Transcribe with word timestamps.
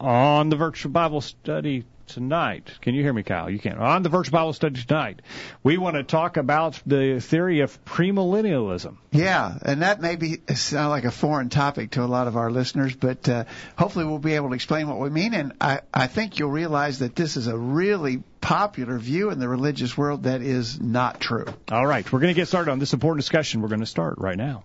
on 0.00 0.48
the 0.48 0.56
virtual 0.56 0.90
Bible 0.90 1.20
study 1.20 1.84
tonight. 2.06 2.70
Can 2.80 2.94
you 2.94 3.02
hear 3.02 3.12
me, 3.12 3.22
Kyle? 3.22 3.48
You 3.48 3.58
can. 3.58 3.78
On 3.78 4.02
the 4.02 4.08
virtual 4.08 4.32
Bible 4.32 4.52
study 4.52 4.82
tonight, 4.82 5.22
we 5.62 5.78
want 5.78 5.96
to 5.96 6.02
talk 6.02 6.36
about 6.36 6.80
the 6.84 7.20
theory 7.20 7.60
of 7.60 7.84
premillennialism. 7.84 8.96
Yeah, 9.12 9.56
and 9.62 9.82
that 9.82 10.00
may 10.00 10.16
be 10.16 10.38
sound 10.54 10.90
like 10.90 11.04
a 11.04 11.10
foreign 11.10 11.50
topic 11.50 11.92
to 11.92 12.02
a 12.02 12.06
lot 12.06 12.26
of 12.26 12.36
our 12.36 12.50
listeners, 12.50 12.96
but 12.96 13.28
uh, 13.28 13.44
hopefully 13.76 14.06
we'll 14.06 14.18
be 14.18 14.34
able 14.34 14.48
to 14.48 14.54
explain 14.54 14.88
what 14.88 14.98
we 14.98 15.10
mean. 15.10 15.34
And 15.34 15.52
I, 15.60 15.80
I 15.94 16.08
think 16.08 16.38
you'll 16.38 16.50
realize 16.50 16.98
that 16.98 17.14
this 17.14 17.36
is 17.36 17.46
a 17.46 17.56
really 17.56 18.22
popular 18.40 18.98
view 18.98 19.30
in 19.30 19.38
the 19.38 19.48
religious 19.48 19.96
world 19.96 20.24
that 20.24 20.42
is 20.42 20.80
not 20.80 21.20
true. 21.20 21.46
All 21.70 21.86
right, 21.86 22.10
we're 22.10 22.20
going 22.20 22.34
to 22.34 22.40
get 22.40 22.48
started 22.48 22.72
on 22.72 22.78
this 22.78 22.92
important 22.92 23.22
discussion. 23.22 23.60
We're 23.60 23.68
going 23.68 23.80
to 23.80 23.86
start 23.86 24.16
right 24.18 24.36
now. 24.36 24.64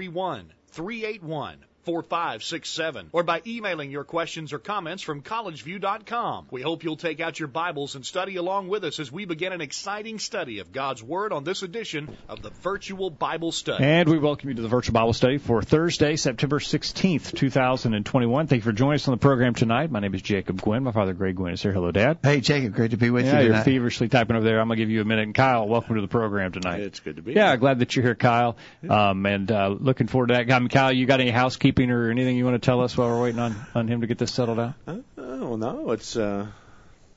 331 0.09 0.53
381 0.71 1.65
4567 1.85 3.09
or 3.11 3.23
by 3.23 3.41
emailing 3.45 3.91
your 3.91 4.03
questions 4.03 4.53
or 4.53 4.59
comments 4.59 5.03
from 5.03 5.21
collegeview.com. 5.21 6.47
We 6.51 6.61
hope 6.61 6.83
you'll 6.83 6.95
take 6.95 7.19
out 7.19 7.39
your 7.39 7.47
Bibles 7.47 7.95
and 7.95 8.05
study 8.05 8.35
along 8.35 8.67
with 8.67 8.83
us 8.83 8.99
as 8.99 9.11
we 9.11 9.25
begin 9.25 9.53
an 9.53 9.61
exciting 9.61 10.19
study 10.19 10.59
of 10.59 10.71
God's 10.71 11.03
Word 11.03 11.33
on 11.33 11.43
this 11.43 11.63
edition 11.63 12.15
of 12.29 12.41
the 12.41 12.49
Virtual 12.49 13.09
Bible 13.09 13.51
Study. 13.51 13.83
And 13.83 14.07
we 14.07 14.17
welcome 14.19 14.49
you 14.49 14.55
to 14.55 14.61
the 14.61 14.67
Virtual 14.67 14.93
Bible 14.93 15.13
Study 15.13 15.37
for 15.37 15.61
Thursday, 15.61 16.15
September 16.15 16.59
16th, 16.59 17.35
2021. 17.35 18.47
Thank 18.47 18.59
you 18.59 18.63
for 18.63 18.71
joining 18.71 18.95
us 18.95 19.07
on 19.07 19.13
the 19.13 19.17
program 19.17 19.55
tonight. 19.55 19.91
My 19.91 19.99
name 19.99 20.13
is 20.13 20.21
Jacob 20.21 20.61
Gwynn. 20.61 20.83
My 20.83 20.91
father, 20.91 21.13
Greg 21.13 21.35
Gwynn, 21.35 21.53
is 21.53 21.61
here. 21.61 21.71
Hello, 21.71 21.91
Dad. 21.91 22.19
Hey, 22.23 22.41
Jacob, 22.41 22.73
great 22.73 22.91
to 22.91 22.97
be 22.97 23.09
with 23.09 23.25
yeah, 23.25 23.39
you 23.39 23.45
you're 23.45 23.53
tonight. 23.53 23.63
feverishly 23.63 24.07
typing 24.07 24.35
over 24.35 24.45
there. 24.45 24.59
I'm 24.59 24.67
going 24.67 24.77
to 24.77 24.81
give 24.83 24.89
you 24.89 25.01
a 25.01 25.05
minute. 25.05 25.23
And 25.23 25.35
Kyle, 25.35 25.67
welcome 25.67 25.95
to 25.95 26.01
the 26.01 26.07
program 26.07 26.51
tonight. 26.51 26.81
It's 26.81 26.99
good 26.99 27.15
to 27.15 27.21
be. 27.21 27.31
Yeah, 27.33 27.43
here. 27.43 27.51
Yeah, 27.51 27.55
glad 27.57 27.79
that 27.79 27.95
you're 27.95 28.03
here, 28.03 28.15
Kyle. 28.15 28.57
Um, 28.87 29.25
and 29.25 29.51
uh, 29.51 29.75
looking 29.79 30.07
forward 30.07 30.27
to 30.27 30.33
that. 30.35 30.51
I 30.51 30.59
mean, 30.59 30.69
Kyle, 30.69 30.91
you 30.91 31.05
got 31.05 31.19
any 31.19 31.31
housekeeping 31.31 31.70
or 31.79 32.09
anything 32.09 32.37
you 32.37 32.45
want 32.45 32.61
to 32.61 32.65
tell 32.65 32.81
us 32.81 32.97
while 32.97 33.09
we're 33.09 33.21
waiting 33.21 33.39
on, 33.39 33.55
on 33.75 33.87
him 33.87 34.01
to 34.01 34.07
get 34.07 34.17
this 34.17 34.33
settled 34.33 34.59
out? 34.59 34.73
Uh, 34.87 34.97
oh 35.17 35.55
no, 35.55 35.91
it's 35.91 36.15
uh, 36.15 36.47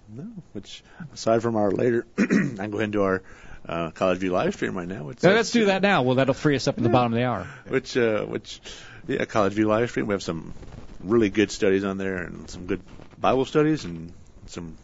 no. 0.09 0.27
Which 0.53 0.83
aside 1.13 1.43
from 1.43 1.57
our 1.57 1.71
later, 1.71 2.07
I 2.19 2.25
can 2.25 2.71
go 2.71 2.87
do 2.87 3.03
our 3.03 3.23
uh, 3.69 3.91
College 3.91 4.19
View 4.19 4.31
live 4.31 4.55
stream 4.55 4.77
right 4.77 4.89
now. 4.89 5.05
Which, 5.05 5.21
So 5.21 5.33
let's 5.33 5.51
do 5.51 5.67
that 5.67 5.83
now. 5.83 6.03
Well, 6.03 6.17
that'll 6.17 6.35
free 6.35 6.57
us 6.57 6.69
up 6.69 6.77
at 6.77 6.83
the 6.83 6.91
bottom 6.91 7.13
of 7.13 7.19
the 7.19 7.25
hour. 7.25 7.47
Which 7.69 7.97
uh, 7.97 8.25
which 8.25 8.61
yeah, 9.07 9.25
College 9.25 9.55
View 9.55 9.67
live 9.67 9.91
stream. 9.91 10.07
We 10.07 10.15
have 10.15 10.23
some 10.23 10.53
really 11.01 11.31
good 11.31 11.51
studies 11.51 11.85
on 11.85 11.99
there 11.99 12.23
and 12.23 12.49
some 12.49 12.67
good 12.67 12.81
Bible 13.19 13.45
studies 13.45 13.85
and 13.85 14.13
some 14.47 14.77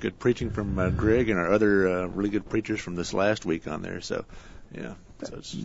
good 0.00 0.18
preaching 0.18 0.50
from 0.50 0.78
uh, 0.78 0.90
Greg 0.90 1.28
and 1.28 1.38
our 1.38 1.52
other 1.52 1.88
uh, 1.88 2.06
really 2.06 2.30
good 2.30 2.48
preachers 2.48 2.80
from 2.80 2.96
this 2.96 3.14
last 3.14 3.44
week 3.44 3.66
on 3.66 3.82
there. 3.82 4.00
So 4.00 4.24
yeah, 4.72 4.94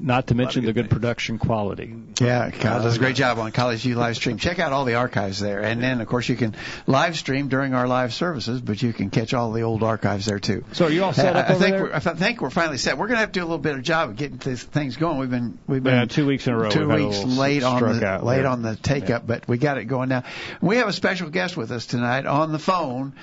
Not 0.02 0.28
to 0.28 0.36
mention 0.36 0.62
of 0.62 0.66
the 0.68 0.74
good 0.74 0.86
things. 0.86 0.94
production 0.94 1.38
quality. 1.38 1.94
Yeah, 2.22 2.52
Kyle 2.52 2.82
does 2.82 2.96
a 2.96 3.00
great 3.00 3.16
job 3.18 3.38
on 3.38 3.52
College 3.52 3.82
View 3.82 3.96
live 3.96 4.16
stream. 4.16 4.38
Check 4.38 4.60
out 4.60 4.72
all 4.72 4.86
the 4.86 4.96
archives 4.96 5.40
there, 5.40 5.60
and 5.62 5.84
then 5.84 6.00
of 6.00 6.08
course 6.08 6.30
you 6.30 6.38
can 6.38 6.56
live 6.88 7.18
stream 7.18 7.50
during 7.50 7.74
our 7.74 7.86
live 7.88 8.14
services, 8.14 8.62
but 8.62 8.82
you 8.82 8.94
can 8.94 9.10
catch 9.10 9.34
all 9.34 9.52
the 9.52 9.64
old 9.64 9.84
archives 9.84 10.26
there 10.26 10.40
too. 10.40 10.64
So 10.72 10.86
are 10.86 10.90
you 10.90 11.04
all 11.04 11.12
set 11.12 11.36
I, 11.36 11.40
up 11.42 11.50
I 11.50 11.54
over 11.54 11.64
think 11.64 11.76
there? 11.76 11.84
we're, 11.84 11.94
I 11.94 12.00
think 12.00 12.42
we're 12.42 12.50
finally 12.50 12.78
set. 12.78 12.98
We're 12.98 13.08
going 13.08 13.18
to 13.18 13.22
have 13.22 13.32
to 13.34 13.40
do 13.40 13.44
a 13.44 13.48
little 13.48 13.58
bit 13.58 13.76
of 13.76 13.82
job 13.82 14.10
of 14.12 14.16
getting 14.16 14.38
these 14.38 14.64
things 14.64 14.96
going. 14.96 15.18
We've 15.18 15.30
been 15.30 15.60
we've 15.68 15.84
been 15.84 15.96
Yeah, 15.96 16.06
two 16.06 16.26
weeks 16.26 16.48
in 16.48 16.54
a 16.54 16.58
row. 16.58 16.70
two 16.70 16.88
we've 16.88 17.06
weeks 17.08 17.24
late 17.26 17.64
on 17.64 17.82
the 17.82 18.20
late 18.24 18.38
there. 18.38 18.48
on 18.48 18.62
the 18.62 18.78
take 18.78 19.10
up, 19.10 19.28
but 19.28 19.48
we 19.50 19.58
got 19.58 19.78
it 19.78 19.86
going 19.86 20.08
now. 20.10 20.24
We 20.62 20.78
have 20.78 20.88
a 20.88 20.94
special 20.94 21.30
guest 21.30 21.58
with 21.58 21.72
us 21.72 21.86
tonight 21.86 22.26
on 22.26 22.54
the 22.54 22.60
phone. 22.60 23.14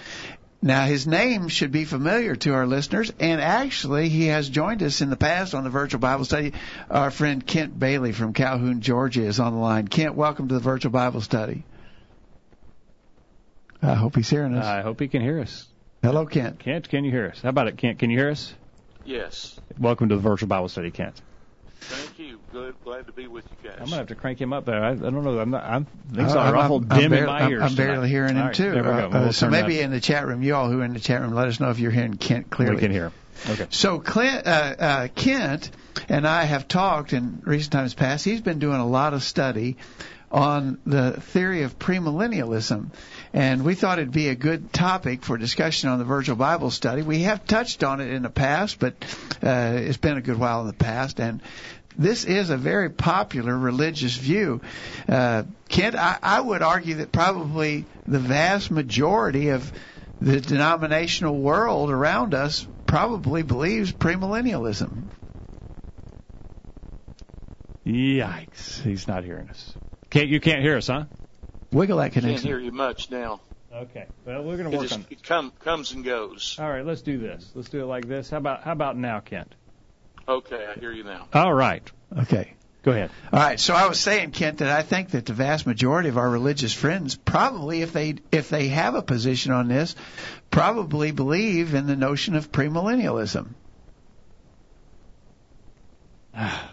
Now 0.60 0.86
his 0.86 1.06
name 1.06 1.48
should 1.48 1.70
be 1.70 1.84
familiar 1.84 2.34
to 2.34 2.54
our 2.54 2.66
listeners, 2.66 3.12
and 3.20 3.40
actually 3.40 4.08
he 4.08 4.26
has 4.26 4.48
joined 4.48 4.82
us 4.82 5.00
in 5.00 5.08
the 5.08 5.16
past 5.16 5.54
on 5.54 5.62
the 5.62 5.70
virtual 5.70 6.00
Bible 6.00 6.24
study. 6.24 6.52
Our 6.90 7.12
friend 7.12 7.46
Kent 7.46 7.78
Bailey 7.78 8.10
from 8.10 8.32
Calhoun, 8.32 8.80
Georgia, 8.80 9.22
is 9.22 9.38
on 9.38 9.52
the 9.52 9.60
line. 9.60 9.86
Kent, 9.86 10.16
welcome 10.16 10.48
to 10.48 10.54
the 10.54 10.60
virtual 10.60 10.90
Bible 10.90 11.20
study. 11.20 11.64
I 13.80 13.94
hope 13.94 14.16
he's 14.16 14.28
hearing 14.28 14.54
us. 14.56 14.64
I 14.64 14.82
hope 14.82 14.98
he 14.98 15.06
can 15.06 15.22
hear 15.22 15.40
us. 15.40 15.66
Hello, 16.02 16.26
Kent. 16.26 16.58
Kent, 16.58 16.88
can 16.88 17.04
you 17.04 17.12
hear 17.12 17.28
us? 17.28 17.40
How 17.40 17.50
about 17.50 17.68
it, 17.68 17.76
Kent? 17.76 18.00
Can 18.00 18.10
you 18.10 18.18
hear 18.18 18.30
us? 18.30 18.52
Yes. 19.04 19.58
Welcome 19.78 20.08
to 20.08 20.16
the 20.16 20.20
virtual 20.20 20.48
Bible 20.48 20.68
study, 20.68 20.90
Kent. 20.90 21.20
Thank 21.80 22.18
you. 22.18 22.38
Good. 22.52 22.74
Glad 22.84 23.06
to 23.06 23.12
be 23.12 23.26
with 23.28 23.44
you 23.50 23.56
guys. 23.70 23.78
I'm 23.78 23.84
gonna 23.86 23.96
have 23.96 24.08
to 24.08 24.14
crank 24.14 24.40
him 24.40 24.52
up 24.52 24.64
there. 24.64 24.82
I, 24.82 24.90
I 24.90 24.94
don't 24.94 25.24
know. 25.24 25.38
I'm 25.38 25.50
not. 25.50 25.64
I'm 25.64 25.86
things 26.12 26.32
Uh, 26.34 26.38
are 26.38 26.56
awful 26.56 26.84
I'm, 26.90 27.00
dim 27.00 27.10
barely, 27.10 27.18
in 27.18 27.26
my 27.26 27.40
I'm- 27.42 27.50
ears. 27.52 27.62
I'm 27.62 27.74
barely 27.76 27.94
tonight. 27.94 28.08
hearing 28.08 28.36
him 28.36 28.46
right, 28.46 28.54
too. 28.54 28.70
There 28.72 28.82
we 28.82 28.88
go. 28.88 29.06
Uh, 29.06 29.20
We'll 29.22 29.32
so 29.32 29.48
maybe 29.48 29.76
that- 29.76 29.82
in 29.84 29.90
the 29.90 30.00
chat 30.00 30.26
room, 30.26 30.42
you 30.42 30.54
all 30.54 30.68
who 30.70 30.80
are 30.80 30.84
in 30.84 30.92
the 30.92 31.00
chat 31.00 31.20
room, 31.20 31.32
let 31.34 31.48
us 31.48 31.60
know 31.60 31.70
if 31.70 31.78
you're 31.78 31.90
hearing 31.92 32.14
Kent 32.16 32.50
clearly. 32.50 32.74
we 32.76 32.80
can 32.80 32.90
hear. 32.90 33.12
Okay. 33.48 33.66
So 33.70 34.00
Clint, 34.00 34.46
uh, 34.46 34.50
uh, 34.78 35.08
Kent 35.14 35.70
and 36.08 36.26
I 36.26 36.42
have 36.44 36.66
talked 36.68 37.12
in 37.12 37.40
recent 37.44 37.72
times 37.72 37.94
past. 37.94 38.24
He's 38.24 38.40
been 38.40 38.58
doing 38.58 38.80
a 38.80 38.86
lot 38.86 39.14
of 39.14 39.22
study 39.22 39.76
on 40.30 40.78
the 40.84 41.12
theory 41.12 41.62
of 41.62 41.78
premillennialism, 41.78 42.90
and 43.32 43.64
we 43.64 43.74
thought 43.74 43.98
it'd 43.98 44.12
be 44.12 44.28
a 44.28 44.34
good 44.34 44.72
topic 44.72 45.24
for 45.24 45.36
discussion 45.36 45.90
on 45.90 45.98
the 45.98 46.04
Virtual 46.04 46.36
Bible 46.36 46.70
Study. 46.70 47.02
We 47.02 47.22
have 47.22 47.46
touched 47.46 47.84
on 47.84 48.00
it 48.00 48.10
in 48.10 48.22
the 48.22 48.30
past, 48.30 48.78
but 48.78 48.94
uh, 49.42 49.74
it's 49.76 49.98
been 49.98 50.16
a 50.16 50.22
good 50.22 50.38
while 50.38 50.62
in 50.62 50.66
the 50.66 50.72
past, 50.72 51.20
and 51.20 51.40
this 51.96 52.24
is 52.24 52.50
a 52.50 52.56
very 52.56 52.90
popular 52.90 53.56
religious 53.56 54.14
view. 54.14 54.60
Uh, 55.08 55.42
Kent, 55.68 55.96
I, 55.96 56.18
I 56.22 56.40
would 56.40 56.62
argue 56.62 56.96
that 56.96 57.12
probably 57.12 57.84
the 58.06 58.20
vast 58.20 58.70
majority 58.70 59.48
of 59.48 59.72
the 60.20 60.40
denominational 60.40 61.36
world 61.36 61.90
around 61.90 62.34
us 62.34 62.66
probably 62.86 63.42
believes 63.42 63.92
premillennialism. 63.92 65.04
Yikes! 67.84 68.82
He's 68.82 69.08
not 69.08 69.24
hearing 69.24 69.48
us. 69.48 69.74
Can't 70.10 70.28
you 70.28 70.40
can't 70.40 70.62
hear 70.62 70.76
us, 70.76 70.86
huh? 70.86 71.04
Wiggle 71.70 71.98
that 71.98 72.12
connection. 72.12 72.36
Can't 72.36 72.46
hear 72.46 72.58
you 72.58 72.72
much 72.72 73.10
now. 73.10 73.40
Okay. 73.72 74.06
Well, 74.24 74.42
we're 74.44 74.56
gonna 74.56 74.70
It, 74.70 74.78
work 74.78 74.82
just, 74.82 74.94
on. 74.94 75.06
it 75.10 75.22
come, 75.22 75.52
comes 75.60 75.92
and 75.92 76.02
goes. 76.04 76.56
All 76.58 76.68
right. 76.68 76.84
Let's 76.84 77.02
do 77.02 77.18
this. 77.18 77.50
Let's 77.54 77.68
do 77.68 77.82
it 77.82 77.86
like 77.86 78.08
this. 78.08 78.30
How 78.30 78.38
about 78.38 78.62
how 78.62 78.72
about 78.72 78.96
now, 78.96 79.20
Kent? 79.20 79.54
Okay, 80.26 80.66
I 80.66 80.78
hear 80.78 80.92
you 80.92 81.04
now. 81.04 81.28
All 81.34 81.52
right. 81.52 81.82
Okay. 82.16 82.54
Go 82.82 82.92
ahead. 82.92 83.10
All 83.32 83.40
right. 83.40 83.60
So 83.60 83.74
I 83.74 83.86
was 83.88 84.00
saying, 84.00 84.30
Kent, 84.30 84.58
that 84.58 84.70
I 84.70 84.82
think 84.82 85.10
that 85.10 85.26
the 85.26 85.34
vast 85.34 85.66
majority 85.66 86.08
of 86.08 86.16
our 86.16 86.28
religious 86.30 86.72
friends 86.72 87.16
probably, 87.16 87.82
if 87.82 87.92
they 87.92 88.14
if 88.32 88.48
they 88.48 88.68
have 88.68 88.94
a 88.94 89.02
position 89.02 89.52
on 89.52 89.68
this, 89.68 89.94
probably 90.50 91.10
believe 91.10 91.74
in 91.74 91.86
the 91.86 91.96
notion 91.96 92.34
of 92.36 92.50
premillennialism. 92.50 93.48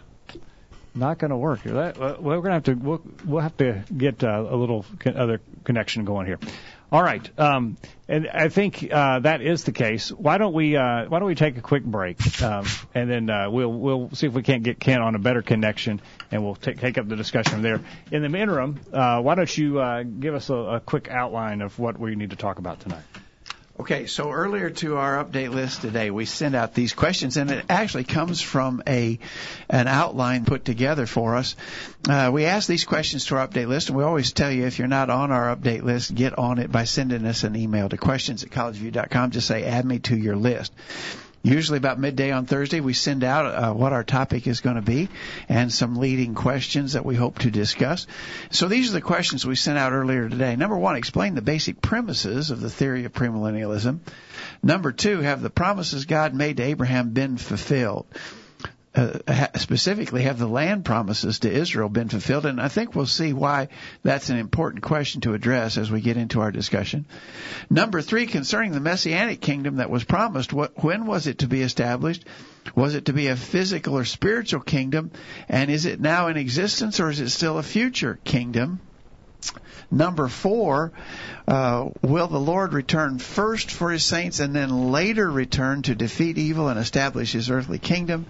Not 0.95 1.19
going 1.19 1.31
to 1.31 1.38
work. 1.38 1.59
Well, 1.66 2.17
we're 2.19 2.41
going 2.41 2.44
to 2.44 2.51
have 2.53 2.63
to 2.63 2.73
we'll, 2.73 3.01
we'll 3.25 3.41
have 3.41 3.57
to 3.57 3.83
get 3.95 4.23
uh, 4.23 4.47
a 4.50 4.56
little 4.56 4.85
con- 5.00 5.17
other 5.17 5.41
connection 5.66 6.06
going 6.06 6.25
here. 6.25 6.39
All 6.91 7.03
right, 7.03 7.29
um, 7.38 7.75
and 8.07 8.29
I 8.29 8.47
think 8.47 8.88
uh, 8.89 9.19
that 9.19 9.41
is 9.41 9.66
the 9.66 9.73
case. 9.73 10.09
Why 10.09 10.38
don't 10.38 10.53
we 10.53 10.78
uh, 10.78 11.05
Why 11.09 11.19
don't 11.19 11.28
we 11.28 11.35
take 11.35 11.57
a 11.57 11.61
quick 11.61 11.84
break, 11.84 12.41
um, 12.41 12.66
and 12.94 13.09
then 13.09 13.29
uh, 13.29 13.50
we'll 13.50 13.73
we'll 13.73 14.09
see 14.13 14.28
if 14.28 14.34
we 14.34 14.44
can't 14.44 14.63
get 14.63 14.79
Ken 14.79 15.01
on 15.01 15.16
a 15.16 15.19
better 15.19 15.41
connection, 15.41 16.00
and 16.31 16.45
we'll 16.45 16.55
take 16.55 16.79
take 16.79 16.97
up 16.97 17.09
the 17.09 17.17
discussion 17.17 17.61
there. 17.61 17.81
In 18.11 18.22
the 18.22 18.39
interim, 18.39 18.79
uh, 18.94 19.19
why 19.22 19.35
don't 19.35 19.57
you 19.57 19.79
uh, 19.79 20.03
give 20.03 20.35
us 20.35 20.50
a, 20.50 20.55
a 20.55 20.79
quick 20.79 21.09
outline 21.09 21.61
of 21.61 21.78
what 21.78 21.99
we 21.99 22.16
need 22.16 22.29
to 22.29 22.37
talk 22.37 22.59
about 22.59 22.79
tonight? 22.79 23.03
Okay, 23.77 24.05
so 24.05 24.31
earlier 24.31 24.69
to 24.69 24.95
our 24.95 25.22
update 25.22 25.51
list 25.53 25.81
today, 25.81 26.09
we 26.09 26.23
sent 26.23 26.55
out 26.55 26.73
these 26.73 26.93
questions, 26.93 27.35
and 27.35 27.51
it 27.51 27.66
actually 27.67 28.05
comes 28.05 28.39
from 28.39 28.81
a 28.87 29.19
an 29.69 29.87
outline 29.87 30.45
put 30.45 30.63
together 30.63 31.05
for 31.05 31.35
us. 31.35 31.57
Uh, 32.07 32.29
we 32.31 32.45
ask 32.45 32.69
these 32.69 32.85
questions 32.85 33.25
to 33.25 33.35
our 33.35 33.45
update 33.45 33.67
list, 33.67 33.89
and 33.89 33.97
we 33.97 34.05
always 34.05 34.31
tell 34.31 34.49
you 34.49 34.66
if 34.66 34.79
you're 34.79 34.87
not 34.87 35.09
on 35.09 35.29
our 35.29 35.53
update 35.53 35.83
list, 35.83 36.16
get 36.16 36.37
on 36.39 36.57
it 36.57 36.72
by 36.72 36.85
sending 36.85 37.25
us 37.25 37.43
an 37.43 37.57
email 37.57 37.89
to 37.89 37.97
questions 37.97 38.43
at 38.43 38.49
collegeview.com. 38.49 39.31
Just 39.31 39.47
say, 39.47 39.66
add 39.66 39.83
me 39.83 39.99
to 39.99 40.16
your 40.16 40.37
list. 40.37 40.71
Usually 41.45 41.77
about 41.77 41.99
midday 41.99 42.31
on 42.31 42.47
Thursday, 42.47 42.79
we 42.79 42.93
send 42.93 43.23
out 43.23 43.45
uh, 43.45 43.71
what 43.71 43.93
our 43.93 44.03
topic 44.03 44.47
is 44.47 44.61
going 44.61 44.77
to 44.77 44.81
be 44.81 45.09
and 45.47 45.71
some 45.71 45.97
leading 45.97 46.33
questions 46.33 46.93
that 46.93 47.05
we 47.05 47.13
hope 47.13 47.37
to 47.39 47.51
discuss. 47.51 48.07
So 48.49 48.67
these 48.67 48.89
are 48.89 48.93
the 48.93 49.01
questions 49.01 49.45
we 49.45 49.55
sent 49.55 49.77
out 49.77 49.93
earlier 49.93 50.27
today. 50.27 50.55
Number 50.55 50.75
one, 50.75 50.95
explain 50.95 51.35
the 51.35 51.43
basic 51.43 51.83
premises 51.83 52.49
of 52.49 52.61
the 52.61 52.69
theory 52.71 53.05
of 53.05 53.13
premillennialism. 53.13 53.99
Number 54.63 54.91
two, 54.91 55.21
have 55.21 55.43
the 55.43 55.51
promises 55.51 56.05
God 56.05 56.33
made 56.33 56.57
to 56.57 56.63
Abraham 56.63 57.11
been 57.11 57.37
fulfilled? 57.37 58.07
Uh, 58.95 59.47
specifically 59.55 60.23
have 60.23 60.39
the 60.39 60.47
land 60.47 60.85
promises 60.85 61.39
to 61.39 61.51
Israel 61.51 61.89
been 61.89 62.09
fulfilled? 62.09 62.45
And 62.45 62.61
I 62.61 62.69
think 62.69 62.95
we'll 62.95 63.05
see 63.05 63.33
why 63.33 63.67
that's 64.03 64.29
an 64.29 64.37
important 64.37 64.83
question 64.83 65.21
to 65.21 65.33
address 65.33 65.77
as 65.77 65.91
we 65.91 66.01
get 66.01 66.17
into 66.17 66.41
our 66.41 66.51
discussion. 66.51 67.05
Number 67.69 68.01
three, 68.01 68.25
concerning 68.25 68.71
the 68.71 68.79
messianic 68.79 69.41
kingdom 69.41 69.77
that 69.77 69.89
was 69.89 70.03
promised, 70.03 70.53
what, 70.53 70.83
when 70.83 71.05
was 71.05 71.27
it 71.27 71.39
to 71.39 71.47
be 71.47 71.61
established? 71.61 72.25
Was 72.73 72.95
it 72.95 73.05
to 73.05 73.13
be 73.13 73.27
a 73.27 73.35
physical 73.35 73.97
or 73.97 74.05
spiritual 74.05 74.61
kingdom? 74.61 75.11
And 75.49 75.69
is 75.69 75.85
it 75.85 75.99
now 75.99 76.27
in 76.27 76.37
existence 76.37 76.99
or 76.99 77.09
is 77.09 77.19
it 77.19 77.29
still 77.29 77.57
a 77.57 77.63
future 77.63 78.17
kingdom? 78.23 78.79
Number 79.91 80.27
four, 80.27 80.91
uh, 81.47 81.89
will 82.01 82.27
the 82.27 82.39
Lord 82.39 82.73
return 82.73 83.19
first 83.19 83.69
for 83.69 83.91
his 83.91 84.03
saints 84.03 84.39
and 84.39 84.55
then 84.55 84.91
later 84.91 85.29
return 85.29 85.83
to 85.83 85.95
defeat 85.95 86.37
evil 86.37 86.69
and 86.69 86.79
establish 86.79 87.33
his 87.33 87.49
earthly 87.49 87.77
kingdom? 87.77 88.25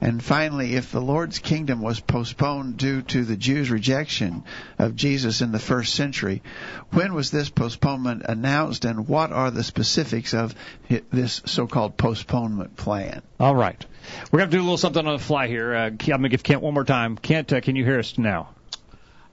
And 0.00 0.22
finally, 0.22 0.74
if 0.74 0.90
the 0.90 1.00
Lord's 1.00 1.38
kingdom 1.38 1.80
was 1.80 2.00
postponed 2.00 2.76
due 2.76 3.02
to 3.02 3.24
the 3.24 3.36
Jews' 3.36 3.70
rejection 3.70 4.44
of 4.78 4.96
Jesus 4.96 5.40
in 5.40 5.52
the 5.52 5.58
first 5.58 5.94
century, 5.94 6.42
when 6.90 7.14
was 7.14 7.30
this 7.30 7.48
postponement 7.48 8.22
announced 8.28 8.84
and 8.84 9.08
what 9.08 9.32
are 9.32 9.50
the 9.50 9.64
specifics 9.64 10.34
of 10.34 10.54
this 10.88 11.42
so-called 11.46 11.96
postponement 11.96 12.76
plan? 12.76 13.22
All 13.40 13.54
right. 13.54 13.84
We're 14.30 14.40
going 14.40 14.50
to 14.50 14.56
do 14.56 14.60
a 14.60 14.64
little 14.64 14.76
something 14.76 15.06
on 15.06 15.14
the 15.14 15.22
fly 15.22 15.46
here. 15.46 15.74
Uh, 15.74 15.86
I'm 15.86 15.96
going 15.96 16.22
to 16.22 16.28
give 16.28 16.42
Kent 16.42 16.60
one 16.60 16.74
more 16.74 16.84
time. 16.84 17.16
Kent, 17.16 17.52
uh, 17.52 17.60
can 17.60 17.76
you 17.76 17.84
hear 17.84 17.98
us 17.98 18.18
now? 18.18 18.50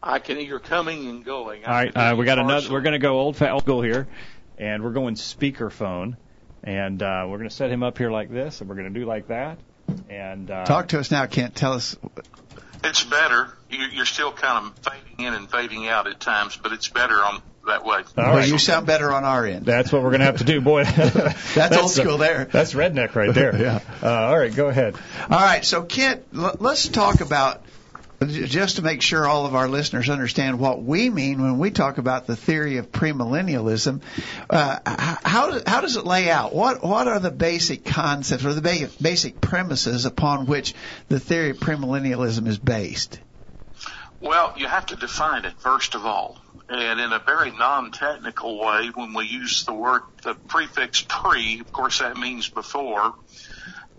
I 0.04 0.20
can 0.20 0.38
hear 0.38 0.48
you 0.48 0.60
coming 0.60 1.08
and 1.08 1.24
going. 1.24 1.64
All 1.64 1.74
right, 1.74 1.96
uh, 1.96 2.16
we 2.18 2.26
got 2.26 2.40
another. 2.40 2.72
We're 2.72 2.82
going 2.82 2.94
to 2.94 3.00
go 3.00 3.20
old 3.20 3.42
old 3.42 3.62
school 3.62 3.84
here, 3.84 4.08
and 4.58 4.84
we're 4.84 4.94
going 4.94 5.14
speakerphone, 5.14 6.18
and 6.64 7.04
uh, 7.04 7.26
we're 7.28 7.38
going 7.38 7.50
to 7.50 7.56
set 7.56 7.70
him 7.70 7.84
up 7.84 8.00
here 8.00 8.10
like 8.10 8.32
this, 8.32 8.62
and 8.62 8.70
we're 8.70 8.78
going 8.78 8.92
to 8.92 9.00
do 9.00 9.06
like 9.06 9.28
that, 9.28 9.60
and 10.10 10.50
uh, 10.50 10.66
talk 10.66 10.90
to 10.90 11.00
us 11.00 11.12
now. 11.12 11.26
Kent, 11.26 11.56
tell 11.56 11.74
us. 11.74 11.96
It's 12.84 13.04
better. 13.04 13.50
You're 13.70 14.06
still 14.06 14.32
kind 14.32 14.66
of 14.66 14.78
fading 14.80 15.26
in 15.26 15.34
and 15.34 15.50
fading 15.50 15.88
out 15.88 16.08
at 16.08 16.20
times, 16.20 16.58
but 16.58 16.74
it's 16.74 16.90
better 16.90 17.16
on 17.16 17.42
that 17.68 17.86
way. 17.86 17.98
All 17.98 18.04
well, 18.18 18.36
right. 18.38 18.48
you 18.48 18.58
sound 18.58 18.88
better 18.88 19.12
on 19.14 19.24
our 19.24 19.46
end. 19.46 19.66
That's 19.66 19.92
what 19.92 20.02
we're 20.02 20.10
going 20.10 20.22
to 20.22 20.26
have 20.26 20.38
to 20.38 20.44
do, 20.44 20.62
boy. 20.62 20.84
that's, 20.84 21.54
that's, 21.56 21.78
old 21.78 21.92
school 21.92 22.18
there. 22.18 22.46
That's 22.46 22.74
redneck 22.74 23.16
right 23.16 23.34
there. 23.34 23.56
yeah. 23.62 23.80
Uh, 24.02 24.10
all 24.10 24.38
right, 24.38 24.54
go 24.54 24.68
ahead. 24.68 24.96
All 25.30 25.40
right, 25.40 25.64
so 25.64 25.84
Kent, 25.84 26.24
l- 26.36 26.58
let's 26.60 26.88
talk 26.88 27.22
about 27.22 27.64
just 28.26 28.76
to 28.76 28.82
make 28.82 29.02
sure 29.02 29.28
all 29.28 29.46
of 29.46 29.56
our 29.56 29.68
listeners 29.68 30.10
understand 30.10 30.60
what 30.60 30.84
we 30.84 31.10
mean 31.10 31.42
when 31.42 31.58
we 31.58 31.72
talk 31.72 31.98
about 31.98 32.28
the 32.28 32.36
theory 32.36 32.78
of 32.78 32.92
premillennialism, 32.92 34.02
uh, 34.50 34.80
how 34.86 35.60
how 35.66 35.82
does 35.82 35.98
it 35.98 36.06
lay 36.06 36.30
out? 36.30 36.54
What 36.54 36.84
what 36.84 37.08
are 37.08 37.20
the 37.20 37.32
basic 37.32 37.84
concepts 37.84 38.46
or 38.46 38.54
the 38.54 38.92
basic 39.02 39.42
premises 39.42 40.06
upon 40.06 40.46
which 40.46 40.76
the 41.08 41.20
theory 41.20 41.50
of 41.50 41.58
premillennialism 41.58 42.48
is 42.48 42.60
based? 42.60 43.20
Well, 44.20 44.54
you 44.56 44.68
have 44.68 44.86
to 44.88 44.96
define 44.96 45.46
it 45.46 45.60
first 45.60 45.96
of 45.96 46.06
all, 46.06 46.38
and 46.70 47.00
in 47.00 47.12
a 47.12 47.20
very 47.20 47.50
non-technical 47.50 48.60
way. 48.60 48.92
When 48.94 49.14
we 49.14 49.26
use 49.26 49.66
the 49.66 49.74
word 49.74 50.04
the 50.22 50.36
prefix 50.36 51.02
pre, 51.02 51.60
of 51.60 51.72
course 51.72 52.00
that 52.00 52.18
means 52.18 52.50
before 52.50 53.16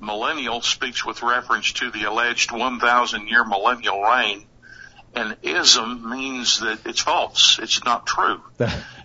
millennial 0.02 0.60
speaks 0.60 1.06
with 1.06 1.22
reference 1.22 1.72
to 1.72 1.90
the 1.90 2.04
alleged 2.04 2.50
1,000 2.50 3.28
year 3.28 3.44
millennial 3.44 4.02
reign. 4.02 4.44
And 5.14 5.36
ism 5.42 6.10
means 6.10 6.60
that 6.60 6.80
it's 6.86 7.00
false. 7.00 7.58
It's 7.62 7.84
not 7.84 8.06
true. 8.06 8.42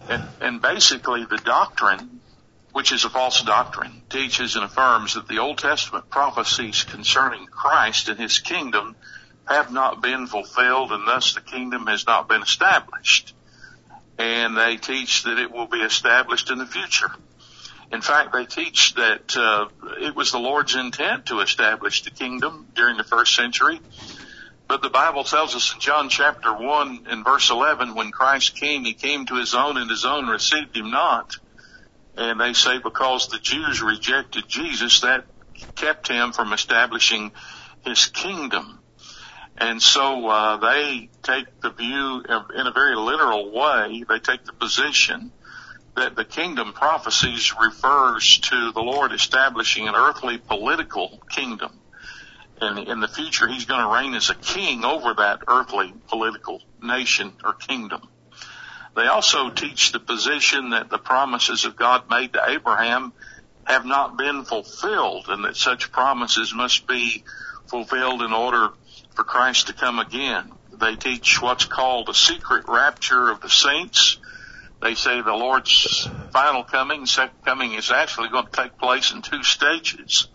and, 0.10 0.24
and 0.42 0.62
basically 0.62 1.26
the 1.26 1.38
doctrine, 1.38 2.22
which 2.72 2.92
is 2.92 3.06
a 3.06 3.10
false 3.10 3.42
doctrine, 3.42 4.02
teaches 4.10 4.56
and 4.56 4.66
affirms 4.66 5.14
that 5.14 5.28
the 5.28 5.40
Old 5.40 5.60
Testament 5.60 6.10
prophecies 6.10 6.84
concerning 6.84 7.46
Christ 7.46 8.10
and 8.10 8.20
his 8.20 8.40
kingdom 8.40 8.96
have 9.46 9.72
not 9.72 10.02
been 10.02 10.28
fulfilled 10.28 10.92
and 10.92 11.08
thus 11.08 11.34
the 11.34 11.42
kingdom 11.42 11.88
has 11.88 12.08
not 12.08 12.28
been 12.28 12.42
established. 12.42 13.34
And 14.18 14.58
they 14.58 14.78
teach 14.78 15.24
that 15.24 15.38
it 15.38 15.52
will 15.52 15.68
be 15.68 15.82
established 15.82 16.50
in 16.50 16.58
the 16.58 16.66
future. 16.66 17.12
In 17.92 18.02
fact, 18.02 18.34
they 18.34 18.46
teach 18.46 18.94
that 18.96 19.36
uh, 19.38 19.68
it 20.02 20.16
was 20.16 20.32
the 20.32 20.40
Lord's 20.40 20.76
intent 20.76 21.28
to 21.28 21.40
establish 21.40 22.04
the 22.04 22.12
kingdom 22.12 22.68
during 22.76 22.98
the 22.98 23.04
first 23.04 23.34
century. 23.36 23.80
But 24.68 24.82
the 24.82 24.90
Bible 24.90 25.24
tells 25.24 25.56
us 25.56 25.74
in 25.74 25.80
John 25.80 26.10
chapter 26.10 26.54
1 26.54 27.06
and 27.10 27.24
verse 27.24 27.50
11, 27.50 27.96
when 27.96 28.12
Christ 28.12 28.56
came, 28.60 28.84
he 28.84 28.94
came 28.94 29.26
to 29.28 29.36
his 29.36 29.54
own 29.54 29.78
and 29.78 29.90
his 29.90 30.04
own 30.04 30.28
received 30.28 30.76
him 30.76 30.92
not. 30.92 31.32
And 32.18 32.42
they 32.42 32.54
say 32.54 32.80
because 32.84 33.30
the 33.30 33.40
Jews 33.40 33.82
rejected 33.82 34.44
Jesus, 34.50 35.02
that 35.02 35.26
kept 35.76 36.10
him 36.10 36.34
from 36.34 36.52
establishing 36.52 37.32
his 37.86 38.08
kingdom. 38.08 38.84
And 39.58 39.82
so 39.82 40.28
uh, 40.28 40.58
they 40.58 41.10
take 41.24 41.46
the 41.62 41.72
view 41.72 42.24
of, 42.28 42.44
in 42.56 42.68
a 42.68 42.72
very 42.72 42.96
literal 42.96 43.52
way. 43.52 44.04
They 44.08 44.20
take 44.20 44.44
the 44.46 44.54
position 44.54 45.32
that 45.98 46.16
the 46.16 46.24
kingdom 46.24 46.74
prophecies 46.74 47.54
refers 47.60 48.38
to 48.38 48.72
the 48.72 48.82
Lord 48.82 49.12
establishing 49.12 49.88
an 49.88 49.96
earthly 49.96 50.38
political 50.38 51.20
kingdom. 51.32 51.72
And 52.62 52.88
in 52.88 53.00
the 53.00 53.08
future, 53.08 53.48
he's 53.48 53.66
going 53.66 53.82
to 53.82 53.94
reign 53.94 54.14
as 54.14 54.30
a 54.30 54.36
king 54.36 54.86
over 54.86 55.16
that 55.16 55.42
earthly 55.48 55.92
political 56.08 56.62
nation 56.80 57.34
or 57.44 57.54
kingdom. 57.54 58.02
They 58.96 59.08
also 59.08 59.50
teach 59.50 59.92
the 59.92 60.00
position 60.00 60.70
that 60.70 60.90
the 60.92 61.00
promises 61.00 61.66
of 61.66 61.76
God 61.76 62.04
made 62.12 62.34
to 62.34 62.48
Abraham 62.48 63.14
have 63.66 63.86
not 63.86 64.18
been 64.18 64.46
fulfilled 64.46 65.26
and 65.30 65.46
that 65.46 65.58
such 65.58 65.92
promises 65.92 66.54
must 66.54 66.88
be 66.88 67.24
fulfilled 67.66 68.22
in 68.22 68.34
order 68.34 68.70
for 69.16 69.24
Christ 69.24 69.68
to 69.68 69.74
come 69.74 69.98
again. 69.98 70.52
They 70.80 70.96
teach 70.96 71.42
what's 71.42 71.66
called 71.66 72.10
a 72.10 72.14
secret 72.14 72.66
rapture 72.68 73.30
of 73.30 73.42
the 73.42 73.50
saints 73.50 74.20
they 74.82 74.96
say 74.96 75.22
the 75.22 75.34
Lord's 75.34 76.10
final 76.32 76.64
coming, 76.64 77.06
second 77.06 77.44
coming 77.44 77.74
is 77.74 77.92
actually 77.92 78.30
going 78.30 78.46
to 78.46 78.62
take 78.62 78.78
place 78.78 79.12
in 79.12 79.22
two 79.22 79.44
stages. 79.44 80.28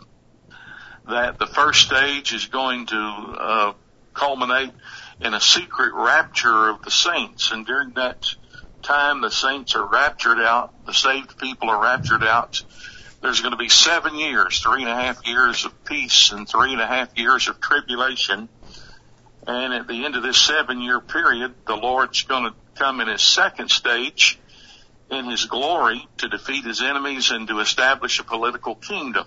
That 1.09 1.39
the 1.39 1.47
first 1.47 1.87
stage 1.87 2.33
is 2.33 2.47
going 2.47 2.87
to 2.87 2.97
uh, 2.97 3.73
culminate 4.15 4.73
in 5.21 5.35
a 5.35 5.41
secret 5.41 5.93
rapture 5.95 6.71
of 6.71 6.83
the 6.83 6.91
saints, 6.91 7.53
and 7.53 7.67
during 7.67 7.93
that 7.95 8.25
time 8.83 9.21
the 9.21 9.31
saints 9.31 9.75
are 9.75 9.87
raptured 9.87 10.39
out, 10.39 10.73
the 10.87 10.95
saved 10.95 11.39
people 11.39 11.71
are 11.71 11.83
raptured 11.83 12.25
out. 12.25 12.63
There's 13.23 13.41
going 13.41 13.53
to 13.53 13.59
be 13.59 13.69
seven 13.69 14.17
years, 14.17 14.59
three 14.59 14.83
and 14.83 14.91
a 14.91 14.97
half 14.97 15.25
years 15.27 15.65
of 15.65 15.85
peace 15.85 16.33
and 16.33 16.49
three 16.49 16.73
and 16.73 16.81
a 16.81 16.87
half 16.87 17.17
years 17.17 17.49
of 17.49 17.61
tribulation. 17.61 18.49
And 19.47 19.75
at 19.75 19.89
the 19.89 20.05
end 20.05 20.17
of 20.17 20.23
this 20.23 20.39
seven 20.39 20.81
year 20.81 21.01
period, 21.01 21.55
the 21.67 21.77
Lord's 21.77 22.23
going 22.23 22.45
to 22.45 22.55
come 22.77 23.01
in 23.01 23.09
his 23.09 23.23
second 23.23 23.71
stage 23.71 24.39
in 25.11 25.29
his 25.29 25.45
glory 25.45 26.07
to 26.19 26.29
defeat 26.29 26.65
his 26.65 26.81
enemies 26.81 27.31
and 27.31 27.47
to 27.49 27.61
establish 27.61 28.19
a 28.19 28.25
political 28.25 28.75
kingdom. 28.75 29.27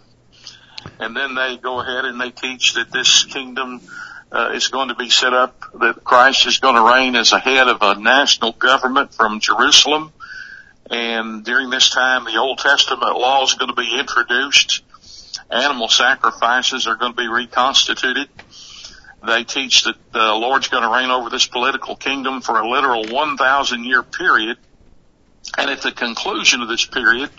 And 0.99 1.15
then 1.15 1.35
they 1.35 1.57
go 1.57 1.79
ahead 1.79 2.05
and 2.05 2.19
they 2.19 2.31
teach 2.31 2.73
that 2.75 2.91
this 2.91 3.25
kingdom 3.25 3.81
uh, 4.31 4.51
is 4.53 4.69
going 4.69 4.87
to 4.89 4.95
be 4.95 5.09
set 5.09 5.33
up, 5.33 5.63
that 5.79 6.03
Christ 6.03 6.47
is 6.47 6.59
going 6.59 6.75
to 6.75 6.93
reign 6.93 7.15
as 7.15 7.31
a 7.31 7.39
head 7.39 7.67
of 7.67 7.77
a 7.81 7.99
national 7.99 8.53
government 8.53 9.13
from 9.13 9.39
Jerusalem. 9.39 10.11
And 10.89 11.43
during 11.43 11.69
this 11.69 11.89
time, 11.89 12.25
the 12.25 12.37
Old 12.37 12.59
Testament 12.59 13.17
law 13.17 13.43
is 13.43 13.53
going 13.53 13.69
to 13.69 13.75
be 13.75 13.97
introduced. 13.99 14.83
Animal 15.49 15.89
sacrifices 15.89 16.87
are 16.87 16.95
going 16.95 17.13
to 17.13 17.17
be 17.17 17.27
reconstituted. 17.27 18.29
They 19.25 19.43
teach 19.43 19.83
that 19.83 19.95
the 20.13 20.33
Lord's 20.33 20.67
going 20.67 20.83
to 20.83 20.89
reign 20.89 21.11
over 21.11 21.29
this 21.29 21.47
political 21.47 21.95
kingdom 21.95 22.41
for 22.41 22.59
a 22.59 22.67
literal 22.67 23.03
1,000 23.07 23.83
year 23.83 24.03
period. 24.03 24.57
And 25.57 25.69
at 25.69 25.81
the 25.81 25.91
conclusion 25.91 26.61
of 26.61 26.67
this 26.67 26.85
period, 26.85 27.29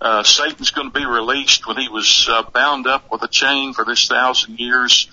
uh, 0.00 0.22
Satan's 0.22 0.70
going 0.70 0.90
to 0.90 0.98
be 0.98 1.06
released 1.06 1.66
when 1.66 1.76
he 1.76 1.88
was 1.88 2.26
uh, 2.30 2.42
bound 2.52 2.86
up 2.86 3.06
with 3.10 3.22
a 3.22 3.28
chain 3.28 3.72
for 3.72 3.84
this 3.84 4.06
thousand 4.06 4.58
years. 4.58 5.08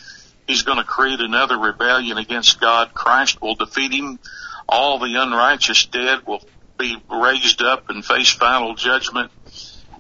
He's 0.48 0.63
going 0.63 0.80
to 0.80 0.84
create 0.84 1.20
another 1.20 1.58
rebellion 1.58 2.18
against 2.18 2.60
God. 2.60 2.94
Christ 2.94 3.42
will 3.42 3.56
defeat 3.56 3.94
him. 3.94 4.20
All 4.68 5.00
the 5.00 5.16
unrighteous 5.16 5.86
dead 5.88 6.20
will 6.25 6.42
be 6.78 6.98
raised 7.12 7.62
up 7.62 7.89
and 7.89 8.04
face 8.04 8.30
final 8.32 8.74
judgment. 8.74 9.32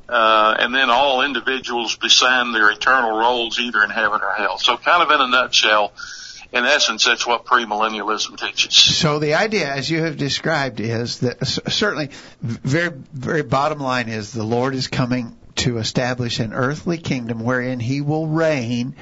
Uh, 0.09 0.55
and 0.57 0.73
then 0.73 0.89
all 0.89 1.21
individuals 1.21 1.95
be 1.97 2.09
their 2.51 2.71
eternal 2.71 3.11
roles 3.11 3.59
either 3.59 3.83
in 3.83 3.91
heaven 3.91 4.21
or 4.23 4.33
hell. 4.33 4.57
So 4.57 4.75
kind 4.75 5.03
of 5.03 5.11
in 5.11 5.21
a 5.21 5.27
nutshell, 5.27 5.93
in 6.51 6.65
essence, 6.65 7.05
that's 7.05 7.27
what 7.27 7.45
premillennialism 7.45 8.39
teaches. 8.39 8.73
So 8.73 9.19
the 9.19 9.35
idea, 9.35 9.71
as 9.71 9.89
you 9.89 10.01
have 10.01 10.17
described, 10.17 10.79
is 10.79 11.19
that 11.19 11.45
certainly, 11.45 12.09
very, 12.41 12.91
very 13.13 13.43
bottom 13.43 13.79
line 13.79 14.09
is 14.09 14.33
the 14.33 14.43
Lord 14.43 14.73
is 14.73 14.87
coming 14.87 15.37
to 15.57 15.77
establish 15.77 16.39
an 16.39 16.53
earthly 16.53 16.97
kingdom 16.97 17.43
wherein 17.43 17.79
He 17.79 18.01
will 18.01 18.25
reign 18.25 18.95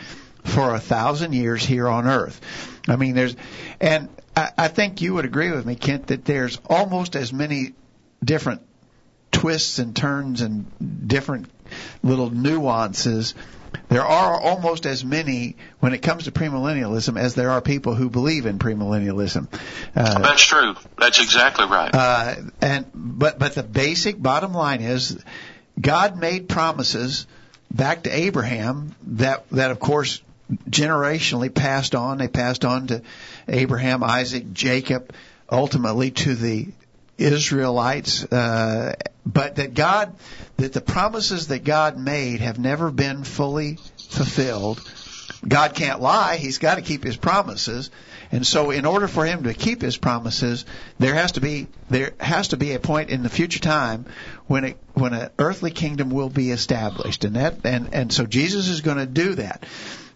for 0.44 0.76
a 0.76 0.80
thousand 0.80 1.34
years 1.34 1.64
here 1.64 1.88
on 1.88 2.06
earth. 2.06 2.42
I 2.88 2.98
mean, 2.98 3.16
there's, 3.16 3.36
and 3.80 4.10
I, 4.36 4.52
I 4.58 4.68
think 4.68 5.02
you 5.02 5.14
would 5.14 5.26
agree 5.26 5.52
with 5.52 5.66
me, 5.66 5.76
Kent, 5.76 6.08
that 6.08 6.26
there's 6.26 6.60
almost 6.70 7.16
as 7.16 7.32
many 7.32 7.74
different 8.24 8.62
twists 9.32 9.80
and 9.80 9.96
turns 9.96 10.42
and 10.42 10.66
different 11.08 11.50
little 12.04 12.30
nuances 12.30 13.34
there 13.90 14.06
are 14.06 14.40
almost 14.40 14.86
as 14.86 15.06
many 15.06 15.56
when 15.80 15.94
it 15.94 16.00
comes 16.00 16.26
to 16.26 16.32
premillennialism 16.32 17.20
as 17.20 17.36
there 17.36 17.52
are 17.52 17.62
people 17.62 17.96
who 17.96 18.10
believe 18.10 18.46
in 18.46 18.60
premillennialism. 18.60 19.48
Uh, 19.96 20.20
That's 20.20 20.44
true. 20.44 20.76
That's 20.98 21.22
exactly 21.22 21.66
right. 21.66 21.94
Uh, 21.94 22.36
and 22.62 22.86
but 22.94 23.40
but 23.40 23.56
the 23.56 23.64
basic 23.64 24.22
bottom 24.22 24.54
line 24.54 24.82
is, 24.82 25.18
God 25.80 26.18
made 26.18 26.50
promises 26.50 27.28
back 27.72 28.04
to 28.04 28.10
Abraham 28.10 28.96
that 29.08 29.50
that 29.52 29.72
of 29.72 29.80
course 29.80 30.22
generationally 30.70 31.54
passed 31.54 31.96
on. 31.96 32.18
They 32.18 32.28
passed 32.28 32.66
on 32.66 32.88
to 32.88 33.02
Abraham, 33.48 34.04
Isaac, 34.04 34.52
Jacob, 34.54 35.14
ultimately 35.50 36.12
to 36.12 36.36
the 36.36 36.68
Israelites. 37.18 38.24
Uh, 38.24 38.96
but 39.26 39.56
that 39.56 39.74
God, 39.74 40.16
that 40.58 40.74
the 40.74 40.82
promises 40.82 41.48
that 41.48 41.64
God 41.64 41.98
made 41.98 42.40
have 42.40 42.60
never 42.60 42.92
been 42.92 43.24
fully 43.24 43.78
fulfilled. 43.98 44.82
God 45.48 45.76
can't 45.76 46.02
lie. 46.02 46.38
He's 46.38 46.58
got 46.58 46.76
to 46.76 46.82
keep 46.82 47.04
his 47.04 47.18
promises. 47.18 47.92
And 48.32 48.46
so 48.46 48.72
in 48.72 48.86
order 48.86 49.08
for 49.08 49.26
him 49.26 49.44
to 49.44 49.54
keep 49.54 49.82
his 49.82 49.98
promises, 49.98 50.66
there 51.00 51.14
has 51.14 51.34
to 51.34 51.42
be 51.42 51.68
there 51.90 52.14
has 52.20 52.50
to 52.50 52.58
be 52.58 52.74
a 52.74 52.80
point 52.80 53.10
in 53.10 53.24
the 53.24 53.30
future 53.30 53.60
time 53.60 54.06
when 54.48 54.66
it 54.66 54.78
when 54.94 55.14
an 55.14 55.30
earthly 55.40 55.72
kingdom 55.72 56.10
will 56.10 56.30
be 56.30 56.52
established. 56.52 57.24
And 57.24 57.36
that 57.36 57.66
and 57.66 57.94
and 57.94 58.12
so 58.12 58.26
Jesus 58.26 58.68
is 58.68 58.82
going 58.82 58.98
to 58.98 59.06
do 59.06 59.36
that. 59.36 59.66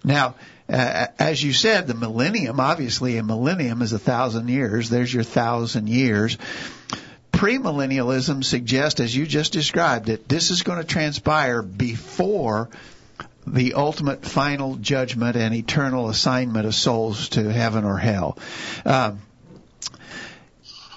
Now, 0.03 0.35
uh, 0.71 1.07
as 1.19 1.43
you 1.43 1.53
said, 1.53 1.87
the 1.87 1.93
millennium, 1.93 2.59
obviously 2.59 3.17
a 3.17 3.23
millennium 3.23 3.81
is 3.81 3.93
a 3.93 3.99
thousand 3.99 4.47
years. 4.47 4.89
There's 4.89 5.13
your 5.13 5.23
thousand 5.23 5.89
years. 5.89 6.37
Premillennialism 7.33 8.43
suggests, 8.43 8.99
as 8.99 9.15
you 9.15 9.25
just 9.25 9.51
described 9.51 10.09
it, 10.09 10.29
this 10.29 10.51
is 10.51 10.63
going 10.63 10.77
to 10.77 10.85
transpire 10.85 11.61
before 11.61 12.69
the 13.45 13.73
ultimate 13.73 14.23
final 14.23 14.75
judgment 14.75 15.35
and 15.35 15.53
eternal 15.53 16.09
assignment 16.09 16.65
of 16.65 16.75
souls 16.75 17.29
to 17.29 17.51
heaven 17.51 17.83
or 17.83 17.97
hell. 17.97 18.37
Um, 18.85 19.19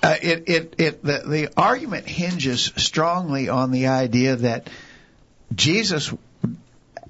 uh, 0.02 0.16
it, 0.20 0.48
it, 0.48 0.74
it, 0.78 1.02
the, 1.02 1.22
the 1.26 1.52
argument 1.56 2.06
hinges 2.06 2.70
strongly 2.76 3.48
on 3.48 3.70
the 3.70 3.86
idea 3.86 4.36
that 4.36 4.68
Jesus 5.54 6.12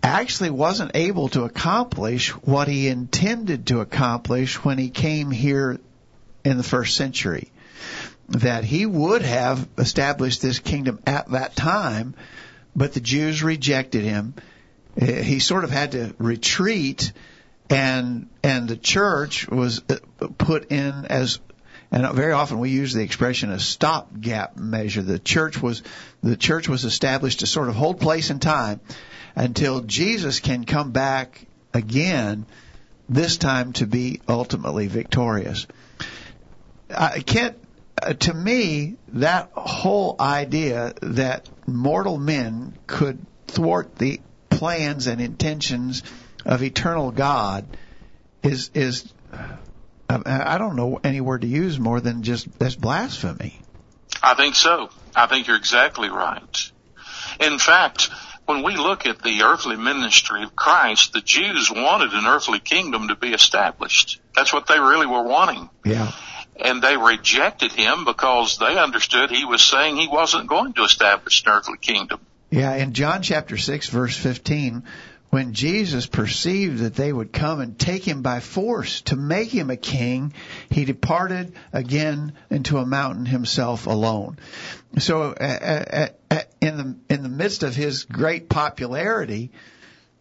actually 0.04 0.50
wasn't 0.50 0.92
able 0.94 1.28
to 1.30 1.44
accomplish 1.44 2.30
what 2.30 2.68
he 2.68 2.88
intended 2.88 3.66
to 3.68 3.80
accomplish 3.80 4.62
when 4.62 4.76
he 4.78 4.90
came 4.90 5.30
here 5.30 5.80
in 6.44 6.58
the 6.58 6.62
first 6.62 6.96
century. 6.96 7.50
That 8.28 8.64
he 8.64 8.86
would 8.86 9.22
have 9.22 9.66
established 9.78 10.42
this 10.42 10.58
kingdom 10.58 10.98
at 11.06 11.30
that 11.30 11.56
time, 11.56 12.14
but 12.76 12.92
the 12.92 13.00
Jews 13.00 13.42
rejected 13.42 14.02
him. 14.02 14.34
Eh, 14.98 15.22
he 15.22 15.38
sort 15.38 15.64
of 15.64 15.70
had 15.70 15.92
to 15.92 16.14
retreat, 16.18 17.12
and 17.68 18.28
and 18.42 18.68
the 18.68 18.76
church 18.76 19.48
was 19.48 19.82
uh, 19.88 19.96
put 20.38 20.70
in 20.70 21.06
as 21.06 21.38
and 21.90 22.10
very 22.14 22.32
often 22.32 22.58
we 22.58 22.70
use 22.70 22.92
the 22.92 23.02
expression 23.02 23.50
a 23.50 23.60
stopgap 23.60 24.56
measure. 24.56 25.02
The 25.02 25.18
church 25.18 25.60
was 25.62 25.82
the 26.22 26.36
church 26.36 26.68
was 26.68 26.84
established 26.84 27.40
to 27.40 27.46
sort 27.46 27.68
of 27.68 27.74
hold 27.74 28.00
place 28.00 28.30
in 28.30 28.38
time 28.38 28.80
until 29.34 29.80
Jesus 29.80 30.40
can 30.40 30.64
come 30.64 30.92
back 30.92 31.46
again, 31.72 32.46
this 33.08 33.36
time 33.36 33.72
to 33.74 33.86
be 33.86 34.20
ultimately 34.28 34.86
victorious. 34.86 35.66
I 36.90 37.20
can't, 37.20 37.56
uh, 38.00 38.14
to 38.14 38.34
me, 38.34 38.96
that 39.08 39.50
whole 39.54 40.16
idea 40.20 40.94
that 41.02 41.48
mortal 41.66 42.18
men 42.18 42.76
could 42.86 43.24
thwart 43.48 43.96
the 43.96 44.20
plans 44.50 45.06
and 45.06 45.20
intentions 45.20 46.02
of 46.44 46.62
eternal 46.62 47.10
God 47.10 47.66
is 48.42 48.70
is 48.74 49.12
I 50.08 50.58
don't 50.58 50.76
know 50.76 51.00
any 51.02 51.20
word 51.20 51.40
to 51.40 51.46
use 51.46 51.78
more 51.78 52.00
than 52.00 52.22
just 52.22 52.58
that's 52.58 52.76
blasphemy. 52.76 53.60
I 54.22 54.34
think 54.34 54.54
so. 54.54 54.90
I 55.14 55.26
think 55.26 55.46
you're 55.46 55.56
exactly 55.56 56.08
right. 56.08 56.70
In 57.40 57.58
fact, 57.58 58.10
when 58.46 58.62
we 58.62 58.76
look 58.76 59.06
at 59.06 59.22
the 59.22 59.42
earthly 59.42 59.76
ministry 59.76 60.42
of 60.42 60.54
Christ, 60.54 61.12
the 61.12 61.20
Jews 61.20 61.70
wanted 61.70 62.12
an 62.12 62.26
earthly 62.26 62.60
kingdom 62.60 63.08
to 63.08 63.16
be 63.16 63.32
established. 63.32 64.20
That's 64.34 64.52
what 64.52 64.66
they 64.66 64.78
really 64.78 65.06
were 65.06 65.22
wanting. 65.22 65.70
Yeah. 65.84 66.12
And 66.56 66.82
they 66.82 66.96
rejected 66.96 67.72
him 67.72 68.04
because 68.04 68.58
they 68.58 68.78
understood 68.78 69.30
he 69.30 69.44
was 69.44 69.62
saying 69.62 69.96
he 69.96 70.08
wasn't 70.08 70.46
going 70.46 70.74
to 70.74 70.84
establish 70.84 71.42
an 71.44 71.52
earthly 71.52 71.78
kingdom. 71.78 72.20
Yeah, 72.50 72.74
in 72.76 72.92
John 72.92 73.22
chapter 73.22 73.56
6 73.56 73.88
verse 73.88 74.16
15, 74.16 74.84
when 75.34 75.52
Jesus 75.52 76.06
perceived 76.06 76.78
that 76.78 76.94
they 76.94 77.12
would 77.12 77.32
come 77.32 77.60
and 77.60 77.76
take 77.76 78.06
him 78.06 78.22
by 78.22 78.38
force 78.38 79.00
to 79.00 79.16
make 79.16 79.48
him 79.48 79.68
a 79.68 79.76
king, 79.76 80.32
he 80.70 80.84
departed 80.84 81.54
again 81.72 82.34
into 82.50 82.78
a 82.78 82.86
mountain 82.86 83.26
himself 83.26 83.88
alone. 83.88 84.38
So 84.98 85.32
uh, 85.32 85.32
uh, 85.32 86.06
uh, 86.30 86.40
in 86.60 86.76
the 86.76 86.96
in 87.12 87.24
the 87.24 87.28
midst 87.28 87.64
of 87.64 87.74
his 87.74 88.04
great 88.04 88.48
popularity, 88.48 89.50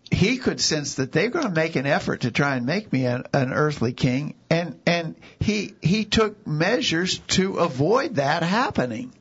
he 0.10 0.38
could 0.38 0.60
sense 0.60 0.96
that 0.96 1.12
they're 1.12 1.30
going 1.30 1.46
to 1.46 1.52
make 1.52 1.76
an 1.76 1.86
effort 1.86 2.22
to 2.22 2.32
try 2.32 2.56
and 2.56 2.66
make 2.66 2.92
me 2.92 3.06
an, 3.06 3.26
an 3.36 3.54
earthly 3.54 3.94
king, 3.94 4.34
and 4.50 4.80
and 4.88 5.16
he 5.40 5.76
he 5.84 6.06
took 6.06 6.48
measures 6.48 7.20
to 7.38 7.58
avoid 7.58 8.16
that 8.16 8.42
happening. 8.42 9.14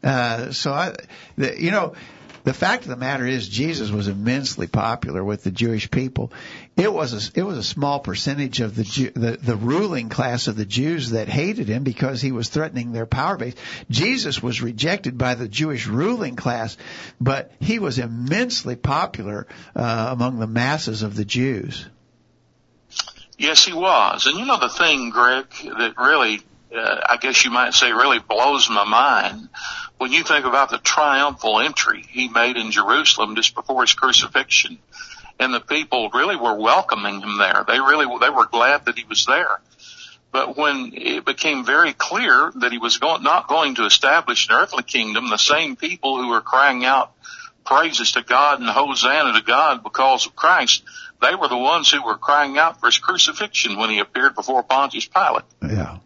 Uh, 0.00 0.52
so 0.52 0.72
I, 0.72 0.94
the, 1.36 1.60
you 1.60 1.72
know, 1.72 1.94
the 2.48 2.54
fact 2.54 2.84
of 2.84 2.88
the 2.88 2.96
matter 2.96 3.26
is 3.26 3.46
Jesus 3.46 3.90
was 3.90 4.08
immensely 4.08 4.66
popular 4.66 5.22
with 5.22 5.44
the 5.44 5.50
Jewish 5.50 5.90
people. 5.90 6.32
It 6.78 6.90
was 6.90 7.12
a, 7.12 7.38
it 7.38 7.42
was 7.42 7.58
a 7.58 7.62
small 7.62 8.00
percentage 8.00 8.62
of 8.62 8.74
the, 8.74 8.84
Jew, 8.84 9.10
the 9.10 9.32
the 9.32 9.54
ruling 9.54 10.08
class 10.08 10.48
of 10.48 10.56
the 10.56 10.64
Jews 10.64 11.10
that 11.10 11.28
hated 11.28 11.68
him 11.68 11.84
because 11.84 12.22
he 12.22 12.32
was 12.32 12.48
threatening 12.48 12.92
their 12.92 13.04
power 13.04 13.36
base. 13.36 13.54
Jesus 13.90 14.42
was 14.42 14.62
rejected 14.62 15.18
by 15.18 15.34
the 15.34 15.46
Jewish 15.46 15.86
ruling 15.86 16.36
class, 16.36 16.78
but 17.20 17.52
he 17.60 17.78
was 17.78 17.98
immensely 17.98 18.76
popular 18.76 19.46
uh, 19.76 20.08
among 20.12 20.38
the 20.38 20.46
masses 20.46 21.02
of 21.02 21.16
the 21.16 21.26
Jews. 21.26 21.84
Yes, 23.36 23.62
he 23.62 23.74
was. 23.74 24.26
And 24.26 24.38
you 24.38 24.46
know 24.46 24.58
the 24.58 24.70
thing, 24.70 25.10
Greg, 25.10 25.44
that 25.64 25.98
really, 25.98 26.40
uh, 26.74 27.00
I 27.10 27.18
guess 27.18 27.44
you 27.44 27.50
might 27.50 27.74
say, 27.74 27.92
really 27.92 28.20
blows 28.20 28.70
my 28.70 28.84
mind 28.84 29.50
when 29.98 30.12
you 30.12 30.22
think 30.22 30.44
about 30.44 30.70
the 30.70 30.78
triumphal 30.78 31.60
entry 31.60 32.04
he 32.08 32.28
made 32.28 32.56
in 32.56 32.70
Jerusalem 32.70 33.36
just 33.36 33.54
before 33.54 33.82
his 33.82 33.94
crucifixion, 33.94 34.78
and 35.38 35.52
the 35.52 35.60
people 35.60 36.10
really 36.14 36.36
were 36.36 36.54
welcoming 36.54 37.20
him 37.20 37.38
there. 37.38 37.64
They 37.66 37.78
really 37.78 38.06
they 38.20 38.30
were 38.30 38.46
glad 38.46 38.86
that 38.86 38.98
he 38.98 39.04
was 39.04 39.26
there. 39.26 39.60
But 40.30 40.56
when 40.56 40.92
it 40.94 41.24
became 41.24 41.64
very 41.64 41.92
clear 41.92 42.52
that 42.56 42.70
he 42.70 42.78
was 42.78 42.98
going, 42.98 43.22
not 43.22 43.48
going 43.48 43.76
to 43.76 43.86
establish 43.86 44.48
an 44.48 44.56
earthly 44.56 44.82
kingdom, 44.82 45.30
the 45.30 45.38
same 45.38 45.74
people 45.74 46.22
who 46.22 46.28
were 46.28 46.42
crying 46.42 46.84
out 46.84 47.12
praises 47.64 48.12
to 48.12 48.22
God 48.22 48.60
and 48.60 48.68
Hosanna 48.68 49.32
to 49.34 49.44
God 49.44 49.82
because 49.82 50.26
of 50.26 50.36
Christ, 50.36 50.82
they 51.20 51.34
were 51.34 51.48
the 51.48 51.56
ones 51.56 51.90
who 51.90 52.04
were 52.04 52.16
crying 52.16 52.58
out 52.58 52.80
for 52.80 52.86
his 52.86 52.98
crucifixion 52.98 53.78
when 53.78 53.90
he 53.90 53.98
appeared 53.98 54.34
before 54.34 54.62
Pontius 54.62 55.06
Pilate. 55.06 55.44
Yeah. 55.62 55.98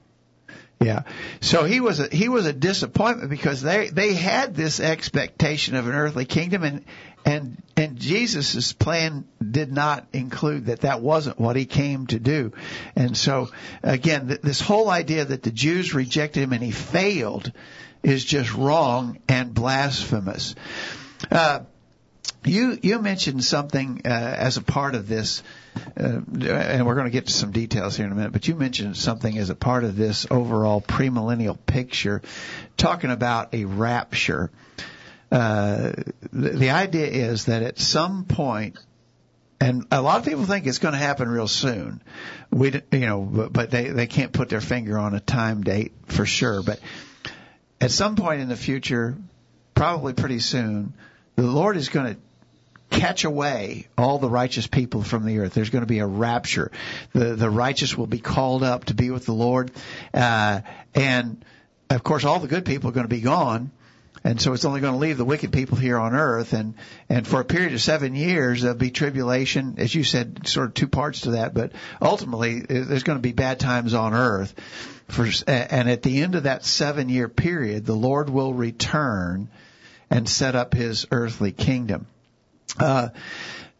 Yeah. 0.83 1.03
So 1.41 1.65
he 1.65 1.81
was 1.81 2.01
a, 2.01 2.09
he 2.09 2.29
was 2.29 2.47
a 2.47 2.53
disappointment 2.53 3.31
because 3.31 3.63
they 3.63 3.89
they 3.89 4.15
had 4.15 4.55
this 4.55 4.81
expectation 4.81 5.75
of 5.75 5.87
an 5.87 5.95
earthly 5.95 6.25
kingdom 6.25 6.65
and 6.65 6.85
and 7.25 7.63
and 7.77 7.99
Jesus's 7.99 8.73
plan 8.73 9.25
did 9.41 9.73
not 9.73 10.07
include 10.13 10.67
that 10.67 10.81
that 10.81 11.01
wasn't 11.01 11.39
what 11.39 11.57
he 11.57 11.67
came 11.67 12.07
to 12.09 12.19
do. 12.19 12.53
And 12.97 13.17
so 13.17 13.51
again 13.83 14.29
th- 14.29 14.41
this 14.41 14.61
whole 14.61 14.91
idea 14.91 15.25
that 15.25 15.43
the 15.43 15.53
Jews 15.53 15.95
rejected 15.95 16.43
him 16.43 16.53
and 16.53 16.63
he 16.63 16.73
failed 16.73 17.53
is 18.03 18.25
just 18.25 18.53
wrong 18.55 19.19
and 19.29 19.55
blasphemous. 19.55 20.55
Uh, 21.31 21.61
you 22.45 22.79
you 22.83 22.99
mentioned 22.99 23.45
something 23.45 24.03
uh, 24.05 24.09
as 24.09 24.57
a 24.57 24.63
part 24.63 24.95
of 24.95 25.09
this, 25.09 25.43
uh, 25.77 26.21
and 26.39 26.87
we're 26.87 26.95
going 26.95 27.07
to 27.07 27.11
get 27.11 27.27
to 27.27 27.33
some 27.33 27.53
details 27.53 27.97
here 27.97 28.07
in 28.07 28.13
a 28.13 28.15
minute. 28.15 28.33
But 28.33 28.49
you 28.49 28.55
mentioned 28.55 28.97
something 28.97 29.37
as 29.39 29.51
a 29.51 29.55
part 29.55 29.85
of 29.85 29.97
this 29.97 30.27
overall 30.31 30.81
premillennial 30.81 31.59
picture, 31.67 32.23
talking 32.77 33.11
about 33.11 33.55
a 33.55 33.65
rapture. 33.65 34.51
Uh, 35.31 35.93
the, 36.33 36.51
the 36.51 36.71
idea 36.71 37.07
is 37.07 37.47
that 37.47 37.63
at 37.63 37.79
some 37.79 38.25
point, 38.25 38.79
and 39.61 39.87
a 39.91 40.03
lot 40.03 40.19
of 40.19 40.25
people 40.25 40.45
think 40.45 40.67
it's 40.67 40.79
going 40.79 40.93
to 40.93 40.99
happen 40.99 41.29
real 41.29 41.49
soon. 41.49 42.03
We, 42.51 42.73
you 42.93 43.01
know, 43.01 43.23
but, 43.23 43.53
but 43.53 43.71
they 43.71 43.89
they 43.89 44.07
can't 44.07 44.33
put 44.33 44.49
their 44.49 44.61
finger 44.61 44.99
on 44.99 45.15
a 45.15 45.21
time 45.21 45.63
date 45.63 45.93
for 46.07 46.27
sure. 46.27 46.63
But 46.63 46.81
at 47.81 47.91
some 47.91 48.17
point 48.17 48.41
in 48.41 48.49
the 48.49 48.57
future, 48.57 49.17
probably 49.75 50.13
pretty 50.13 50.41
soon, 50.41 50.95
the 51.37 51.43
Lord 51.43 51.77
is 51.77 51.89
going 51.89 52.15
to 52.15 52.21
catch 52.93 53.25
away 53.25 53.89
all 53.97 54.19
the 54.19 54.29
righteous 54.31 54.67
people 54.67 55.03
from 55.03 55.25
the 55.25 55.39
earth. 55.39 55.55
There's 55.55 55.71
going 55.71 55.83
to 55.83 55.89
be 55.89 55.99
a 55.99 56.07
rapture. 56.07 56.71
The 57.13 57.35
the 57.35 57.51
righteous 57.51 57.97
will 57.97 58.07
be 58.07 58.21
called 58.21 58.63
up 58.63 58.85
to 58.87 58.95
be 58.95 59.11
with 59.11 59.27
the 59.27 59.33
Lord, 59.33 59.73
uh, 60.15 60.61
and 60.95 61.45
of 61.91 62.05
course 62.05 62.25
all 62.25 62.39
the 62.39 62.49
good 62.49 62.65
people 62.65 62.91
are 62.91 62.93
going 62.93 63.09
to 63.09 63.15
be 63.15 63.21
gone. 63.21 63.71
and 64.25 64.41
so 64.41 64.53
it's 64.53 64.65
only 64.65 64.81
going 64.81 64.93
to 64.93 64.99
leave 64.99 65.17
the 65.17 65.25
wicked 65.25 65.53
people 65.53 65.77
here 65.77 65.99
on 65.99 66.15
earth 66.15 66.53
and 66.53 66.75
and 67.09 67.27
for 67.27 67.41
a 67.41 67.45
period 67.45 67.73
of 67.73 67.81
seven 67.81 68.15
years 68.15 68.63
there'll 68.63 68.77
be 68.77 68.91
tribulation 68.91 69.75
as 69.79 69.95
you 69.95 70.05
said 70.05 70.47
sort 70.47 70.69
of 70.69 70.75
two 70.75 70.87
parts 70.89 71.23
to 71.23 71.33
that 71.33 71.55
but 71.55 71.73
ultimately 72.01 72.61
there's 72.61 73.03
going 73.03 73.19
to 73.19 73.23
be 73.23 73.33
bad 73.33 73.59
times 73.59 73.95
on 73.95 74.15
earth 74.15 74.55
for 75.09 75.27
and 75.47 75.91
at 75.91 76.03
the 76.03 76.23
end 76.23 76.35
of 76.35 76.45
that 76.45 76.65
seven 76.65 77.09
year 77.09 77.29
period 77.29 77.85
the 77.85 77.97
lord 77.97 78.31
will 78.31 78.55
return 78.55 79.49
and 80.11 80.29
set 80.29 80.55
up 80.55 80.75
his 80.75 81.07
earthly 81.11 81.53
kingdom 81.53 82.07
uh, 82.79 83.09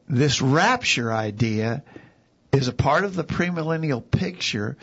this 0.09 0.43
rapture 0.43 1.13
idea 1.13 1.83
is 2.53 2.69
a 2.69 2.73
part 2.73 3.05
of 3.05 3.15
the 3.15 3.25
premillennial 3.25 4.03
picture 4.03 4.77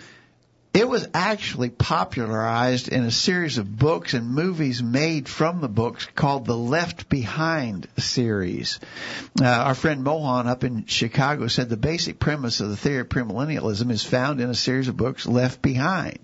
it 0.71 0.87
was 0.87 1.07
actually 1.15 1.71
popularized 1.71 2.89
in 2.89 3.03
a 3.03 3.11
series 3.11 3.57
of 3.57 3.77
books 3.77 4.13
and 4.13 4.29
movies 4.29 4.83
made 4.83 5.27
from 5.27 5.61
the 5.61 5.67
books 5.67 6.07
called 6.15 6.45
the 6.45 6.55
Left 6.55 7.09
Behind 7.09 7.87
series. 7.97 8.79
Uh, 9.41 9.45
our 9.45 9.73
friend 9.73 10.03
Mohan 10.03 10.47
up 10.47 10.63
in 10.63 10.85
Chicago 10.85 11.47
said 11.47 11.69
the 11.69 11.77
basic 11.77 12.19
premise 12.19 12.59
of 12.59 12.69
the 12.69 12.77
theory 12.77 12.99
of 12.99 13.09
premillennialism 13.09 13.89
is 13.89 14.03
found 14.03 14.41
in 14.41 14.49
a 14.51 14.55
series 14.55 14.87
of 14.87 14.95
books 14.95 15.25
Left 15.25 15.59
Behind. 15.59 16.19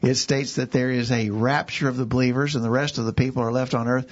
It 0.00 0.14
states 0.14 0.54
that 0.54 0.72
there 0.72 0.90
is 0.90 1.12
a 1.12 1.28
rapture 1.28 1.88
of 1.88 1.98
the 1.98 2.06
believers 2.06 2.56
and 2.56 2.64
the 2.64 2.70
rest 2.70 2.96
of 2.96 3.04
the 3.04 3.12
people 3.12 3.42
are 3.42 3.52
left 3.52 3.74
on 3.74 3.88
earth 3.88 4.06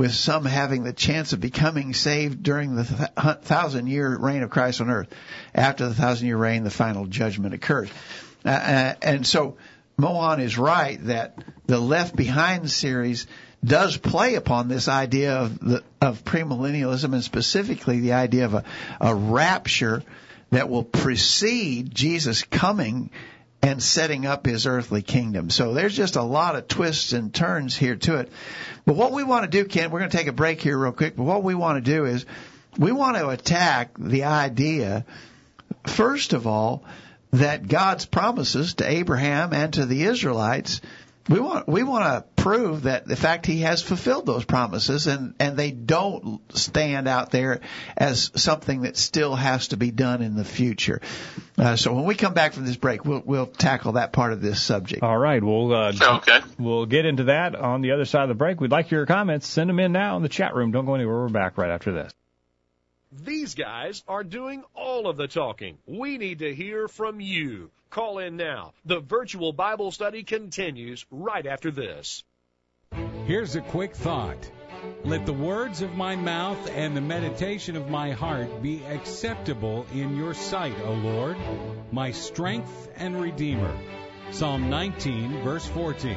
with 0.00 0.14
some 0.14 0.46
having 0.46 0.82
the 0.82 0.94
chance 0.94 1.34
of 1.34 1.42
becoming 1.42 1.92
saved 1.92 2.42
during 2.42 2.74
the 2.74 2.84
th- 2.84 3.36
thousand 3.42 3.86
year 3.86 4.16
reign 4.16 4.42
of 4.42 4.48
Christ 4.48 4.80
on 4.80 4.88
earth. 4.88 5.08
After 5.54 5.86
the 5.86 5.94
thousand 5.94 6.26
year 6.26 6.38
reign, 6.38 6.64
the 6.64 6.70
final 6.70 7.04
judgment 7.04 7.52
occurs. 7.52 7.90
Uh, 8.42 8.48
uh, 8.48 8.94
and 9.02 9.26
so 9.26 9.58
Mohan 9.98 10.40
is 10.40 10.56
right 10.56 10.98
that 11.04 11.36
the 11.66 11.78
Left 11.78 12.16
Behind 12.16 12.70
series 12.70 13.26
does 13.62 13.98
play 13.98 14.36
upon 14.36 14.68
this 14.68 14.88
idea 14.88 15.34
of 15.34 15.58
the, 15.58 15.84
of 16.00 16.24
premillennialism 16.24 17.12
and 17.12 17.22
specifically 17.22 18.00
the 18.00 18.14
idea 18.14 18.46
of 18.46 18.54
a, 18.54 18.64
a 19.02 19.14
rapture 19.14 20.02
that 20.48 20.70
will 20.70 20.82
precede 20.82 21.94
Jesus 21.94 22.42
coming 22.44 23.10
and 23.62 23.82
setting 23.82 24.24
up 24.26 24.46
his 24.46 24.66
earthly 24.66 25.02
kingdom. 25.02 25.50
So 25.50 25.74
there's 25.74 25.96
just 25.96 26.16
a 26.16 26.22
lot 26.22 26.56
of 26.56 26.66
twists 26.66 27.12
and 27.12 27.32
turns 27.32 27.76
here 27.76 27.96
to 27.96 28.16
it. 28.16 28.32
But 28.86 28.96
what 28.96 29.12
we 29.12 29.22
want 29.22 29.44
to 29.44 29.50
do, 29.50 29.68
Ken, 29.68 29.90
we're 29.90 29.98
going 29.98 30.10
to 30.10 30.16
take 30.16 30.28
a 30.28 30.32
break 30.32 30.62
here 30.62 30.78
real 30.78 30.92
quick, 30.92 31.16
but 31.16 31.24
what 31.24 31.42
we 31.42 31.54
want 31.54 31.84
to 31.84 31.90
do 31.90 32.06
is 32.06 32.24
we 32.78 32.92
want 32.92 33.16
to 33.16 33.28
attack 33.28 33.90
the 33.98 34.24
idea, 34.24 35.04
first 35.84 36.32
of 36.32 36.46
all, 36.46 36.84
that 37.32 37.68
God's 37.68 38.06
promises 38.06 38.74
to 38.74 38.88
Abraham 38.88 39.52
and 39.52 39.72
to 39.74 39.86
the 39.86 40.04
Israelites, 40.04 40.80
we 41.30 41.38
want 41.38 41.68
we 41.68 41.84
want 41.84 42.04
to 42.04 42.42
prove 42.42 42.82
that 42.82 43.06
the 43.06 43.14
fact 43.14 43.46
He 43.46 43.60
has 43.60 43.82
fulfilled 43.82 44.26
those 44.26 44.44
promises, 44.44 45.06
and 45.06 45.34
and 45.38 45.56
they 45.56 45.70
don't 45.70 46.40
stand 46.56 47.06
out 47.06 47.30
there 47.30 47.60
as 47.96 48.32
something 48.34 48.82
that 48.82 48.96
still 48.96 49.36
has 49.36 49.68
to 49.68 49.76
be 49.76 49.92
done 49.92 50.22
in 50.22 50.34
the 50.34 50.44
future. 50.44 51.00
Uh, 51.56 51.76
so 51.76 51.94
when 51.94 52.04
we 52.04 52.16
come 52.16 52.34
back 52.34 52.52
from 52.52 52.66
this 52.66 52.76
break, 52.76 53.04
we'll 53.04 53.22
we'll 53.24 53.46
tackle 53.46 53.92
that 53.92 54.12
part 54.12 54.32
of 54.32 54.40
this 54.40 54.60
subject. 54.60 55.04
All 55.04 55.16
right, 55.16 55.42
we'll 55.42 55.72
uh, 55.72 55.92
okay. 56.16 56.40
We'll 56.58 56.86
get 56.86 57.06
into 57.06 57.24
that 57.24 57.54
on 57.54 57.80
the 57.80 57.92
other 57.92 58.06
side 58.06 58.24
of 58.24 58.28
the 58.28 58.34
break. 58.34 58.60
We'd 58.60 58.72
like 58.72 58.90
your 58.90 59.06
comments. 59.06 59.46
Send 59.46 59.70
them 59.70 59.78
in 59.78 59.92
now 59.92 60.16
in 60.16 60.22
the 60.22 60.28
chat 60.28 60.56
room. 60.56 60.72
Don't 60.72 60.84
go 60.84 60.96
anywhere. 60.96 61.14
We're 61.14 61.28
back 61.28 61.58
right 61.58 61.70
after 61.70 61.92
this. 61.92 62.12
These 63.12 63.56
guys 63.56 64.04
are 64.06 64.22
doing 64.22 64.62
all 64.72 65.08
of 65.08 65.16
the 65.16 65.26
talking. 65.26 65.78
We 65.84 66.16
need 66.16 66.38
to 66.38 66.54
hear 66.54 66.86
from 66.86 67.20
you. 67.20 67.72
Call 67.90 68.20
in 68.20 68.36
now. 68.36 68.72
The 68.84 69.00
virtual 69.00 69.52
Bible 69.52 69.90
study 69.90 70.22
continues 70.22 71.04
right 71.10 71.44
after 71.44 71.72
this. 71.72 72.22
Here's 73.26 73.56
a 73.56 73.62
quick 73.62 73.96
thought. 73.96 74.48
Let 75.04 75.26
the 75.26 75.32
words 75.32 75.82
of 75.82 75.96
my 75.96 76.14
mouth 76.14 76.70
and 76.70 76.96
the 76.96 77.00
meditation 77.00 77.74
of 77.74 77.90
my 77.90 78.12
heart 78.12 78.62
be 78.62 78.84
acceptable 78.84 79.86
in 79.92 80.16
your 80.16 80.32
sight, 80.32 80.78
O 80.84 80.92
Lord, 80.92 81.36
my 81.90 82.12
strength 82.12 82.88
and 82.94 83.20
redeemer. 83.20 83.76
Psalm 84.30 84.70
19, 84.70 85.42
verse 85.42 85.66
14. 85.66 86.16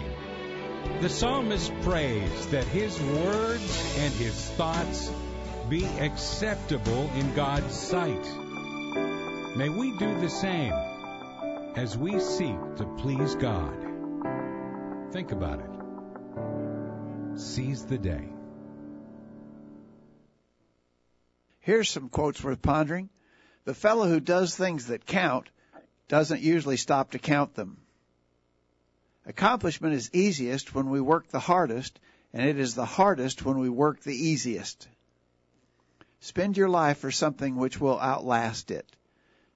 The 1.02 1.10
psalmist 1.10 1.74
prays 1.82 2.48
that 2.48 2.66
his 2.66 3.02
words 3.02 3.96
and 3.98 4.14
his 4.14 4.50
thoughts 4.52 5.12
be 5.74 5.86
acceptable 5.86 7.10
in 7.16 7.34
God's 7.34 7.74
sight. 7.74 8.24
May 9.58 9.70
we 9.70 9.98
do 9.98 10.20
the 10.20 10.30
same 10.30 10.72
as 11.76 11.98
we 11.98 12.20
seek 12.20 12.76
to 12.76 12.86
please 13.00 13.34
God. 13.34 13.76
Think 15.12 15.32
about 15.32 15.62
it. 15.62 17.40
Seize 17.40 17.88
the 17.88 17.98
day. 17.98 18.30
Here's 21.60 21.90
some 21.90 22.10
quotes 22.10 22.44
worth 22.44 22.62
pondering. 22.62 23.10
The 23.66 23.74
fellow 23.74 24.08
who 24.08 24.20
does 24.20 24.56
things 24.56 24.86
that 24.88 25.08
count 25.08 25.50
doesn't 26.08 26.42
usually 26.42 26.78
stop 26.78 27.12
to 27.12 27.18
count 27.18 27.56
them. 27.56 27.78
Accomplishment 29.26 29.96
is 29.96 30.12
easiest 30.14 30.76
when 30.76 30.92
we 30.92 31.02
work 31.02 31.30
the 31.30 31.40
hardest, 31.40 32.00
and 32.32 32.48
it 32.48 32.60
is 32.60 32.76
the 32.76 32.86
hardest 32.86 33.44
when 33.44 33.58
we 33.58 33.70
work 33.70 34.04
the 34.04 34.16
easiest. 34.16 34.88
Spend 36.24 36.56
your 36.56 36.70
life 36.70 37.00
for 37.00 37.12
something 37.12 37.58
which 37.58 37.82
will 37.82 38.00
outlast 38.00 38.72
it. 38.72 38.90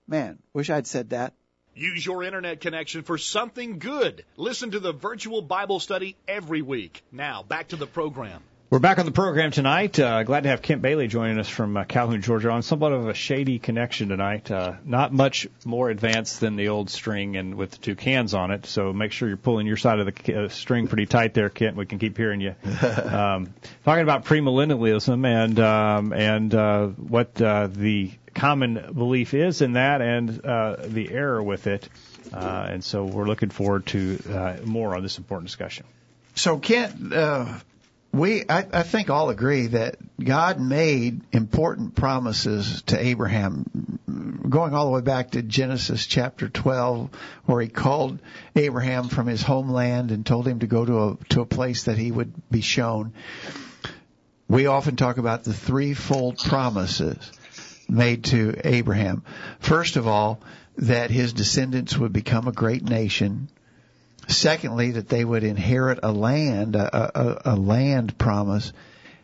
Man, 0.05 0.37
wish 0.51 0.69
I'd 0.69 0.85
said 0.85 1.11
that. 1.11 1.33
Use 1.73 2.05
your 2.05 2.23
internet 2.23 2.59
connection 2.59 3.03
for 3.03 3.17
something 3.17 3.79
good. 3.79 4.25
Listen 4.35 4.71
to 4.71 4.81
the 4.81 4.91
virtual 4.91 5.41
Bible 5.41 5.79
study 5.79 6.17
every 6.27 6.61
week. 6.61 7.03
Now, 7.09 7.41
back 7.41 7.69
to 7.69 7.77
the 7.77 7.87
program. 7.87 8.43
We're 8.69 8.79
back 8.79 8.99
on 8.99 9.05
the 9.05 9.13
program 9.13 9.51
tonight. 9.51 9.97
Uh, 9.97 10.23
glad 10.23 10.43
to 10.43 10.49
have 10.49 10.61
Kent 10.61 10.81
Bailey 10.81 11.07
joining 11.07 11.39
us 11.39 11.47
from 11.47 11.77
uh, 11.77 11.85
Calhoun, 11.85 12.21
Georgia, 12.21 12.49
on 12.49 12.63
somewhat 12.63 12.91
of 12.91 13.07
a 13.07 13.13
shady 13.13 13.59
connection 13.59 14.09
tonight. 14.09 14.51
Uh, 14.51 14.73
not 14.83 15.13
much 15.13 15.47
more 15.63 15.89
advanced 15.89 16.41
than 16.41 16.57
the 16.57 16.67
old 16.67 16.89
string, 16.89 17.37
and 17.37 17.55
with 17.55 17.71
the 17.71 17.77
two 17.77 17.95
cans 17.95 18.33
on 18.33 18.51
it. 18.51 18.65
So 18.65 18.91
make 18.91 19.13
sure 19.13 19.29
you're 19.29 19.37
pulling 19.37 19.67
your 19.67 19.77
side 19.77 19.99
of 19.99 20.05
the 20.13 20.35
uh, 20.35 20.49
string 20.49 20.89
pretty 20.89 21.05
tight 21.05 21.33
there, 21.33 21.47
Kent. 21.47 21.77
We 21.77 21.85
can 21.85 21.97
keep 21.97 22.17
hearing 22.17 22.41
you. 22.41 22.55
um, 22.65 23.53
talking 23.85 24.03
about 24.03 24.25
premillennialism 24.25 25.25
and 25.25 25.59
um, 25.61 26.11
and 26.11 26.53
uh, 26.53 26.87
what 26.87 27.41
uh, 27.41 27.67
the 27.67 28.11
common 28.35 28.91
belief 28.93 29.33
is 29.33 29.61
in 29.61 29.73
that, 29.73 30.01
and 30.01 30.45
uh, 30.45 30.75
the 30.85 31.09
error 31.09 31.41
with 31.41 31.67
it. 31.67 31.87
Uh, 32.33 32.67
and 32.71 32.83
so 32.83 33.05
we're 33.05 33.27
looking 33.27 33.49
forward 33.49 33.85
to 33.85 34.19
uh, 34.29 34.57
more 34.65 34.93
on 34.93 35.03
this 35.03 35.17
important 35.17 35.47
discussion. 35.47 35.85
So 36.35 36.59
Kent. 36.59 37.13
Uh 37.13 37.59
we 38.17 38.43
I, 38.49 38.65
I 38.71 38.83
think 38.83 39.09
all 39.09 39.29
agree 39.29 39.67
that 39.67 39.97
God 40.19 40.59
made 40.59 41.21
important 41.31 41.95
promises 41.95 42.81
to 42.87 42.99
Abraham, 42.99 43.99
going 44.49 44.73
all 44.73 44.85
the 44.85 44.91
way 44.91 45.01
back 45.01 45.31
to 45.31 45.41
Genesis 45.41 46.05
chapter 46.05 46.49
12, 46.49 47.09
where 47.45 47.61
He 47.61 47.67
called 47.67 48.19
Abraham 48.55 49.09
from 49.09 49.27
his 49.27 49.41
homeland 49.41 50.11
and 50.11 50.25
told 50.25 50.47
him 50.47 50.59
to 50.59 50.67
go 50.67 50.85
to 50.85 51.03
a 51.03 51.17
to 51.29 51.41
a 51.41 51.45
place 51.45 51.83
that 51.83 51.97
he 51.97 52.11
would 52.11 52.33
be 52.49 52.61
shown. 52.61 53.13
We 54.49 54.65
often 54.65 54.95
talk 54.95 55.17
about 55.17 55.43
the 55.43 55.53
threefold 55.53 56.37
promises 56.37 57.31
made 57.89 58.25
to 58.25 58.55
Abraham. 58.63 59.23
First 59.59 59.97
of 59.97 60.07
all, 60.07 60.41
that 60.77 61.09
his 61.09 61.33
descendants 61.33 61.97
would 61.97 62.13
become 62.13 62.47
a 62.47 62.51
great 62.51 62.83
nation. 62.83 63.49
Secondly, 64.27 64.91
that 64.91 65.07
they 65.07 65.23
would 65.23 65.43
inherit 65.43 65.99
a 66.03 66.11
land, 66.11 66.75
a, 66.75 67.19
a, 67.19 67.53
a 67.53 67.55
land 67.55 68.17
promise. 68.17 68.73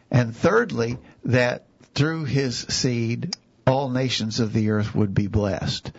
And 0.10 0.36
thirdly, 0.36 0.98
that 1.26 1.66
through 1.94 2.26
his 2.26 2.58
seed, 2.58 3.36
all 3.68 3.90
nations 3.90 4.40
of 4.40 4.54
the 4.54 4.72
earth 4.72 4.96
would 4.96 5.14
be 5.14 5.28
blessed. 5.28 5.92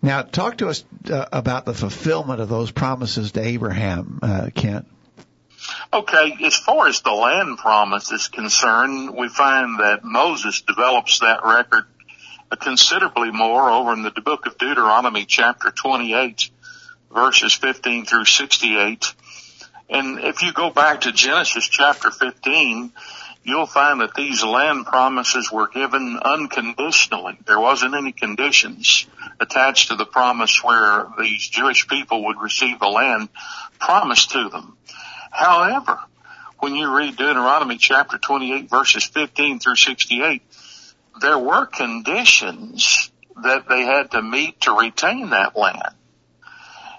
Now, 0.00 0.22
talk 0.22 0.58
to 0.58 0.68
us 0.68 0.84
uh, 1.10 1.26
about 1.32 1.64
the 1.64 1.74
fulfillment 1.74 2.40
of 2.40 2.48
those 2.48 2.72
promises 2.72 3.32
to 3.32 3.40
Abraham, 3.40 4.18
uh, 4.22 4.50
Kent. 4.54 4.86
Okay, 5.92 6.36
as 6.44 6.56
far 6.56 6.88
as 6.88 7.00
the 7.02 7.12
land 7.12 7.58
promise 7.58 8.10
is 8.10 8.26
concerned, 8.26 9.16
we 9.16 9.28
find 9.28 9.78
that 9.78 10.02
Moses 10.02 10.62
develops 10.62 11.20
that 11.20 11.44
record 11.44 11.84
considerably 12.58 13.30
more 13.30 13.70
over 13.70 13.92
in 13.92 14.02
the 14.02 14.10
book 14.10 14.46
of 14.46 14.58
Deuteronomy 14.58 15.24
chapter 15.24 15.70
28 15.70 16.50
verses 17.12 17.52
15 17.54 18.06
through 18.06 18.24
68. 18.24 19.14
And 19.90 20.20
if 20.20 20.42
you 20.42 20.52
go 20.52 20.70
back 20.70 21.02
to 21.02 21.12
Genesis 21.12 21.68
chapter 21.68 22.10
15, 22.10 22.92
you'll 23.44 23.66
find 23.66 24.00
that 24.00 24.14
these 24.14 24.42
land 24.42 24.86
promises 24.86 25.50
were 25.52 25.68
given 25.68 26.18
unconditionally. 26.22 27.38
There 27.46 27.60
wasn't 27.60 27.94
any 27.94 28.12
conditions 28.12 29.06
attached 29.40 29.88
to 29.88 29.96
the 29.96 30.06
promise 30.06 30.62
where 30.62 31.06
these 31.18 31.46
Jewish 31.48 31.88
people 31.88 32.24
would 32.26 32.40
receive 32.40 32.78
the 32.78 32.88
land 32.88 33.28
promised 33.78 34.30
to 34.30 34.48
them. 34.48 34.76
However, 35.30 35.98
when 36.60 36.74
you 36.76 36.96
read 36.96 37.16
Deuteronomy 37.16 37.76
chapter 37.76 38.18
28 38.18 38.70
verses 38.70 39.04
15 39.04 39.58
through 39.58 39.76
68, 39.76 40.42
there 41.20 41.38
were 41.38 41.66
conditions 41.66 43.10
that 43.42 43.68
they 43.68 43.82
had 43.82 44.12
to 44.12 44.22
meet 44.22 44.60
to 44.62 44.72
retain 44.72 45.30
that 45.30 45.56
land. 45.56 45.94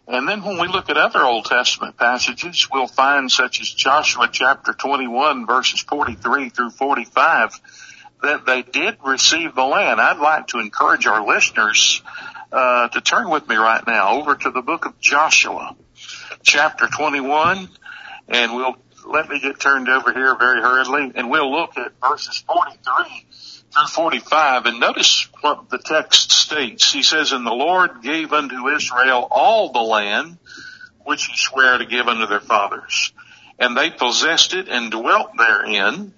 And 0.07 0.27
then 0.27 0.43
when 0.43 0.59
we 0.59 0.67
look 0.67 0.89
at 0.89 0.97
other 0.97 1.23
Old 1.23 1.45
Testament 1.45 1.97
passages, 1.97 2.67
we'll 2.71 2.87
find 2.87 3.31
such 3.31 3.61
as 3.61 3.69
Joshua 3.69 4.27
chapter 4.31 4.73
21 4.73 5.47
verses 5.47 5.79
43 5.81 6.49
through 6.49 6.71
45 6.71 7.59
that 8.21 8.45
they 8.45 8.63
did 8.63 8.97
receive 9.05 9.55
the 9.55 9.63
land. 9.63 10.01
I'd 10.01 10.19
like 10.19 10.47
to 10.47 10.59
encourage 10.59 11.07
our 11.07 11.25
listeners 11.25 12.01
uh, 12.51 12.87
to 12.89 13.01
turn 13.01 13.29
with 13.29 13.47
me 13.47 13.55
right 13.55 13.85
now 13.85 14.19
over 14.19 14.35
to 14.35 14.51
the 14.51 14.61
book 14.61 14.85
of 14.85 14.99
Joshua, 14.99 15.75
chapter 16.41 16.87
21, 16.87 17.69
and 18.27 18.55
we'll 18.55 18.77
let 19.05 19.29
me 19.29 19.39
get 19.39 19.59
turned 19.59 19.89
over 19.89 20.13
here 20.13 20.35
very 20.37 20.61
hurriedly, 20.61 21.11
and 21.15 21.29
we'll 21.29 21.51
look 21.51 21.77
at 21.77 21.91
verses 22.01 22.43
43 22.47 23.25
through 23.31 23.32
45, 23.73 24.65
and 24.67 24.79
notice 24.79 25.27
what 25.41 25.69
the 25.69 25.79
text 25.79 26.31
states. 26.31 26.91
He 26.91 27.03
says, 27.03 27.31
And 27.31 27.45
the 27.45 27.51
Lord 27.51 28.01
gave 28.03 28.31
unto 28.31 28.69
Israel 28.69 29.27
all 29.31 29.71
the 29.71 29.79
land 29.79 30.37
which 31.03 31.25
he 31.25 31.35
sware 31.35 31.77
to 31.77 31.85
give 31.85 32.07
unto 32.07 32.27
their 32.27 32.39
fathers. 32.39 33.11
And 33.59 33.75
they 33.75 33.89
possessed 33.89 34.53
it 34.53 34.67
and 34.69 34.91
dwelt 34.91 35.31
therein. 35.37 36.13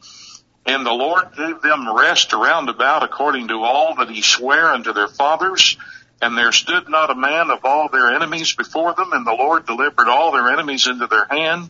And 0.66 0.86
the 0.86 0.92
Lord 0.92 1.36
gave 1.36 1.62
them 1.62 1.96
rest 1.96 2.34
around 2.34 2.70
about 2.70 3.04
according 3.04 3.48
to 3.50 3.64
all 3.64 3.96
that 3.96 4.10
he 4.10 4.22
sware 4.22 4.70
unto 4.70 4.94
their 4.94 5.08
fathers. 5.08 5.78
And 6.22 6.38
there 6.38 6.52
stood 6.52 6.90
not 6.90 7.12
a 7.12 7.16
man 7.16 7.52
of 7.52 7.64
all 7.64 7.90
their 7.90 8.14
enemies 8.14 8.54
before 8.54 8.94
them, 8.94 9.12
and 9.14 9.26
the 9.26 9.34
Lord 9.34 9.66
delivered 9.66 10.08
all 10.08 10.32
their 10.32 10.50
enemies 10.50 10.88
into 10.88 11.08
their 11.08 11.26
hand. 11.26 11.70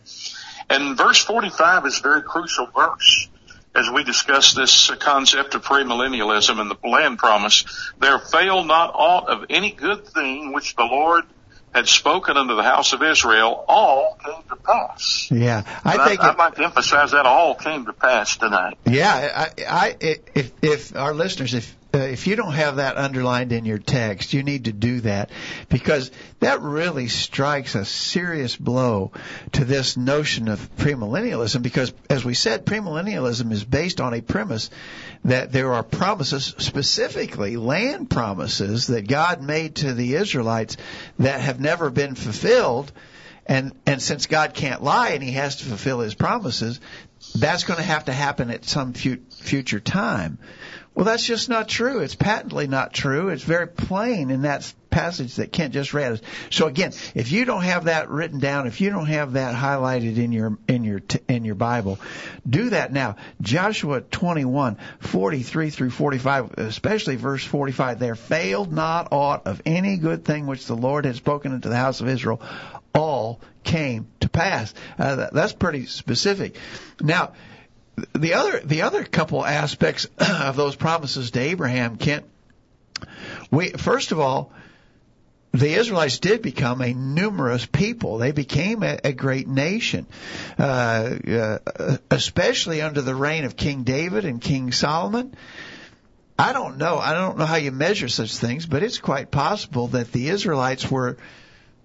And 0.68 0.96
verse 0.96 1.22
45 1.24 1.86
is 1.86 1.98
a 1.98 2.02
very 2.02 2.22
crucial 2.22 2.66
verse 2.74 3.28
as 3.76 3.90
we 3.90 4.04
discuss 4.04 4.54
this 4.54 4.90
concept 4.98 5.54
of 5.54 5.62
premillennialism 5.62 6.58
and 6.58 6.70
the 6.70 6.88
land 6.88 7.18
promise. 7.18 7.64
There 7.98 8.18
failed 8.18 8.66
not 8.66 8.92
aught 8.94 9.28
of 9.28 9.46
any 9.50 9.70
good 9.70 10.06
thing 10.06 10.52
which 10.52 10.74
the 10.76 10.84
Lord 10.84 11.24
had 11.74 11.86
spoken 11.86 12.38
unto 12.38 12.56
the 12.56 12.62
house 12.62 12.94
of 12.94 13.02
Israel, 13.02 13.62
all 13.68 14.16
came 14.24 14.42
to 14.48 14.56
pass. 14.56 15.28
Yeah, 15.30 15.62
I 15.84 16.08
think 16.08 16.20
I, 16.20 16.30
would 16.30 16.38
like 16.38 16.54
to 16.54 16.64
emphasize 16.64 17.10
that 17.10 17.26
all 17.26 17.54
came 17.54 17.84
to 17.84 17.92
pass 17.92 18.38
tonight. 18.38 18.78
Yeah, 18.86 19.50
I, 19.58 19.64
I, 19.68 19.96
if 20.00 20.52
if 20.62 20.96
our 20.96 21.12
listeners, 21.12 21.52
if 21.52 21.76
uh, 21.94 21.98
if 21.98 22.26
you 22.26 22.36
don't 22.36 22.52
have 22.52 22.76
that 22.76 22.96
underlined 22.96 23.52
in 23.52 23.64
your 23.64 23.78
text, 23.78 24.32
you 24.32 24.42
need 24.42 24.64
to 24.64 24.72
do 24.72 25.00
that 25.00 25.30
because 25.68 26.10
that 26.40 26.60
really 26.60 27.08
strikes 27.08 27.74
a 27.74 27.84
serious 27.84 28.56
blow 28.56 29.12
to 29.52 29.64
this 29.64 29.96
notion 29.96 30.48
of 30.48 30.74
premillennialism. 30.76 31.62
Because, 31.62 31.92
as 32.10 32.24
we 32.24 32.34
said, 32.34 32.66
premillennialism 32.66 33.52
is 33.52 33.64
based 33.64 34.00
on 34.00 34.14
a 34.14 34.20
premise 34.20 34.68
that 35.24 35.52
there 35.52 35.72
are 35.72 35.82
promises, 35.82 36.54
specifically 36.58 37.56
land 37.56 38.10
promises, 38.10 38.88
that 38.88 39.08
God 39.08 39.40
made 39.40 39.76
to 39.76 39.94
the 39.94 40.16
Israelites 40.16 40.76
that 41.18 41.40
have 41.40 41.60
never 41.60 41.90
been 41.90 42.14
fulfilled. 42.14 42.92
And 43.48 43.72
and 43.86 44.02
since 44.02 44.26
God 44.26 44.54
can't 44.54 44.82
lie 44.82 45.10
and 45.10 45.22
He 45.22 45.32
has 45.32 45.56
to 45.56 45.64
fulfill 45.66 46.00
His 46.00 46.14
promises, 46.14 46.80
that's 47.34 47.64
going 47.64 47.78
to 47.78 47.84
have 47.84 48.06
to 48.06 48.12
happen 48.12 48.50
at 48.50 48.64
some 48.64 48.92
fu- 48.92 49.22
future 49.30 49.80
time. 49.80 50.38
Well, 50.96 51.04
that's 51.04 51.26
just 51.26 51.50
not 51.50 51.68
true. 51.68 52.00
It's 52.00 52.14
patently 52.14 52.68
not 52.68 52.90
true. 52.90 53.28
It's 53.28 53.42
very 53.42 53.68
plain 53.68 54.30
in 54.30 54.42
that 54.42 54.72
passage 54.88 55.34
that 55.34 55.52
Kent 55.52 55.74
just 55.74 55.92
read. 55.92 56.22
So 56.48 56.68
again, 56.68 56.92
if 57.14 57.30
you 57.30 57.44
don't 57.44 57.64
have 57.64 57.84
that 57.84 58.08
written 58.08 58.38
down, 58.38 58.66
if 58.66 58.80
you 58.80 58.88
don't 58.88 59.04
have 59.04 59.34
that 59.34 59.54
highlighted 59.54 60.16
in 60.16 60.32
your 60.32 60.56
in 60.66 60.84
your 60.84 61.02
in 61.28 61.44
your 61.44 61.54
Bible, 61.54 61.98
do 62.48 62.70
that 62.70 62.94
now. 62.94 63.16
Joshua 63.42 64.00
21, 64.00 64.78
43 65.00 65.68
through 65.68 65.90
45, 65.90 66.52
especially 66.56 67.16
verse 67.16 67.44
45. 67.44 67.98
There 67.98 68.14
failed 68.14 68.72
not 68.72 69.08
aught 69.12 69.46
of 69.46 69.60
any 69.66 69.98
good 69.98 70.24
thing 70.24 70.46
which 70.46 70.64
the 70.64 70.76
Lord 70.76 71.04
had 71.04 71.16
spoken 71.16 71.52
unto 71.52 71.68
the 71.68 71.76
house 71.76 72.00
of 72.00 72.08
Israel. 72.08 72.40
All 72.94 73.42
came 73.64 74.06
to 74.20 74.30
pass. 74.30 74.72
Uh, 74.98 75.16
that, 75.16 75.34
that's 75.34 75.52
pretty 75.52 75.84
specific. 75.84 76.56
Now, 77.02 77.34
the 78.14 78.34
other 78.34 78.60
the 78.60 78.82
other 78.82 79.04
couple 79.04 79.44
aspects 79.44 80.06
of 80.18 80.56
those 80.56 80.76
promises 80.76 81.30
to 81.32 81.40
Abraham, 81.40 81.96
Kent. 81.96 82.26
We 83.50 83.70
first 83.70 84.12
of 84.12 84.20
all, 84.20 84.52
the 85.52 85.72
Israelites 85.72 86.18
did 86.18 86.42
become 86.42 86.82
a 86.82 86.92
numerous 86.92 87.64
people. 87.64 88.18
They 88.18 88.32
became 88.32 88.82
a, 88.82 88.98
a 89.04 89.12
great 89.12 89.48
nation, 89.48 90.06
uh, 90.58 90.62
uh, 90.62 91.58
especially 92.10 92.82
under 92.82 93.00
the 93.00 93.14
reign 93.14 93.44
of 93.44 93.56
King 93.56 93.82
David 93.82 94.24
and 94.24 94.40
King 94.40 94.72
Solomon. 94.72 95.34
I 96.38 96.52
don't 96.52 96.76
know. 96.76 96.98
I 96.98 97.14
don't 97.14 97.38
know 97.38 97.46
how 97.46 97.56
you 97.56 97.72
measure 97.72 98.08
such 98.08 98.36
things, 98.36 98.66
but 98.66 98.82
it's 98.82 98.98
quite 98.98 99.30
possible 99.30 99.88
that 99.88 100.12
the 100.12 100.28
Israelites 100.28 100.90
were 100.90 101.16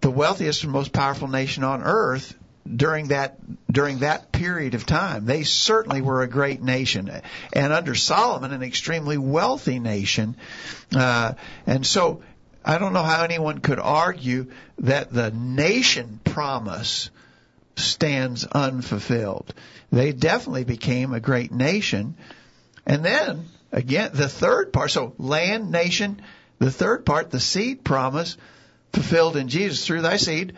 the 0.01 0.11
wealthiest 0.11 0.63
and 0.63 0.73
most 0.73 0.91
powerful 0.91 1.29
nation 1.29 1.63
on 1.63 1.83
earth 1.83 2.35
during 2.67 3.07
that 3.07 3.37
during 3.71 3.99
that 3.99 4.31
period 4.31 4.73
of 4.73 4.85
time. 4.85 5.25
They 5.25 5.43
certainly 5.43 6.01
were 6.01 6.21
a 6.21 6.27
great 6.27 6.61
nation, 6.61 7.11
and 7.53 7.73
under 7.73 7.95
Solomon, 7.95 8.51
an 8.51 8.63
extremely 8.63 9.17
wealthy 9.17 9.79
nation. 9.79 10.35
Uh, 10.95 11.33
and 11.65 11.85
so, 11.85 12.21
I 12.63 12.77
don't 12.77 12.93
know 12.93 13.03
how 13.03 13.23
anyone 13.23 13.59
could 13.59 13.79
argue 13.79 14.51
that 14.79 15.11
the 15.11 15.31
nation 15.31 16.19
promise 16.23 17.09
stands 17.75 18.45
unfulfilled. 18.45 19.53
They 19.91 20.11
definitely 20.11 20.63
became 20.63 21.13
a 21.13 21.19
great 21.19 21.51
nation, 21.51 22.15
and 22.85 23.03
then 23.03 23.45
again, 23.71 24.11
the 24.13 24.29
third 24.29 24.73
part. 24.73 24.91
So, 24.91 25.13
land, 25.17 25.71
nation. 25.71 26.21
The 26.59 26.71
third 26.71 27.07
part, 27.07 27.31
the 27.31 27.39
seed 27.39 27.83
promise 27.83 28.37
fulfilled 28.93 29.37
in 29.37 29.47
Jesus 29.47 29.85
through 29.85 30.01
thy 30.01 30.17
seed. 30.17 30.53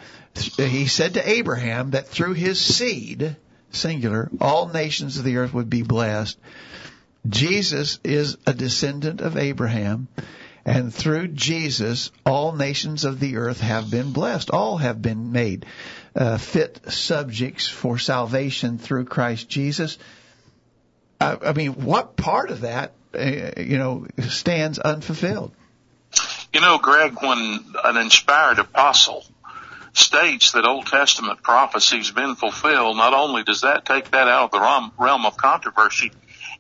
He 0.57 0.87
said 0.87 1.13
to 1.15 1.29
Abraham 1.29 1.91
that 1.91 2.07
through 2.07 2.33
his 2.33 2.59
seed, 2.59 3.35
singular, 3.71 4.29
all 4.41 4.67
nations 4.67 5.17
of 5.17 5.23
the 5.23 5.37
earth 5.37 5.53
would 5.53 5.69
be 5.69 5.83
blessed. 5.83 6.37
Jesus 7.27 7.99
is 8.03 8.37
a 8.45 8.53
descendant 8.53 9.21
of 9.21 9.37
Abraham, 9.37 10.07
and 10.65 10.93
through 10.93 11.29
Jesus, 11.29 12.11
all 12.25 12.53
nations 12.53 13.05
of 13.05 13.19
the 13.19 13.37
earth 13.37 13.59
have 13.59 13.91
been 13.91 14.11
blessed. 14.11 14.49
All 14.49 14.77
have 14.77 15.01
been 15.01 15.31
made 15.31 15.65
uh, 16.15 16.37
fit 16.37 16.79
subjects 16.91 17.67
for 17.67 17.97
salvation 17.97 18.77
through 18.77 19.05
Christ 19.05 19.49
Jesus. 19.49 19.97
I, 21.19 21.37
I 21.41 21.53
mean, 21.53 21.73
what 21.73 22.15
part 22.15 22.49
of 22.49 22.61
that, 22.61 22.93
uh, 23.13 23.61
you 23.61 23.77
know, 23.77 24.07
stands 24.21 24.79
unfulfilled? 24.79 25.53
You 26.53 26.61
know, 26.61 26.77
Greg, 26.77 27.17
when 27.19 27.65
an 27.83 27.97
inspired 27.97 28.59
apostle 28.59 29.25
states 29.93 30.51
that 30.51 30.65
Old 30.65 30.85
Testament 30.85 31.41
prophecy's 31.41 32.11
been 32.11 32.35
fulfilled, 32.35 32.95
not 32.95 33.13
only 33.15 33.43
does 33.43 33.61
that 33.61 33.85
take 33.85 34.11
that 34.11 34.27
out 34.27 34.45
of 34.45 34.51
the 34.51 34.59
realm, 34.59 34.91
realm 34.99 35.25
of 35.25 35.35
controversy, 35.35 36.11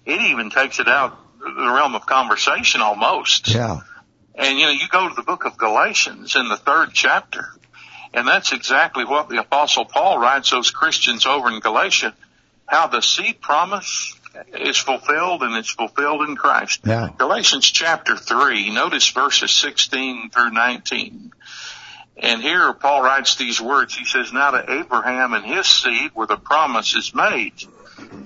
it 0.05 0.21
even 0.21 0.49
takes 0.49 0.79
it 0.79 0.87
out 0.87 1.11
of 1.45 1.55
the 1.55 1.71
realm 1.71 1.93
of 1.93 2.07
conversation 2.07 2.81
almost. 2.81 3.53
Yeah. 3.53 3.81
And 4.35 4.57
you 4.57 4.65
know, 4.65 4.71
you 4.71 4.87
go 4.91 5.09
to 5.09 5.15
the 5.15 5.21
book 5.21 5.45
of 5.45 5.57
Galatians 5.57 6.35
in 6.35 6.49
the 6.49 6.57
third 6.57 6.89
chapter, 6.93 7.53
and 8.15 8.27
that's 8.27 8.51
exactly 8.51 9.05
what 9.05 9.29
the 9.29 9.37
apostle 9.37 9.85
Paul 9.85 10.17
writes 10.17 10.49
those 10.49 10.71
Christians 10.71 11.27
over 11.27 11.49
in 11.49 11.59
Galatia, 11.59 12.15
how 12.65 12.87
the 12.87 13.01
seed 13.01 13.41
promise 13.41 14.15
is 14.47 14.77
fulfilled 14.77 15.43
and 15.43 15.55
it's 15.55 15.71
fulfilled 15.71 16.27
in 16.27 16.35
Christ. 16.35 16.81
Yeah. 16.85 17.09
Galatians 17.17 17.65
chapter 17.65 18.15
3, 18.15 18.73
notice 18.73 19.09
verses 19.09 19.51
16 19.51 20.29
through 20.29 20.51
19. 20.51 21.31
And 22.17 22.41
here 22.41 22.73
Paul 22.73 23.03
writes 23.03 23.35
these 23.35 23.59
words. 23.59 23.95
He 23.95 24.05
says, 24.05 24.31
Now 24.31 24.51
to 24.51 24.71
Abraham 24.71 25.33
and 25.33 25.45
his 25.45 25.67
seed 25.67 26.11
were 26.15 26.27
the 26.27 26.37
promise 26.37 26.95
is 26.95 27.13
made. 27.13 27.53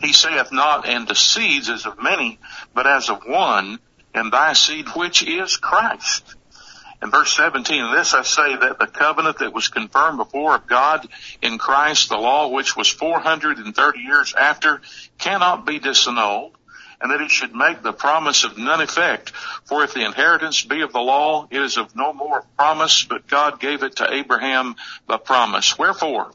He 0.01 0.13
saith 0.13 0.51
not, 0.51 0.87
and 0.87 1.07
to 1.07 1.15
seeds 1.15 1.69
as 1.69 1.85
of 1.85 2.01
many, 2.01 2.39
but 2.73 2.87
as 2.87 3.09
of 3.09 3.21
one, 3.25 3.79
and 4.13 4.31
thy 4.31 4.53
seed 4.53 4.87
which 4.89 5.23
is 5.23 5.57
Christ. 5.57 6.35
In 7.01 7.11
verse 7.11 7.35
17, 7.35 7.83
and 7.83 7.97
this 7.97 8.13
I 8.15 8.23
say 8.23 8.55
that 8.55 8.79
the 8.79 8.87
covenant 8.87 9.39
that 9.39 9.53
was 9.53 9.67
confirmed 9.67 10.17
before 10.17 10.55
of 10.55 10.65
God 10.65 11.07
in 11.43 11.59
Christ, 11.59 12.09
the 12.09 12.17
law 12.17 12.47
which 12.47 12.75
was 12.75 12.89
430 12.89 13.99
years 13.99 14.33
after, 14.33 14.81
cannot 15.19 15.65
be 15.65 15.79
disannulled, 15.79 16.53
and 16.99 17.11
that 17.11 17.21
it 17.21 17.29
should 17.29 17.53
make 17.53 17.83
the 17.83 17.93
promise 17.93 18.43
of 18.43 18.57
none 18.57 18.81
effect. 18.81 19.29
For 19.65 19.83
if 19.83 19.93
the 19.93 20.05
inheritance 20.05 20.63
be 20.63 20.81
of 20.81 20.91
the 20.91 20.99
law, 20.99 21.47
it 21.51 21.61
is 21.61 21.77
of 21.77 21.95
no 21.95 22.13
more 22.13 22.43
promise, 22.57 23.03
but 23.03 23.27
God 23.27 23.59
gave 23.59 23.83
it 23.83 23.97
to 23.97 24.11
Abraham 24.11 24.75
by 25.05 25.17
promise. 25.17 25.77
Wherefore, 25.77 26.31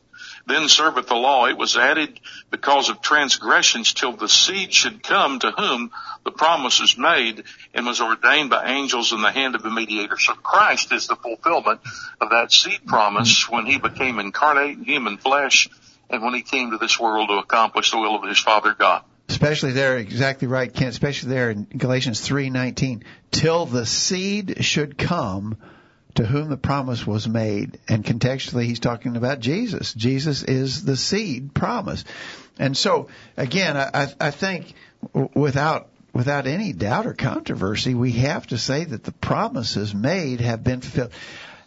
then 0.47 0.69
serveth 0.69 1.07
the 1.07 1.15
law. 1.15 1.47
It 1.47 1.57
was 1.57 1.77
added 1.77 2.21
because 2.51 2.89
of 2.89 3.01
transgressions 3.01 3.93
till 3.93 4.13
the 4.13 4.29
seed 4.29 4.73
should 4.73 5.03
come 5.03 5.39
to 5.41 5.51
whom 5.51 5.91
the 6.25 6.31
promise 6.31 6.81
was 6.81 6.97
made 6.99 7.45
and 7.75 7.87
was 7.87 8.01
ordained 8.01 8.51
by 8.51 8.67
angels 8.67 9.13
in 9.13 9.23
the 9.23 9.31
hand 9.31 9.55
of 9.55 9.63
the 9.63 9.71
mediator. 9.71 10.19
So 10.19 10.35
Christ 10.35 10.93
is 10.93 11.07
the 11.07 11.17
fulfillment 11.17 11.81
of 12.21 12.31
that 12.31 12.53
seed 12.53 12.87
promise 12.87 13.49
when 13.49 13.67
he 13.67 13.79
became 13.79 14.19
incarnate 14.19 14.79
in 14.79 14.85
human 14.85 15.17
flesh 15.19 15.69
and 16.11 16.23
when 16.23 16.35
he 16.35 16.43
came 16.43 16.73
to 16.73 16.79
this 16.79 17.01
world 17.01 17.29
to 17.29 17.35
accomplish 17.39 17.91
the 17.91 17.99
will 17.99 18.17
of 18.17 18.29
his 18.29 18.39
Father 18.39 18.75
God. 18.79 19.03
especially 19.29 19.73
there, 19.73 19.97
exactly 19.97 20.47
right, 20.47 20.73
Ken. 20.73 20.89
Especially 20.89 21.31
there 21.31 21.51
in 21.51 21.65
Galatians 21.65 22.21
three 22.21 22.51
nineteen, 22.51 23.03
till 23.31 23.65
the 23.65 23.87
seed 23.87 24.63
should 24.65 24.99
come 24.99 25.57
to 26.15 26.25
whom 26.25 26.49
the 26.49 26.57
promise 26.57 27.07
was 27.07 27.29
made. 27.29 27.79
And 27.89 28.05
contextually, 28.05 28.65
he's 28.65 28.81
talking 28.81 29.17
about 29.17 29.41
Jesus. 29.41 29.95
Jesus 29.95 30.43
is 30.43 30.85
the 30.85 30.97
seed 30.97 31.55
promise. 31.55 32.05
And 32.59 32.77
so, 32.77 33.09
again, 33.37 33.77
I, 33.77 34.13
I 34.21 34.31
think 34.31 34.75
without 35.35 35.89
without 36.13 36.47
any 36.47 36.73
doubt 36.73 37.07
or 37.07 37.15
controversy, 37.15 37.95
we 37.95 38.13
have 38.13 38.47
to 38.49 38.59
say 38.59 38.85
that 38.85 39.03
the 39.05 39.13
promises 39.13 39.95
made 39.95 40.41
have 40.41 40.63
been 40.63 40.81
fulfilled. 40.81 41.13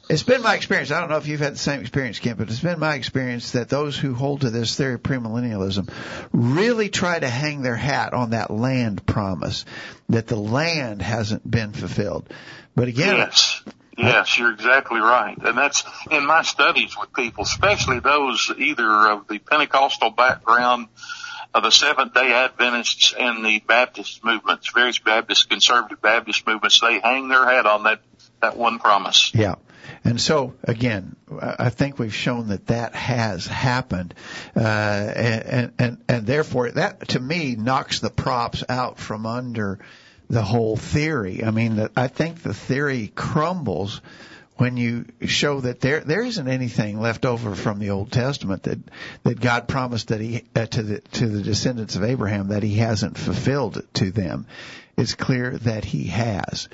It's 0.08 0.22
been 0.22 0.44
my 0.44 0.54
experience. 0.54 0.92
I 0.92 1.00
don't 1.00 1.10
know 1.10 1.18
if 1.18 1.28
you've 1.28 1.40
had 1.40 1.54
the 1.54 1.60
same 1.60 1.82
experience, 1.82 2.20
Kent, 2.20 2.38
but 2.38 2.50
it's 2.50 2.60
been 2.60 2.80
my 2.80 2.94
experience 2.94 3.54
that 3.54 3.70
those 3.70 3.98
who 3.98 4.14
hold 4.14 4.42
to 4.42 4.52
this 4.52 4.76
theory 4.76 4.94
of 4.94 5.02
premillennialism 5.02 5.90
really 6.32 6.90
try 6.90 7.18
to 7.18 7.28
hang 7.28 7.64
their 7.64 7.76
hat 7.76 8.14
on 8.14 8.30
that 8.30 8.52
land 8.52 9.04
promise, 9.08 9.66
that 10.10 10.28
the 10.28 10.36
land 10.36 11.02
hasn't 11.02 11.50
been 11.50 11.74
fulfilled. 11.74 12.32
But 12.76 12.88
again, 12.88 13.18
yes. 13.18 13.64
Yes, 13.98 14.38
you're 14.38 14.52
exactly 14.52 15.00
right. 15.00 15.38
And 15.38 15.58
that's 15.58 15.84
in 16.12 16.26
my 16.26 16.42
studies 16.42 16.96
with 17.00 17.14
people, 17.14 17.44
especially 17.44 18.00
those 18.00 18.52
either 18.58 18.90
of 19.10 19.28
the 19.28 19.40
Pentecostal 19.40 20.12
background, 20.12 20.88
of 21.54 21.64
the 21.64 21.72
Seventh 21.72 22.14
day 22.14 22.34
Adventists 22.34 23.14
and 23.18 23.46
the 23.46 23.60
Baptist 23.60 24.24
movements, 24.26 24.70
various 24.74 25.00
Baptist, 25.00 25.50
conservative 25.50 26.02
Baptist 26.02 26.46
movements, 26.46 26.82
they 26.82 27.00
hang 27.00 27.30
their 27.30 27.46
hat 27.46 27.66
on 27.66 27.84
that, 27.84 28.02
that 28.42 28.58
one 28.58 28.78
promise. 28.80 29.32
Yeah. 29.34 29.56
And 30.04 30.20
so, 30.20 30.54
again, 30.64 31.16
I 31.40 31.70
think 31.70 31.98
we've 31.98 32.14
shown 32.14 32.50
that 32.50 32.68
that 32.68 32.94
has 32.96 33.48
happened, 33.48 34.14
uh, 34.56 34.60
and, 34.60 35.72
and 35.80 36.04
and 36.08 36.28
therefore 36.28 36.72
that 36.72 37.08
to 37.10 37.20
me 37.20 37.56
knocks 37.56 38.00
the 38.00 38.10
props 38.10 38.64
out 38.68 39.00
from 39.00 39.26
under 39.26 39.80
the 40.30 40.42
whole 40.42 40.76
theory. 40.76 41.44
I 41.44 41.52
mean, 41.52 41.90
I 41.96 42.08
think 42.08 42.42
the 42.42 42.54
theory 42.54 43.12
crumbles 43.14 44.02
when 44.58 44.78
you 44.78 45.06
show 45.22 45.60
that 45.62 45.82
there 45.82 46.00
there 46.00 46.24
isn't 46.24 46.48
anything 46.48 47.00
left 47.00 47.26
over 47.26 47.56
from 47.56 47.80
the 47.80 47.90
Old 47.90 48.12
Testament 48.12 48.64
that 48.64 48.80
that 49.24 49.40
God 49.40 49.68
promised 49.68 50.10
that 50.10 50.22
he 50.22 50.44
uh, 50.56 50.66
to 50.66 50.84
the 50.84 51.00
to 51.00 51.28
the 51.28 51.42
descendants 51.42 51.96
of 51.96 52.04
Abraham 52.04 52.50
that 52.50 52.64
he 52.64 52.76
hasn't 52.76 53.18
fulfilled 53.18 53.86
to 53.96 54.12
them. 54.12 54.48
It's 54.98 55.14
clear 55.14 55.58
that 55.60 55.84
he 55.84 56.06
has. 56.06 56.70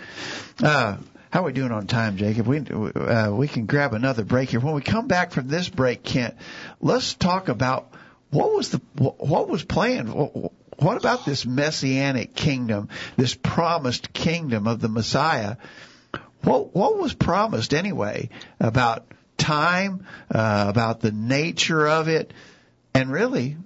Uh, 0.61 0.97
how 1.31 1.41
are 1.41 1.45
we 1.45 1.53
doing 1.53 1.71
on 1.71 1.87
time, 1.87 2.17
Jacob? 2.17 2.45
We 2.45 2.59
uh, 2.59 3.31
we 3.31 3.47
can 3.47 3.65
grab 3.65 3.93
another 3.93 4.23
break 4.23 4.49
here. 4.49 4.59
When 4.59 4.75
we 4.75 4.81
come 4.81 5.07
back 5.07 5.31
from 5.31 5.47
this 5.47 5.67
break, 5.69 6.03
Kent, 6.03 6.35
let's 6.81 7.15
talk 7.15 7.49
about 7.49 7.91
what 8.29 8.53
was 8.53 8.69
the 8.69 8.81
what 8.97 9.47
was 9.47 9.63
planned. 9.63 10.09
What 10.81 10.97
about 10.97 11.25
this 11.25 11.45
messianic 11.45 12.33
kingdom, 12.33 12.89
this 13.15 13.35
promised 13.35 14.13
kingdom 14.13 14.67
of 14.67 14.81
the 14.81 14.89
Messiah? 14.89 15.57
What 16.43 16.75
what 16.75 16.97
was 16.97 17.13
promised 17.13 17.73
anyway 17.73 18.29
about 18.59 19.05
time, 19.37 20.05
uh, 20.33 20.65
about 20.67 21.01
the 21.01 21.11
nature 21.11 21.87
of 21.87 22.07
it, 22.07 22.33
and 22.95 23.11
really 23.11 23.57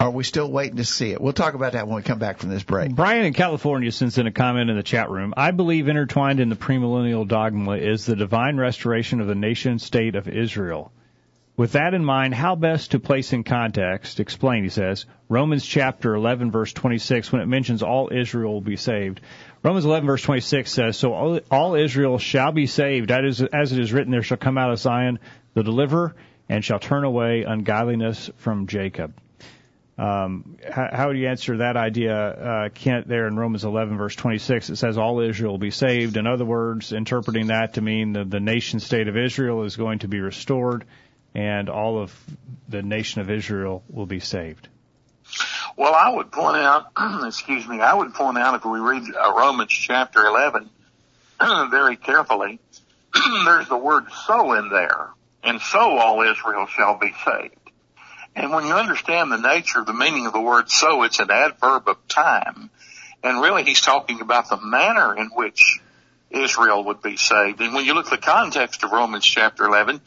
are 0.00 0.10
we 0.10 0.24
still 0.24 0.50
waiting 0.50 0.76
to 0.76 0.84
see 0.84 1.12
it? 1.12 1.20
We'll 1.20 1.32
talk 1.32 1.54
about 1.54 1.72
that 1.72 1.86
when 1.86 1.96
we 1.96 2.02
come 2.02 2.18
back 2.18 2.38
from 2.38 2.50
this 2.50 2.62
break. 2.62 2.94
Brian 2.94 3.24
in 3.24 3.34
California 3.34 3.90
sends 3.92 4.18
in 4.18 4.26
a 4.26 4.32
comment 4.32 4.70
in 4.70 4.76
the 4.76 4.82
chat 4.82 5.10
room. 5.10 5.34
I 5.36 5.52
believe 5.52 5.88
intertwined 5.88 6.40
in 6.40 6.48
the 6.48 6.56
premillennial 6.56 7.26
dogma 7.26 7.72
is 7.72 8.06
the 8.06 8.16
divine 8.16 8.56
restoration 8.56 9.20
of 9.20 9.26
the 9.26 9.34
nation 9.34 9.78
state 9.78 10.14
of 10.14 10.28
Israel. 10.28 10.92
With 11.58 11.72
that 11.72 11.92
in 11.92 12.04
mind, 12.04 12.36
how 12.36 12.54
best 12.54 12.92
to 12.92 13.00
place 13.00 13.32
in 13.32 13.42
context, 13.42 14.20
explain, 14.20 14.62
he 14.62 14.68
says, 14.68 15.06
Romans 15.28 15.66
chapter 15.66 16.14
11 16.14 16.52
verse 16.52 16.72
26 16.72 17.32
when 17.32 17.42
it 17.42 17.46
mentions 17.46 17.82
all 17.82 18.10
Israel 18.12 18.52
will 18.52 18.60
be 18.60 18.76
saved. 18.76 19.20
Romans 19.64 19.84
11 19.84 20.06
verse 20.06 20.22
26 20.22 20.70
says, 20.70 20.96
So 20.96 21.12
all, 21.14 21.40
all 21.50 21.74
Israel 21.74 22.18
shall 22.18 22.52
be 22.52 22.68
saved, 22.68 23.10
that 23.10 23.24
is, 23.24 23.42
as 23.42 23.72
it 23.72 23.80
is 23.80 23.92
written, 23.92 24.12
there 24.12 24.22
shall 24.22 24.36
come 24.36 24.56
out 24.56 24.70
of 24.70 24.78
Zion 24.78 25.18
the 25.54 25.64
deliverer, 25.64 26.14
and 26.48 26.64
shall 26.64 26.78
turn 26.78 27.02
away 27.02 27.42
ungodliness 27.42 28.30
from 28.36 28.68
Jacob. 28.68 29.14
Um, 29.98 30.58
how, 30.70 30.88
how 30.92 31.12
do 31.12 31.18
you 31.18 31.26
answer 31.26 31.56
that 31.56 31.76
idea, 31.76 32.14
uh, 32.14 32.68
Kent, 32.68 33.08
there 33.08 33.26
in 33.26 33.36
Romans 33.36 33.64
11, 33.64 33.98
verse 33.98 34.14
26? 34.14 34.70
It 34.70 34.76
says, 34.76 34.96
All 34.96 35.18
Israel 35.18 35.54
will 35.54 35.58
be 35.58 35.72
saved. 35.72 36.16
In 36.18 36.28
other 36.28 36.44
words, 36.44 36.92
interpreting 36.92 37.48
that 37.48 37.74
to 37.74 37.80
mean 37.80 38.12
that 38.12 38.30
the 38.30 38.38
nation 38.38 38.78
state 38.78 39.08
of 39.08 39.16
Israel 39.16 39.64
is 39.64 39.74
going 39.74 39.98
to 40.00 40.08
be 40.08 40.20
restored 40.20 40.84
and 41.34 41.68
all 41.68 41.98
of 41.98 42.14
the 42.68 42.82
nation 42.82 43.20
of 43.20 43.30
Israel 43.30 43.82
will 43.88 44.06
be 44.06 44.20
saved. 44.20 44.68
Well, 45.76 45.94
I 45.94 46.10
would 46.10 46.32
point 46.32 46.56
out, 46.56 46.86
excuse 47.26 47.66
me, 47.66 47.80
I 47.80 47.94
would 47.94 48.14
point 48.14 48.38
out 48.38 48.54
if 48.54 48.64
we 48.64 48.80
read 48.80 49.04
uh, 49.14 49.32
Romans 49.32 49.70
chapter 49.70 50.24
11 50.26 50.68
very 51.70 51.96
carefully, 51.96 52.58
there's 53.44 53.68
the 53.68 53.76
word 53.76 54.04
so 54.26 54.54
in 54.54 54.70
there. 54.70 55.10
And 55.44 55.60
so 55.60 55.78
all 55.78 56.22
Israel 56.22 56.66
shall 56.66 56.98
be 56.98 57.12
saved. 57.24 57.54
And 58.34 58.50
when 58.50 58.66
you 58.66 58.74
understand 58.74 59.30
the 59.30 59.36
nature 59.36 59.80
of 59.80 59.86
the 59.86 59.92
meaning 59.92 60.26
of 60.26 60.32
the 60.32 60.40
word 60.40 60.70
so, 60.70 61.04
it's 61.04 61.20
an 61.20 61.30
adverb 61.30 61.88
of 61.88 61.96
time. 62.08 62.70
And 63.22 63.40
really 63.40 63.64
he's 63.64 63.80
talking 63.80 64.20
about 64.20 64.48
the 64.48 64.60
manner 64.60 65.16
in 65.16 65.28
which 65.28 65.80
Israel 66.30 66.84
would 66.84 67.02
be 67.02 67.16
saved. 67.16 67.60
And 67.60 67.74
when 67.74 67.84
you 67.84 67.94
look 67.94 68.06
at 68.06 68.20
the 68.20 68.26
context 68.26 68.84
of 68.84 68.92
Romans 68.92 69.24
chapter 69.24 69.64
11, 69.64 70.00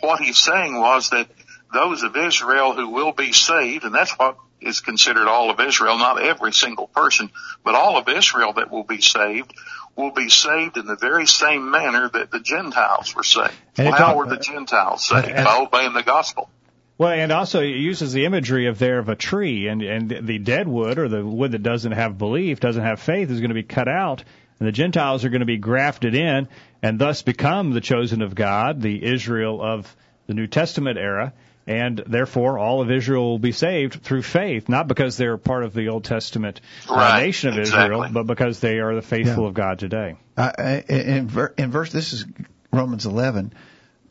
what 0.00 0.20
he's 0.20 0.38
saying 0.38 0.78
was 0.78 1.10
that 1.10 1.28
those 1.72 2.02
of 2.02 2.16
Israel 2.16 2.74
who 2.74 2.90
will 2.90 3.12
be 3.12 3.32
saved, 3.32 3.84
and 3.84 3.94
that's 3.94 4.12
what 4.12 4.36
is 4.60 4.80
considered 4.80 5.26
all 5.26 5.50
of 5.50 5.60
Israel, 5.60 5.98
not 5.98 6.22
every 6.22 6.52
single 6.52 6.86
person, 6.88 7.30
but 7.64 7.74
all 7.74 7.98
of 7.98 8.08
Israel 8.08 8.54
that 8.54 8.70
will 8.70 8.84
be 8.84 9.00
saved, 9.00 9.52
will 9.96 10.12
be 10.12 10.28
saved 10.28 10.76
in 10.76 10.86
the 10.86 10.96
very 10.96 11.26
same 11.26 11.70
manner 11.70 12.08
that 12.08 12.30
the 12.30 12.40
Gentiles 12.40 13.14
were 13.14 13.22
saved. 13.22 13.54
Well, 13.78 13.92
how 13.92 14.16
were 14.16 14.28
the 14.28 14.38
Gentiles 14.38 15.06
saved? 15.06 15.34
By 15.34 15.58
obeying 15.60 15.94
the 15.94 16.02
gospel. 16.02 16.50
Well, 16.98 17.10
and 17.10 17.30
also 17.30 17.60
it 17.60 17.76
uses 17.76 18.12
the 18.14 18.24
imagery 18.24 18.68
of 18.68 18.78
there 18.78 18.98
of 18.98 19.10
a 19.10 19.16
tree, 19.16 19.68
and 19.68 19.82
and 19.82 20.26
the 20.26 20.38
dead 20.38 20.66
wood 20.66 20.98
or 20.98 21.08
the 21.08 21.24
wood 21.24 21.52
that 21.52 21.62
doesn't 21.62 21.92
have 21.92 22.16
belief, 22.16 22.58
doesn't 22.58 22.82
have 22.82 23.00
faith, 23.00 23.30
is 23.30 23.40
going 23.40 23.50
to 23.50 23.54
be 23.54 23.62
cut 23.62 23.88
out, 23.88 24.24
and 24.58 24.66
the 24.66 24.72
Gentiles 24.72 25.24
are 25.24 25.28
going 25.28 25.40
to 25.40 25.46
be 25.46 25.58
grafted 25.58 26.14
in, 26.14 26.48
and 26.82 26.98
thus 26.98 27.22
become 27.22 27.72
the 27.72 27.80
chosen 27.80 28.22
of 28.22 28.34
God, 28.34 28.80
the 28.80 29.04
Israel 29.04 29.62
of 29.62 29.94
the 30.26 30.34
New 30.34 30.46
Testament 30.46 30.98
era, 30.98 31.32
and 31.66 32.02
therefore 32.06 32.58
all 32.58 32.80
of 32.80 32.90
Israel 32.90 33.30
will 33.30 33.38
be 33.38 33.52
saved 33.52 34.02
through 34.02 34.22
faith, 34.22 34.68
not 34.68 34.88
because 34.88 35.16
they're 35.16 35.36
part 35.36 35.64
of 35.64 35.74
the 35.74 35.88
Old 35.88 36.04
Testament 36.04 36.60
uh, 36.88 36.94
right, 36.94 37.26
nation 37.26 37.50
of 37.50 37.58
exactly. 37.58 37.96
Israel, 37.96 38.10
but 38.12 38.26
because 38.26 38.60
they 38.60 38.78
are 38.78 38.94
the 38.94 39.02
faithful 39.02 39.42
yeah. 39.42 39.48
of 39.48 39.54
God 39.54 39.78
today. 39.78 40.16
Uh, 40.36 40.80
in, 40.88 41.30
in 41.58 41.70
verse, 41.70 41.92
this 41.92 42.12
is 42.12 42.24
Romans 42.72 43.06
11. 43.06 43.52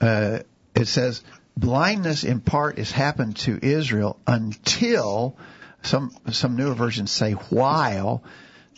Uh, 0.01 0.39
it 0.75 0.87
says 0.87 1.23
blindness 1.57 2.23
in 2.23 2.41
part 2.41 2.77
has 2.77 2.91
happened 2.91 3.37
to 3.37 3.57
Israel 3.61 4.19
until 4.27 5.37
some 5.83 6.11
some 6.31 6.57
newer 6.57 6.73
versions 6.73 7.11
say 7.11 7.33
while 7.33 8.23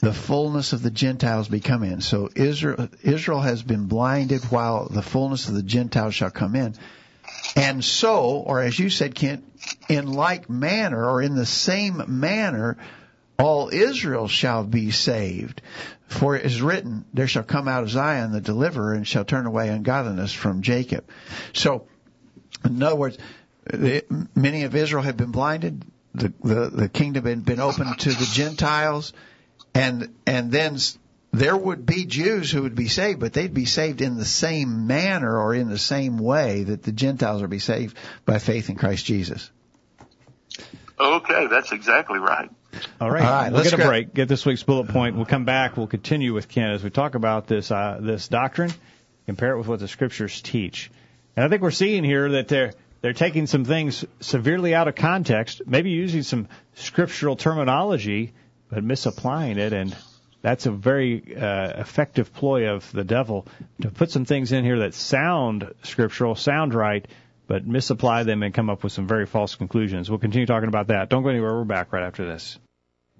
the 0.01 0.13
fullness 0.13 0.73
of 0.73 0.83
the 0.83 0.91
Gentiles 0.91 1.47
be 1.47 1.59
come 1.59 1.83
in. 1.83 2.01
So 2.01 2.29
Israel 2.35 2.89
Israel 3.01 3.41
has 3.41 3.63
been 3.63 3.85
blinded 3.85 4.43
while 4.45 4.87
the 4.87 5.01
fullness 5.01 5.47
of 5.47 5.55
the 5.55 5.63
Gentiles 5.63 6.15
shall 6.15 6.31
come 6.31 6.55
in. 6.55 6.75
And 7.55 7.83
so, 7.83 8.43
or 8.45 8.61
as 8.61 8.77
you 8.77 8.89
said, 8.89 9.15
Kent, 9.15 9.43
in 9.89 10.11
like 10.11 10.49
manner 10.49 11.03
or 11.03 11.21
in 11.21 11.35
the 11.35 11.45
same 11.45 12.03
manner, 12.19 12.77
all 13.37 13.69
Israel 13.69 14.27
shall 14.27 14.63
be 14.63 14.91
saved. 14.91 15.61
For 16.07 16.35
it 16.35 16.45
is 16.45 16.61
written, 16.61 17.05
there 17.13 17.27
shall 17.27 17.43
come 17.43 17.67
out 17.67 17.83
of 17.83 17.89
Zion 17.89 18.31
the 18.31 18.41
deliverer 18.41 18.93
and 18.93 19.07
shall 19.07 19.25
turn 19.25 19.45
away 19.45 19.69
ungodliness 19.69 20.31
from 20.31 20.61
Jacob. 20.61 21.05
So 21.53 21.87
in 22.63 22.81
other 22.81 22.95
words, 22.95 23.17
many 24.35 24.63
of 24.63 24.75
Israel 24.75 25.03
have 25.03 25.17
been 25.17 25.31
blinded. 25.31 25.83
The, 26.13 26.33
the, 26.43 26.69
the 26.69 26.89
kingdom 26.89 27.25
had 27.25 27.45
been 27.45 27.59
opened 27.59 27.99
to 27.99 28.09
the 28.09 28.29
Gentiles, 28.33 29.13
and 29.77 30.15
and 30.25 30.51
then 30.51 30.77
there 31.31 31.55
would 31.55 31.85
be 31.85 32.05
Jews 32.05 32.51
who 32.51 32.63
would 32.63 32.75
be 32.75 32.87
saved, 32.87 33.19
but 33.19 33.33
they'd 33.33 33.53
be 33.53 33.65
saved 33.65 34.01
in 34.01 34.17
the 34.17 34.25
same 34.25 34.87
manner 34.87 35.39
or 35.39 35.53
in 35.53 35.69
the 35.69 35.77
same 35.77 36.17
way 36.17 36.63
that 36.63 36.83
the 36.83 36.91
Gentiles 36.91 37.43
are 37.43 37.47
be 37.47 37.59
saved 37.59 37.97
by 38.25 38.39
faith 38.39 38.69
in 38.69 38.75
Christ 38.75 39.05
Jesus. 39.05 39.51
Okay, 40.99 41.47
that's 41.47 41.71
exactly 41.71 42.17
right. 42.17 42.49
All 42.99 43.11
right, 43.11 43.23
All 43.23 43.31
right 43.31 43.51
we'll 43.51 43.61
let's 43.61 43.71
get 43.71 43.79
a 43.79 43.87
break. 43.87 44.13
Get 44.13 44.27
this 44.27 44.45
week's 44.45 44.63
bullet 44.63 44.87
point. 44.87 45.15
We'll 45.15 45.25
come 45.25 45.45
back. 45.45 45.77
We'll 45.77 45.87
continue 45.87 46.33
with 46.33 46.47
Ken 46.47 46.71
as 46.71 46.83
we 46.83 46.89
talk 46.89 47.13
about 47.13 47.47
this 47.47 47.69
uh, 47.69 47.99
this 48.01 48.27
doctrine, 48.27 48.71
compare 49.25 49.53
it 49.53 49.57
with 49.59 49.67
what 49.67 49.79
the 49.79 49.87
scriptures 49.87 50.41
teach. 50.41 50.89
And 51.35 51.45
I 51.45 51.49
think 51.49 51.61
we're 51.61 51.71
seeing 51.71 52.03
here 52.03 52.31
that 52.31 52.47
they're 52.47 52.73
they're 53.01 53.13
taking 53.13 53.45
some 53.45 53.63
things 53.63 54.03
severely 54.21 54.73
out 54.73 54.87
of 54.87 54.95
context, 54.95 55.61
maybe 55.67 55.91
using 55.91 56.23
some 56.23 56.47
scriptural 56.73 57.35
terminology, 57.35 58.33
but 58.69 58.83
misapplying 58.83 59.57
it, 59.57 59.73
and 59.73 59.95
that's 60.41 60.65
a 60.65 60.71
very 60.71 61.35
uh, 61.35 61.81
effective 61.81 62.33
ploy 62.33 62.69
of 62.69 62.89
the 62.91 63.03
devil 63.03 63.47
to 63.81 63.89
put 63.89 64.11
some 64.11 64.25
things 64.25 64.51
in 64.51 64.63
here 64.63 64.79
that 64.79 64.93
sound 64.93 65.73
scriptural, 65.83 66.35
sound 66.35 66.73
right, 66.73 67.05
but 67.47 67.65
misapply 67.65 68.23
them 68.23 68.43
and 68.43 68.53
come 68.53 68.69
up 68.69 68.83
with 68.83 68.91
some 68.91 69.07
very 69.07 69.25
false 69.25 69.55
conclusions. 69.55 70.09
We'll 70.09 70.19
continue 70.19 70.45
talking 70.45 70.69
about 70.69 70.87
that. 70.87 71.09
Don't 71.09 71.23
go 71.23 71.29
anywhere. 71.29 71.53
We're 71.53 71.63
back 71.63 71.93
right 71.93 72.03
after 72.03 72.25
this. 72.25 72.59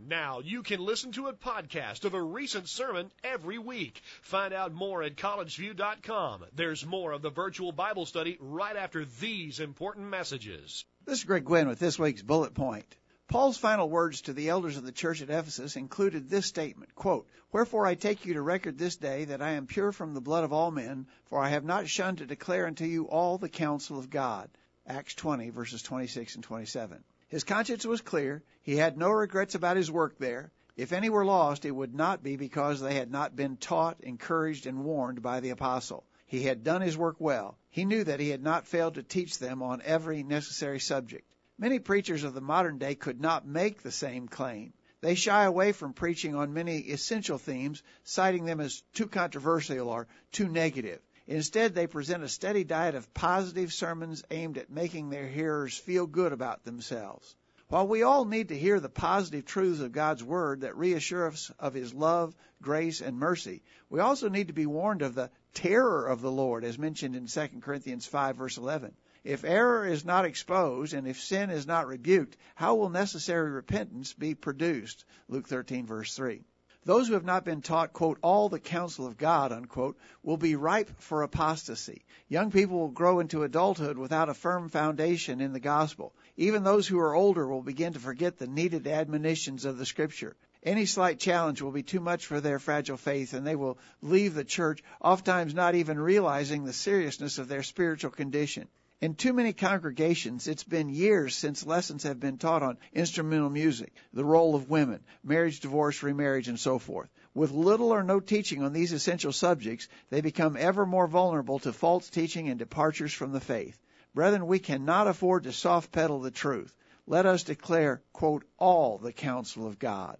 Now 0.07 0.39
you 0.39 0.63
can 0.63 0.79
listen 0.79 1.11
to 1.13 1.27
a 1.27 1.33
podcast 1.33 2.05
of 2.05 2.13
a 2.13 2.21
recent 2.21 2.69
sermon 2.69 3.11
every 3.23 3.57
week. 3.57 4.01
Find 4.21 4.53
out 4.53 4.71
more 4.71 5.03
at 5.03 5.15
collegeview.com. 5.15 6.45
There's 6.53 6.85
more 6.85 7.11
of 7.11 7.21
the 7.21 7.29
virtual 7.29 7.71
Bible 7.71 8.05
study 8.05 8.37
right 8.39 8.75
after 8.75 9.05
these 9.19 9.59
important 9.59 10.07
messages. 10.07 10.85
This 11.05 11.19
is 11.19 11.23
Greg 11.25 11.45
Gwynn 11.45 11.67
with 11.67 11.79
this 11.79 11.97
week's 11.99 12.21
bullet 12.21 12.53
point. 12.53 12.85
Paul's 13.29 13.57
final 13.57 13.89
words 13.89 14.21
to 14.21 14.33
the 14.33 14.47
elders 14.47 14.77
of 14.77 14.85
the 14.85 14.91
church 14.93 15.21
at 15.21 15.29
Ephesus 15.29 15.75
included 15.75 16.29
this 16.29 16.45
statement, 16.45 16.95
quote, 16.95 17.27
Wherefore 17.51 17.85
I 17.85 17.95
take 17.95 18.25
you 18.25 18.35
to 18.35 18.41
record 18.41 18.77
this 18.77 18.95
day 18.95 19.25
that 19.25 19.41
I 19.41 19.51
am 19.51 19.67
pure 19.67 19.91
from 19.91 20.13
the 20.13 20.21
blood 20.21 20.45
of 20.45 20.53
all 20.53 20.71
men, 20.71 21.07
for 21.25 21.39
I 21.39 21.49
have 21.49 21.65
not 21.65 21.89
shunned 21.89 22.19
to 22.19 22.25
declare 22.25 22.65
unto 22.65 22.85
you 22.85 23.09
all 23.09 23.37
the 23.37 23.49
counsel 23.49 23.99
of 23.99 24.09
God. 24.09 24.49
Acts 24.87 25.13
20, 25.15 25.49
verses 25.49 25.81
26 25.81 26.35
and 26.35 26.43
27. 26.45 27.03
His 27.27 27.43
conscience 27.43 27.85
was 27.85 27.99
clear. 27.99 28.43
He 28.61 28.77
had 28.77 28.97
no 28.97 29.09
regrets 29.09 29.55
about 29.55 29.75
his 29.75 29.91
work 29.91 30.17
there. 30.17 30.53
If 30.77 30.93
any 30.93 31.09
were 31.09 31.25
lost, 31.25 31.65
it 31.65 31.71
would 31.71 31.93
not 31.93 32.23
be 32.23 32.37
because 32.37 32.79
they 32.79 32.95
had 32.95 33.11
not 33.11 33.35
been 33.35 33.57
taught, 33.57 33.99
encouraged, 33.99 34.67
and 34.67 34.85
warned 34.85 35.21
by 35.21 35.41
the 35.41 35.49
apostle. 35.49 36.05
He 36.27 36.43
had 36.43 36.63
done 36.63 36.79
his 36.79 36.97
work 36.97 37.17
well. 37.19 37.57
He 37.69 37.83
knew 37.83 38.05
that 38.05 38.21
he 38.21 38.29
had 38.29 38.41
not 38.41 38.67
failed 38.67 38.93
to 38.93 39.03
teach 39.03 39.37
them 39.37 39.61
on 39.61 39.81
every 39.83 40.23
necessary 40.23 40.79
subject. 40.79 41.29
Many 41.59 41.79
preachers 41.79 42.23
of 42.23 42.35
the 42.35 42.41
modern 42.41 42.77
day 42.77 42.93
could 42.93 43.19
not 43.19 43.47
make 43.47 43.81
the 43.81 43.91
same 43.91 44.27
claim. 44.27 44.73
They 45.01 45.15
shy 45.15 45.43
away 45.43 45.71
from 45.71 45.93
preaching 45.93 46.35
on 46.35 46.53
many 46.53 46.77
essential 46.77 47.39
themes, 47.39 47.81
citing 48.03 48.45
them 48.45 48.59
as 48.59 48.83
too 48.93 49.07
controversial 49.07 49.89
or 49.89 50.07
too 50.31 50.47
negative. 50.47 51.01
Instead, 51.25 51.73
they 51.73 51.87
present 51.87 52.23
a 52.23 52.29
steady 52.29 52.63
diet 52.63 52.93
of 52.93 53.11
positive 53.13 53.73
sermons 53.73 54.23
aimed 54.29 54.59
at 54.59 54.69
making 54.69 55.09
their 55.09 55.27
hearers 55.27 55.75
feel 55.75 56.05
good 56.05 56.31
about 56.31 56.63
themselves. 56.63 57.35
While 57.69 57.87
we 57.87 58.03
all 58.03 58.25
need 58.25 58.49
to 58.49 58.57
hear 58.57 58.79
the 58.79 58.87
positive 58.87 59.45
truths 59.45 59.81
of 59.81 59.91
God's 59.91 60.23
Word 60.23 60.61
that 60.61 60.77
reassure 60.77 61.27
us 61.27 61.51
of 61.57 61.73
His 61.73 61.91
love, 61.91 62.35
grace, 62.61 63.01
and 63.01 63.17
mercy, 63.17 63.63
we 63.89 63.99
also 63.99 64.29
need 64.29 64.47
to 64.47 64.53
be 64.53 64.67
warned 64.67 65.01
of 65.01 65.15
the 65.15 65.31
terror 65.55 66.05
of 66.05 66.21
the 66.21 66.31
Lord, 66.31 66.63
as 66.63 66.77
mentioned 66.77 67.15
in 67.15 67.25
2 67.25 67.47
Corinthians 67.61 68.05
5, 68.05 68.37
verse 68.37 68.57
11. 68.57 68.93
If 69.27 69.43
error 69.43 69.85
is 69.85 70.05
not 70.05 70.23
exposed 70.23 70.93
and 70.93 71.05
if 71.05 71.19
sin 71.19 71.49
is 71.49 71.67
not 71.67 71.85
rebuked, 71.85 72.37
how 72.55 72.75
will 72.75 72.89
necessary 72.89 73.51
repentance 73.51 74.13
be 74.13 74.35
produced? 74.35 75.03
Luke 75.27 75.49
13 75.49 75.85
verse 75.85 76.15
3. 76.15 76.45
Those 76.85 77.09
who 77.09 77.15
have 77.15 77.25
not 77.25 77.43
been 77.43 77.61
taught, 77.61 77.91
quote, 77.91 78.19
all 78.21 78.47
the 78.47 78.61
counsel 78.61 79.05
of 79.05 79.17
God, 79.17 79.51
unquote, 79.51 79.97
will 80.23 80.37
be 80.37 80.55
ripe 80.55 81.01
for 81.01 81.23
apostasy. 81.23 82.05
Young 82.29 82.51
people 82.51 82.79
will 82.79 82.87
grow 82.87 83.19
into 83.19 83.43
adulthood 83.43 83.97
without 83.97 84.29
a 84.29 84.33
firm 84.33 84.69
foundation 84.69 85.41
in 85.41 85.51
the 85.51 85.59
gospel. 85.59 86.15
Even 86.37 86.63
those 86.63 86.87
who 86.87 86.97
are 86.97 87.13
older 87.13 87.45
will 87.45 87.61
begin 87.61 87.91
to 87.91 87.99
forget 87.99 88.37
the 88.37 88.47
needed 88.47 88.87
admonitions 88.87 89.65
of 89.65 89.77
the 89.77 89.85
scripture. 89.85 90.37
Any 90.63 90.85
slight 90.85 91.19
challenge 91.19 91.61
will 91.61 91.73
be 91.73 91.83
too 91.83 91.99
much 91.99 92.25
for 92.27 92.39
their 92.39 92.59
fragile 92.59 92.95
faith 92.95 93.33
and 93.33 93.45
they 93.45 93.57
will 93.57 93.77
leave 94.01 94.35
the 94.35 94.45
church, 94.45 94.81
oftentimes 95.01 95.53
not 95.53 95.75
even 95.75 95.99
realizing 95.99 96.63
the 96.63 96.71
seriousness 96.71 97.39
of 97.39 97.49
their 97.49 97.63
spiritual 97.63 98.11
condition. 98.11 98.69
In 98.99 99.13
too 99.13 99.31
many 99.31 99.53
congregations, 99.53 100.47
it's 100.47 100.63
been 100.63 100.89
years 100.89 101.35
since 101.35 101.67
lessons 101.67 102.01
have 102.01 102.19
been 102.19 102.39
taught 102.39 102.63
on 102.63 102.79
instrumental 102.93 103.49
music, 103.49 103.93
the 104.11 104.25
role 104.25 104.55
of 104.55 104.71
women, 104.71 105.03
marriage, 105.23 105.59
divorce, 105.59 106.01
remarriage, 106.01 106.47
and 106.47 106.59
so 106.59 106.79
forth. 106.79 107.07
With 107.35 107.51
little 107.51 107.91
or 107.91 108.01
no 108.01 108.19
teaching 108.19 108.63
on 108.63 108.73
these 108.73 108.93
essential 108.93 109.31
subjects, 109.31 109.87
they 110.09 110.21
become 110.21 110.57
ever 110.57 110.83
more 110.83 111.05
vulnerable 111.05 111.59
to 111.59 111.73
false 111.73 112.09
teaching 112.09 112.49
and 112.49 112.57
departures 112.57 113.13
from 113.13 113.33
the 113.33 113.39
faith. 113.39 113.79
Brethren, 114.15 114.47
we 114.47 114.57
cannot 114.57 115.07
afford 115.07 115.43
to 115.43 115.51
soft 115.51 115.91
pedal 115.91 116.19
the 116.19 116.31
truth. 116.31 116.75
Let 117.05 117.27
us 117.27 117.43
declare, 117.43 118.01
quote, 118.13 118.45
all 118.57 118.97
the 118.97 119.13
counsel 119.13 119.67
of 119.67 119.77
God. 119.77 120.17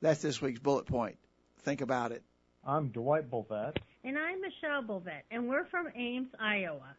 That's 0.00 0.22
this 0.22 0.40
week's 0.40 0.60
bullet 0.60 0.86
point. 0.86 1.18
Think 1.58 1.82
about 1.82 2.12
it. 2.12 2.22
I'm 2.64 2.88
Dwight 2.88 3.30
Bolvat. 3.30 3.76
And 4.02 4.18
I'm 4.18 4.40
Michelle 4.40 4.82
Bolvet, 4.82 5.24
and 5.30 5.46
we're 5.46 5.66
from 5.66 5.88
Ames, 5.94 6.28
Iowa. 6.40 6.96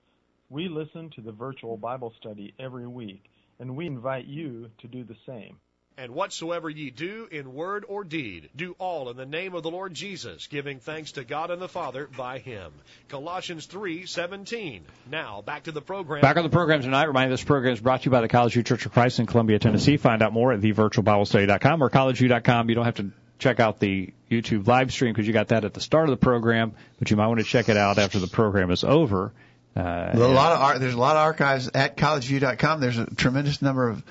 We 0.49 0.67
listen 0.67 1.10
to 1.15 1.21
the 1.21 1.31
virtual 1.31 1.75
Bible 1.75 2.13
study 2.19 2.53
every 2.60 2.88
week, 2.88 3.23
and 3.60 3.75
we 3.75 3.88
invite 3.88 4.25
you 4.25 4.69
to 4.79 4.88
do 4.88 5.03
the 5.03 5.15
same. 5.25 5.58
And 5.97 6.13
whatsoever 6.13 6.69
ye 6.69 6.91
do 6.91 7.27
in 7.31 7.53
word 7.53 7.86
or 7.88 8.03
deed, 8.03 8.49
do 8.53 8.75
all 8.77 9.10
in 9.10 9.15
the 9.15 9.25
name 9.25 9.55
of 9.55 9.63
the 9.63 9.71
Lord 9.71 9.93
Jesus, 9.93 10.47
giving 10.47 10.79
thanks 10.79 11.13
to 11.13 11.23
God 11.23 11.51
and 11.51 11.62
the 11.62 11.69
Father 11.69 12.10
by 12.17 12.39
him. 12.39 12.73
Colossians 13.08 13.65
3:17. 13.65 14.81
Now, 15.10 15.41
back 15.41 15.63
to 15.63 15.71
the 15.71 15.81
program. 15.81 16.21
Back 16.21 16.36
on 16.36 16.43
the 16.43 16.49
program 16.49 16.81
tonight. 16.81 17.05
Remind 17.05 17.29
you 17.29 17.34
this 17.34 17.45
program 17.45 17.73
is 17.73 17.79
brought 17.79 18.01
to 18.01 18.05
you 18.05 18.12
by 18.12 18.19
the 18.19 18.27
College 18.27 18.53
View 18.53 18.63
Church 18.63 18.86
of 18.86 18.91
Christ 18.91 19.19
in 19.19 19.25
Columbia, 19.25 19.58
Tennessee. 19.58 19.95
Find 19.95 20.21
out 20.21 20.34
more 20.34 20.51
at 20.51 20.60
thevirtualbiblestudy.com 20.60 21.81
or 21.81 21.89
collegeview.com. 21.89 22.69
You 22.69 22.75
don't 22.75 22.86
have 22.86 22.95
to 22.95 23.12
check 23.39 23.62
out 23.62 23.79
the 23.79 24.13
YouTube 24.29 24.67
live 24.67 24.91
stream 24.91 25.13
because 25.13 25.27
you 25.27 25.34
got 25.34 25.47
that 25.47 25.63
at 25.63 25.73
the 25.73 25.81
start 25.81 26.10
of 26.10 26.12
the 26.12 26.23
program, 26.23 26.73
but 26.99 27.10
you 27.10 27.15
might 27.15 27.27
want 27.27 27.39
to 27.39 27.45
check 27.45 27.69
it 27.69 27.77
out 27.77 27.97
after 27.97 28.19
the 28.19 28.27
program 28.27 28.69
is 28.69 28.84
over. 28.84 29.31
Uh, 29.75 30.11
a 30.13 30.17
lot 30.17 30.53
of 30.53 30.61
ar- 30.61 30.79
there's 30.79 30.93
a 30.93 30.99
lot 30.99 31.17
of 31.17 31.23
archives 31.23 31.69
at 31.73 31.97
collegeview.com. 31.97 32.79
There's 32.79 32.97
a 32.97 33.05
tremendous 33.13 33.61
number 33.61 33.89
of 33.89 34.03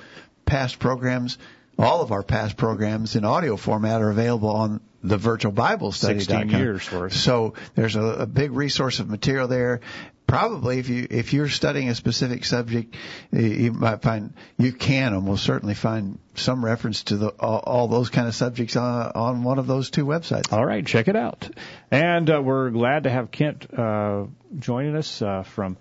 past 0.44 0.78
programs. 0.78 1.38
All 1.78 2.02
of 2.02 2.12
our 2.12 2.22
past 2.22 2.56
programs 2.56 3.16
in 3.16 3.24
audio 3.24 3.56
format 3.56 4.00
are 4.00 4.10
available 4.10 4.50
on 4.50 4.80
the 5.02 5.16
virtual 5.18 5.52
Bible 5.52 5.90
study. 5.92 6.20
16 6.20 6.50
years 6.50 6.90
worth. 6.92 7.12
So 7.14 7.54
there's 7.74 7.96
a, 7.96 8.02
a 8.02 8.26
big 8.26 8.52
resource 8.52 9.00
of 9.00 9.08
material 9.08 9.48
there. 9.48 9.80
Probably 10.26 10.78
if 10.78 10.88
you 10.88 11.06
if 11.10 11.32
you're 11.32 11.48
studying 11.48 11.90
a 11.90 11.94
specific 11.94 12.44
subject, 12.44 12.96
you 13.30 13.72
might 13.72 14.02
find 14.02 14.32
you 14.58 14.72
can 14.72 15.14
almost 15.14 15.44
certainly 15.44 15.74
find 15.74 16.18
some 16.34 16.64
reference 16.64 17.04
to 17.04 17.16
the 17.16 17.28
all, 17.38 17.58
all 17.58 17.88
those 17.88 18.08
kind 18.08 18.26
of 18.26 18.34
subjects 18.34 18.74
on, 18.76 19.12
on 19.14 19.44
one 19.44 19.58
of 19.58 19.66
those 19.66 19.90
two 19.90 20.06
websites. 20.06 20.52
All 20.52 20.64
right, 20.64 20.84
check 20.84 21.08
it 21.08 21.16
out. 21.16 21.48
And 21.90 22.30
uh, 22.30 22.40
we're 22.42 22.70
glad 22.70 23.04
to 23.04 23.10
have 23.10 23.30
Kent 23.30 23.72
uh, 23.78 24.24
joining 24.58 24.96
us 24.96 25.20
uh, 25.20 25.42
from 25.42 25.76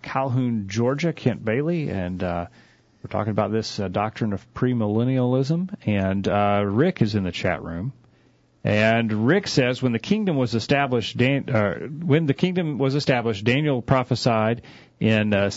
Calhoun, 0.00 0.68
Georgia. 0.68 1.12
Kent 1.12 1.44
Bailey 1.44 1.90
and. 1.90 2.22
Uh, 2.22 2.46
we're 3.00 3.10
talking 3.10 3.30
about 3.30 3.52
this 3.52 3.78
uh, 3.78 3.86
doctrine 3.86 4.32
of 4.32 4.52
premillennialism, 4.54 5.72
and 5.86 6.26
uh, 6.26 6.64
Rick 6.66 7.00
is 7.00 7.14
in 7.14 7.22
the 7.22 7.30
chat 7.30 7.62
room. 7.62 7.92
And 8.64 9.26
Rick 9.26 9.46
says, 9.46 9.80
when 9.80 9.92
the 9.92 9.98
kingdom 9.98 10.36
was 10.36 10.54
established, 10.54 11.16
Dan, 11.16 11.48
uh, 11.48 11.74
when 11.86 12.26
the 12.26 12.34
kingdom 12.34 12.78
was 12.78 12.96
established, 12.96 13.44
Daniel 13.44 13.80
prophesied 13.80 14.62
in 15.00 15.32
uh, 15.32 15.50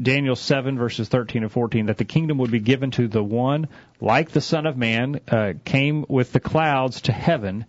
Daniel 0.00 0.36
7 0.36 0.76
verses 0.78 1.08
13 1.08 1.44
and 1.44 1.52
14 1.52 1.86
that 1.86 1.96
the 1.96 2.04
kingdom 2.04 2.38
would 2.38 2.50
be 2.50 2.60
given 2.60 2.90
to 2.92 3.08
the 3.08 3.24
one 3.24 3.68
like 4.00 4.30
the 4.30 4.40
Son 4.40 4.66
of 4.66 4.76
Man 4.76 5.20
uh, 5.28 5.54
came 5.64 6.04
with 6.08 6.32
the 6.32 6.40
clouds 6.40 7.00
to 7.02 7.12
heaven, 7.12 7.64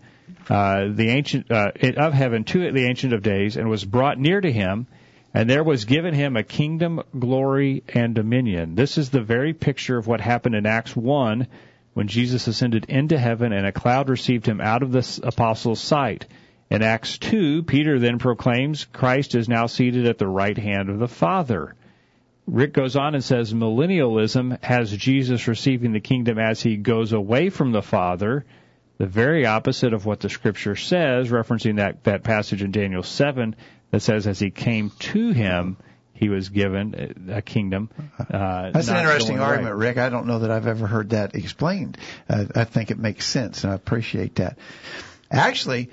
uh, 0.50 0.88
the 0.90 1.10
ancient 1.10 1.50
uh, 1.50 1.72
of 1.98 2.14
heaven 2.14 2.44
to 2.44 2.72
the 2.72 2.86
ancient 2.86 3.14
of 3.14 3.24
days, 3.24 3.56
and 3.56 3.70
was 3.70 3.86
brought 3.86 4.20
near 4.20 4.42
to 4.42 4.52
him. 4.52 4.88
And 5.34 5.50
there 5.50 5.64
was 5.64 5.86
given 5.86 6.14
him 6.14 6.36
a 6.36 6.44
kingdom, 6.44 7.02
glory, 7.18 7.84
and 7.90 8.14
dominion. 8.14 8.76
This 8.76 9.00
is 9.00 9.10
the 9.10 9.22
very 9.22 9.54
picture 9.54 9.98
of 9.98 10.06
what 10.06 10.22
happened 10.22 10.54
in 10.54 10.68
Acts 10.68 10.96
1 10.96 11.48
when 11.94 12.08
Jesus 12.08 12.48
ascended 12.48 12.86
into 12.90 13.18
heaven 13.18 13.54
and 13.54 13.66
a 13.66 13.72
cloud 13.72 14.10
received 14.10 14.46
him 14.46 14.60
out 14.60 14.84
of 14.84 14.92
the 14.92 15.20
apostles' 15.24 15.82
sight. 15.82 16.28
In 16.70 16.82
Acts 16.82 17.18
2, 17.20 17.64
Peter 17.64 18.00
then 18.00 18.18
proclaims 18.18 18.86
Christ 18.86 19.36
is 19.36 19.48
now 19.48 19.68
seated 19.68 20.08
at 20.08 20.18
the 20.18 20.28
right 20.28 20.58
hand 20.58 20.90
of 20.90 21.00
the 21.00 21.08
Father. 21.08 21.76
Rick 22.48 22.74
goes 22.74 22.96
on 22.96 23.14
and 23.14 23.24
says 23.24 23.54
millennialism 23.54 24.62
has 24.64 24.92
Jesus 24.92 25.48
receiving 25.48 25.94
the 25.94 26.00
kingdom 26.00 26.40
as 26.40 26.62
he 26.62 26.76
goes 26.76 27.14
away 27.14 27.50
from 27.50 27.72
the 27.72 27.82
Father, 27.82 28.46
the 28.98 29.06
very 29.06 29.46
opposite 29.46 29.94
of 29.94 30.06
what 30.06 30.20
the 30.20 30.30
scripture 30.30 30.76
says, 30.76 31.30
referencing 31.30 31.78
that, 31.78 32.04
that 32.04 32.24
passage 32.24 32.62
in 32.62 32.72
Daniel 32.72 33.04
7 33.04 33.56
that 33.92 34.02
says 34.02 34.28
as 34.28 34.40
he 34.40 34.50
came 34.50 34.90
to 35.00 35.30
him, 35.30 35.78
he 36.14 36.30
was 36.30 36.50
given 36.50 37.30
a 37.32 37.42
kingdom. 37.42 37.90
Uh, 38.20 38.72
That's 38.72 38.88
an 38.88 38.98
interesting 38.98 39.40
argument, 39.40 39.76
Rick. 39.76 39.98
I 39.98 40.10
don't 40.10 40.28
know 40.28 40.40
that 40.40 40.52
I've 40.52 40.68
ever 40.68 40.88
heard 40.88 41.10
that 41.10 41.36
explained. 41.36 41.98
Uh, 42.30 42.46
I 42.56 42.64
think 42.64 42.92
it 42.92 43.00
makes 43.00 43.26
sense, 43.26 43.64
and 43.64 43.74
I 43.74 43.76
appreciate 43.76 44.36
that. 44.36 44.58
Actually, 45.32 45.90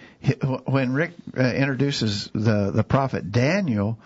when 0.66 0.92
Rick 0.92 1.12
uh, 1.37 1.42
introduces 1.42 2.30
the 2.35 2.70
the 2.70 2.85
prophet 2.85 3.33
Daniel, 3.33 3.98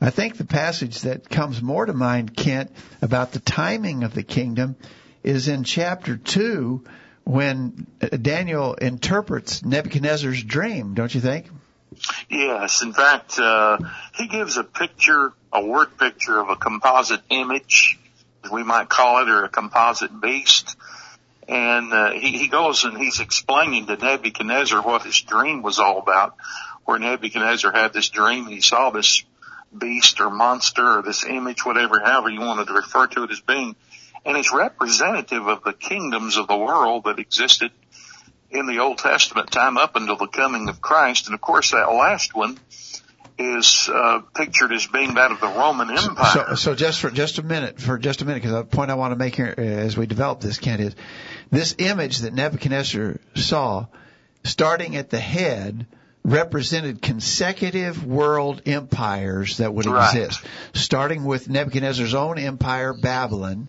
I 0.00 0.10
think 0.10 0.36
the 0.36 0.44
passage 0.44 1.02
that 1.02 1.28
comes 1.28 1.62
more 1.62 1.86
to 1.86 1.92
mind, 1.92 2.36
Kent, 2.36 2.72
about 3.00 3.30
the 3.30 3.38
timing 3.40 4.02
of 4.02 4.12
the 4.14 4.24
kingdom, 4.24 4.74
is 5.22 5.46
in 5.46 5.62
chapter 5.62 6.16
two 6.16 6.84
when 7.22 7.86
Daniel 8.20 8.74
interprets 8.74 9.64
Nebuchadnezzar's 9.64 10.42
dream. 10.42 10.94
Don't 10.94 11.14
you 11.14 11.20
think? 11.20 11.46
Yes, 12.28 12.82
in 12.82 12.92
fact, 12.92 13.38
uh, 13.38 13.78
he 14.14 14.28
gives 14.28 14.56
a 14.56 14.64
picture, 14.64 15.32
a 15.52 15.64
word 15.64 15.98
picture 15.98 16.38
of 16.38 16.48
a 16.48 16.56
composite 16.56 17.20
image, 17.30 17.98
we 18.50 18.62
might 18.62 18.88
call 18.88 19.22
it, 19.22 19.28
or 19.28 19.44
a 19.44 19.48
composite 19.48 20.20
beast. 20.20 20.76
And 21.48 21.92
uh, 21.92 22.12
he, 22.12 22.38
he 22.38 22.48
goes 22.48 22.84
and 22.84 22.96
he's 22.96 23.20
explaining 23.20 23.86
to 23.86 23.96
Nebuchadnezzar 23.96 24.82
what 24.82 25.02
his 25.02 25.20
dream 25.20 25.62
was 25.62 25.78
all 25.78 25.98
about, 25.98 26.36
where 26.84 26.98
Nebuchadnezzar 26.98 27.72
had 27.72 27.92
this 27.92 28.08
dream 28.08 28.44
and 28.44 28.54
he 28.54 28.60
saw 28.60 28.90
this 28.90 29.24
beast 29.76 30.20
or 30.20 30.30
monster 30.30 30.98
or 30.98 31.02
this 31.02 31.24
image, 31.24 31.64
whatever, 31.64 32.00
however 32.00 32.30
you 32.30 32.40
wanted 32.40 32.68
to 32.68 32.72
refer 32.72 33.06
to 33.08 33.24
it 33.24 33.30
as 33.30 33.40
being, 33.40 33.74
and 34.24 34.36
it's 34.36 34.52
representative 34.52 35.46
of 35.46 35.64
the 35.64 35.72
kingdoms 35.72 36.36
of 36.36 36.46
the 36.46 36.56
world 36.56 37.04
that 37.04 37.18
existed 37.18 37.72
in 38.50 38.66
the 38.66 38.78
Old 38.78 38.98
Testament 38.98 39.50
time 39.50 39.76
up 39.78 39.96
until 39.96 40.16
the 40.16 40.26
coming 40.26 40.68
of 40.68 40.80
Christ. 40.80 41.26
And 41.26 41.34
of 41.34 41.40
course, 41.40 41.70
that 41.70 41.86
last 41.86 42.34
one 42.34 42.58
is 43.38 43.88
uh, 43.92 44.20
pictured 44.34 44.72
as 44.72 44.86
being 44.86 45.14
that 45.14 45.30
of 45.32 45.40
the 45.40 45.46
Roman 45.46 45.90
Empire. 45.90 46.48
So, 46.48 46.54
so 46.56 46.74
just 46.74 47.00
for 47.00 47.10
just 47.10 47.38
a 47.38 47.42
minute, 47.42 47.80
for 47.80 47.96
just 47.98 48.20
a 48.22 48.24
minute, 48.24 48.42
because 48.42 48.52
the 48.52 48.64
point 48.64 48.90
I 48.90 48.94
want 48.94 49.12
to 49.12 49.16
make 49.16 49.34
here 49.34 49.54
uh, 49.56 49.60
as 49.60 49.96
we 49.96 50.06
develop 50.06 50.40
this, 50.40 50.58
Kent, 50.58 50.80
is 50.82 50.94
this 51.50 51.74
image 51.78 52.18
that 52.18 52.34
Nebuchadnezzar 52.34 53.18
saw, 53.36 53.86
starting 54.44 54.96
at 54.96 55.08
the 55.10 55.20
head, 55.20 55.86
represented 56.22 57.00
consecutive 57.00 58.04
world 58.04 58.60
empires 58.66 59.56
that 59.56 59.72
would 59.72 59.86
Right. 59.86 60.14
exist, 60.14 60.44
starting 60.74 61.24
with 61.24 61.48
Nebuchadnezzar's 61.48 62.12
own 62.14 62.38
empire, 62.38 62.92
Babylon, 62.92 63.68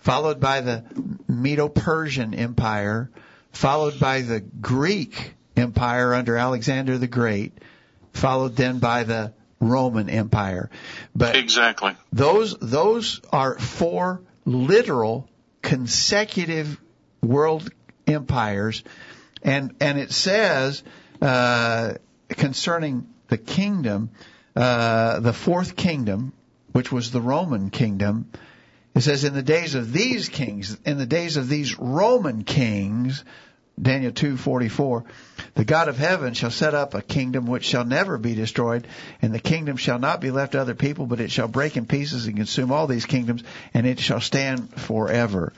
followed 0.00 0.40
by 0.40 0.62
the 0.62 0.84
Medo-Persian 1.28 2.32
Empire, 2.32 3.10
followed 3.52 4.00
by 4.00 4.22
the 4.22 4.40
Greek 4.40 5.34
Empire 5.56 6.14
under 6.14 6.36
Alexander 6.36 6.98
the 6.98 7.06
Great, 7.06 7.52
followed 8.12 8.56
then 8.56 8.78
by 8.78 9.04
the 9.04 9.32
Roman 9.60 10.10
Empire. 10.10 10.70
But 11.14 11.36
exactly. 11.36 11.94
those 12.12 12.56
those 12.58 13.20
are 13.30 13.58
four 13.58 14.22
literal 14.44 15.28
consecutive 15.62 16.80
world 17.22 17.70
empires, 18.06 18.82
and 19.42 19.74
and 19.80 19.98
it 19.98 20.10
says 20.10 20.82
uh, 21.20 21.94
concerning 22.28 23.06
the 23.28 23.38
kingdom, 23.38 24.10
uh, 24.56 25.20
the 25.20 25.32
fourth 25.32 25.76
kingdom, 25.76 26.32
which 26.72 26.90
was 26.90 27.12
the 27.12 27.20
Roman 27.20 27.70
kingdom. 27.70 28.30
It 28.94 29.00
says, 29.00 29.24
in 29.24 29.34
the 29.34 29.42
days 29.42 29.74
of 29.74 29.92
these 29.92 30.28
kings, 30.28 30.76
in 30.84 30.98
the 30.98 31.06
days 31.06 31.36
of 31.36 31.48
these 31.48 31.78
Roman 31.78 32.44
kings, 32.44 33.24
Daniel 33.80 34.12
2:44 34.12 35.04
The 35.54 35.64
God 35.64 35.88
of 35.88 35.96
heaven 35.96 36.34
shall 36.34 36.50
set 36.50 36.74
up 36.74 36.94
a 36.94 37.02
kingdom 37.02 37.46
which 37.46 37.64
shall 37.64 37.84
never 37.84 38.18
be 38.18 38.34
destroyed 38.34 38.86
and 39.22 39.34
the 39.34 39.40
kingdom 39.40 39.76
shall 39.76 39.98
not 39.98 40.20
be 40.20 40.30
left 40.30 40.52
to 40.52 40.60
other 40.60 40.74
people 40.74 41.06
but 41.06 41.20
it 41.20 41.30
shall 41.30 41.48
break 41.48 41.76
in 41.76 41.86
pieces 41.86 42.26
and 42.26 42.36
consume 42.36 42.70
all 42.70 42.86
these 42.86 43.06
kingdoms 43.06 43.42
and 43.72 43.86
it 43.86 43.98
shall 43.98 44.20
stand 44.20 44.74
forever. 44.74 45.52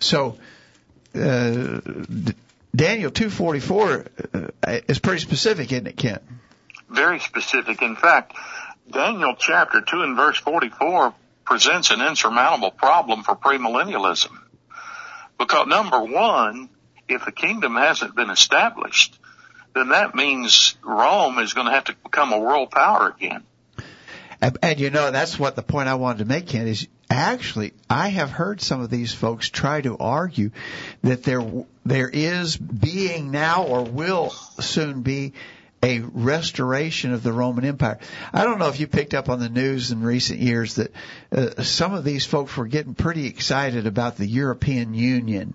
So 0.00 0.36
uh, 1.14 1.80
Daniel 2.76 3.10
2:44 3.10 4.52
uh, 4.62 4.80
is 4.86 4.98
pretty 4.98 5.20
specific 5.20 5.72
isn't 5.72 5.86
it 5.86 5.96
Kent? 5.96 6.22
Very 6.90 7.20
specific. 7.20 7.80
In 7.82 7.96
fact, 7.96 8.34
Daniel 8.90 9.34
chapter 9.38 9.80
2 9.80 10.02
and 10.02 10.16
verse 10.16 10.38
44 10.38 11.14
presents 11.50 11.90
an 11.90 12.00
insurmountable 12.00 12.70
problem 12.70 13.24
for 13.24 13.34
premillennialism. 13.34 14.30
Because 15.36 15.66
number 15.66 16.00
one, 16.00 16.68
if 17.08 17.24
the 17.24 17.32
kingdom 17.32 17.74
hasn't 17.74 18.14
been 18.14 18.30
established, 18.30 19.18
then 19.74 19.88
that 19.88 20.14
means 20.14 20.76
Rome 20.84 21.40
is 21.40 21.52
going 21.52 21.66
to 21.66 21.72
have 21.72 21.84
to 21.84 21.96
become 22.04 22.32
a 22.32 22.38
world 22.38 22.70
power 22.70 23.08
again. 23.08 23.42
And, 24.40 24.58
and 24.62 24.78
you 24.78 24.90
know, 24.90 25.10
that's 25.10 25.40
what 25.40 25.56
the 25.56 25.62
point 25.62 25.88
I 25.88 25.94
wanted 25.94 26.18
to 26.18 26.24
make, 26.24 26.46
Ken, 26.46 26.68
is 26.68 26.86
actually, 27.10 27.72
I 27.88 28.10
have 28.10 28.30
heard 28.30 28.60
some 28.60 28.80
of 28.80 28.88
these 28.88 29.12
folks 29.12 29.50
try 29.50 29.80
to 29.80 29.98
argue 29.98 30.52
that 31.02 31.24
there, 31.24 31.42
there 31.84 32.08
is 32.08 32.56
being 32.56 33.32
now 33.32 33.64
or 33.64 33.82
will 33.82 34.30
soon 34.30 35.02
be 35.02 35.32
a 35.82 36.00
restoration 36.00 37.12
of 37.12 37.22
the 37.22 37.32
Roman 37.32 37.64
Empire. 37.64 37.98
I 38.32 38.44
don't 38.44 38.58
know 38.58 38.68
if 38.68 38.80
you 38.80 38.86
picked 38.86 39.14
up 39.14 39.28
on 39.28 39.40
the 39.40 39.48
news 39.48 39.90
in 39.90 40.02
recent 40.02 40.40
years 40.40 40.74
that 40.74 40.92
uh, 41.32 41.62
some 41.62 41.94
of 41.94 42.04
these 42.04 42.26
folks 42.26 42.56
were 42.56 42.66
getting 42.66 42.94
pretty 42.94 43.26
excited 43.26 43.86
about 43.86 44.16
the 44.16 44.26
European 44.26 44.92
Union. 44.92 45.54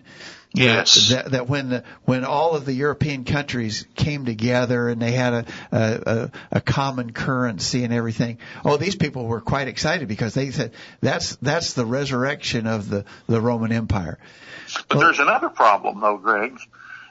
Yes. 0.55 1.09
That, 1.09 1.31
that 1.31 1.49
when 1.49 1.69
the, 1.69 1.83
when 2.05 2.23
all 2.23 2.55
of 2.55 2.65
the 2.65 2.73
European 2.73 3.25
countries 3.25 3.85
came 3.95 4.25
together 4.25 4.87
and 4.87 5.01
they 5.01 5.11
had 5.11 5.33
a, 5.33 5.45
a, 5.71 5.79
a, 6.05 6.31
a 6.53 6.61
common 6.61 7.11
currency 7.11 7.83
and 7.83 7.93
everything, 7.93 8.37
oh, 8.63 8.77
these 8.77 8.95
people 8.95 9.25
were 9.25 9.41
quite 9.41 9.67
excited 9.67 10.07
because 10.07 10.33
they 10.33 10.51
said 10.51 10.71
that's 11.01 11.35
that's 11.37 11.73
the 11.73 11.85
resurrection 11.85 12.67
of 12.67 12.89
the 12.89 13.03
the 13.27 13.41
Roman 13.41 13.73
Empire. 13.73 14.17
But 14.87 14.99
there's 14.99 15.19
another 15.19 15.49
problem 15.49 15.99
though, 15.99 16.17
Greg. 16.17 16.57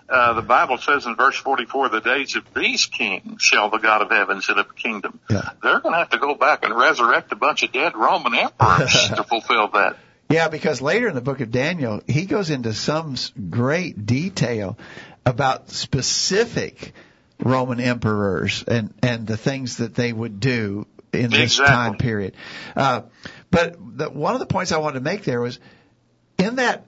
Uh, 0.09 0.35
the 0.35 0.43
Bible 0.43 0.77
says 0.79 1.07
in 1.07 1.17
verse 1.17 1.37
44, 1.37 1.89
the 1.89 2.01
days 2.01 2.37
of 2.37 2.45
these 2.55 2.87
kings 2.87 3.43
shall 3.43 3.71
the 3.71 3.79
God 3.79 4.03
of 4.03 4.11
heaven 4.11 4.43
set 4.43 4.59
up 4.59 4.71
a 4.71 4.75
kingdom. 4.75 5.19
Yeah. 5.31 5.51
They're 5.63 5.81
going 5.81 5.95
to 5.95 5.99
have 5.99 6.11
to 6.11 6.19
go 6.19 6.35
back 6.35 6.65
and 6.65 6.77
resurrect 6.77 7.33
a 7.33 7.37
bunch 7.37 7.63
of 7.63 7.73
dead 7.73 7.97
Roman 7.97 8.35
emperors 8.35 9.09
to 9.17 9.25
fulfill 9.25 9.69
that. 9.69 9.97
Yeah, 10.29 10.49
because 10.49 10.83
later 10.83 11.09
in 11.09 11.15
the 11.15 11.21
book 11.21 11.41
of 11.41 11.51
Daniel, 11.51 12.03
he 12.07 12.27
goes 12.27 12.51
into 12.51 12.75
some 12.75 13.17
great 13.51 14.05
detail 14.05 14.79
about 15.25 15.71
specific 15.71 16.93
Roman 17.41 17.81
emperors 17.81 18.65
and 18.67 18.95
and 19.03 19.27
the 19.27 19.37
things 19.37 19.79
that 19.79 19.95
they 19.95 20.13
would 20.13 20.41
do 20.41 20.87
in 21.13 21.31
this 21.31 21.59
Exactly. 21.59 21.67
time 21.67 21.97
period. 21.97 22.35
Uh, 22.77 23.03
but 23.51 23.77
the, 23.97 24.11
one 24.11 24.35
of 24.35 24.41
the 24.41 24.47
points 24.47 24.73
I 24.73 24.79
wanted 24.79 24.99
to 24.99 25.05
make 25.05 25.25
there 25.25 25.41
was 25.41 25.59
in 26.39 26.57
that 26.57 26.87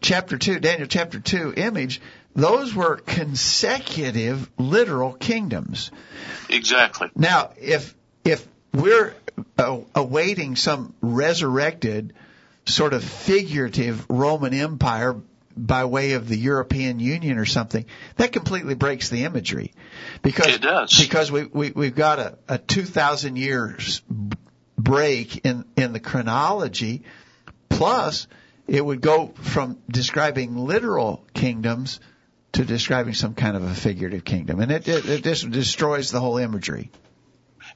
chapter 0.00 0.38
two, 0.38 0.60
Daniel 0.60 0.86
chapter 0.88 1.20
two 1.20 1.52
image, 1.56 2.00
those 2.34 2.74
were 2.74 2.96
consecutive 2.96 4.50
literal 4.58 5.12
kingdoms. 5.12 5.90
Exactly. 6.48 7.10
Now, 7.14 7.52
if 7.60 7.94
if 8.24 8.46
we're 8.72 9.14
uh, 9.58 9.78
awaiting 9.94 10.56
some 10.56 10.94
resurrected 11.00 12.14
sort 12.66 12.92
of 12.92 13.04
figurative 13.04 14.04
Roman 14.10 14.52
Empire 14.52 15.16
by 15.56 15.86
way 15.86 16.12
of 16.12 16.28
the 16.28 16.36
European 16.36 17.00
Union 17.00 17.38
or 17.38 17.46
something, 17.46 17.86
that 18.16 18.32
completely 18.32 18.74
breaks 18.74 19.08
the 19.08 19.24
imagery, 19.24 19.72
because 20.20 20.48
It 20.48 20.60
does. 20.60 20.98
because 21.00 21.32
we, 21.32 21.44
we 21.44 21.70
we've 21.70 21.94
got 21.94 22.18
a, 22.18 22.38
a 22.48 22.58
two 22.58 22.84
thousand 22.84 23.36
years 23.36 24.02
break 24.76 25.46
in 25.46 25.64
in 25.76 25.94
the 25.94 26.00
chronology, 26.00 27.04
plus 27.70 28.26
it 28.66 28.84
would 28.84 29.00
go 29.00 29.28
from 29.28 29.78
describing 29.90 30.56
literal 30.56 31.24
kingdoms 31.34 32.00
to 32.52 32.64
describing 32.64 33.14
some 33.14 33.34
kind 33.34 33.56
of 33.56 33.62
a 33.62 33.74
figurative 33.74 34.24
kingdom, 34.24 34.60
and 34.60 34.72
it 34.72 34.88
it, 34.88 35.06
it 35.08 35.24
just 35.24 35.50
destroys 35.50 36.10
the 36.10 36.20
whole 36.20 36.38
imagery. 36.38 36.90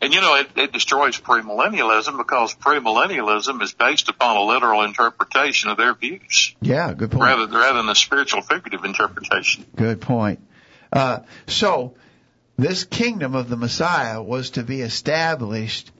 And 0.01 0.15
you 0.15 0.21
know, 0.21 0.35
it, 0.37 0.49
it 0.57 0.73
destroys 0.73 1.21
premillennialism 1.21 2.17
because 2.17 2.55
premillennialism 2.55 3.61
is 3.63 3.75
based 3.75 4.09
upon 4.09 4.37
a 4.37 4.43
literal 4.43 4.83
interpretation 4.83 5.69
of 5.69 5.77
their 5.77 5.95
views 5.95 6.55
Yeah, 6.61 6.95
good 6.95 7.11
point. 7.11 7.23
rather, 7.23 7.47
rather 7.47 7.79
than 7.79 7.89
a 7.89 7.95
spiritual 7.95 8.41
figurative 8.41 8.85
interpretation. 8.85 9.67
Good 9.77 10.01
point. 10.01 10.41
Uh, 10.91 11.21
so, 11.47 11.95
this 12.57 12.85
kingdom 12.85 13.35
of 13.35 13.49
the 13.49 13.57
Messiah 13.57 14.23
was 14.23 14.51
to 14.51 14.63
be 14.63 14.81
established 14.81 15.91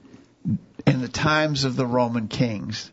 in 0.87 1.01
the 1.01 1.07
times 1.07 1.63
of 1.63 1.75
the 1.75 1.85
Roman 1.85 2.27
kings. 2.27 2.91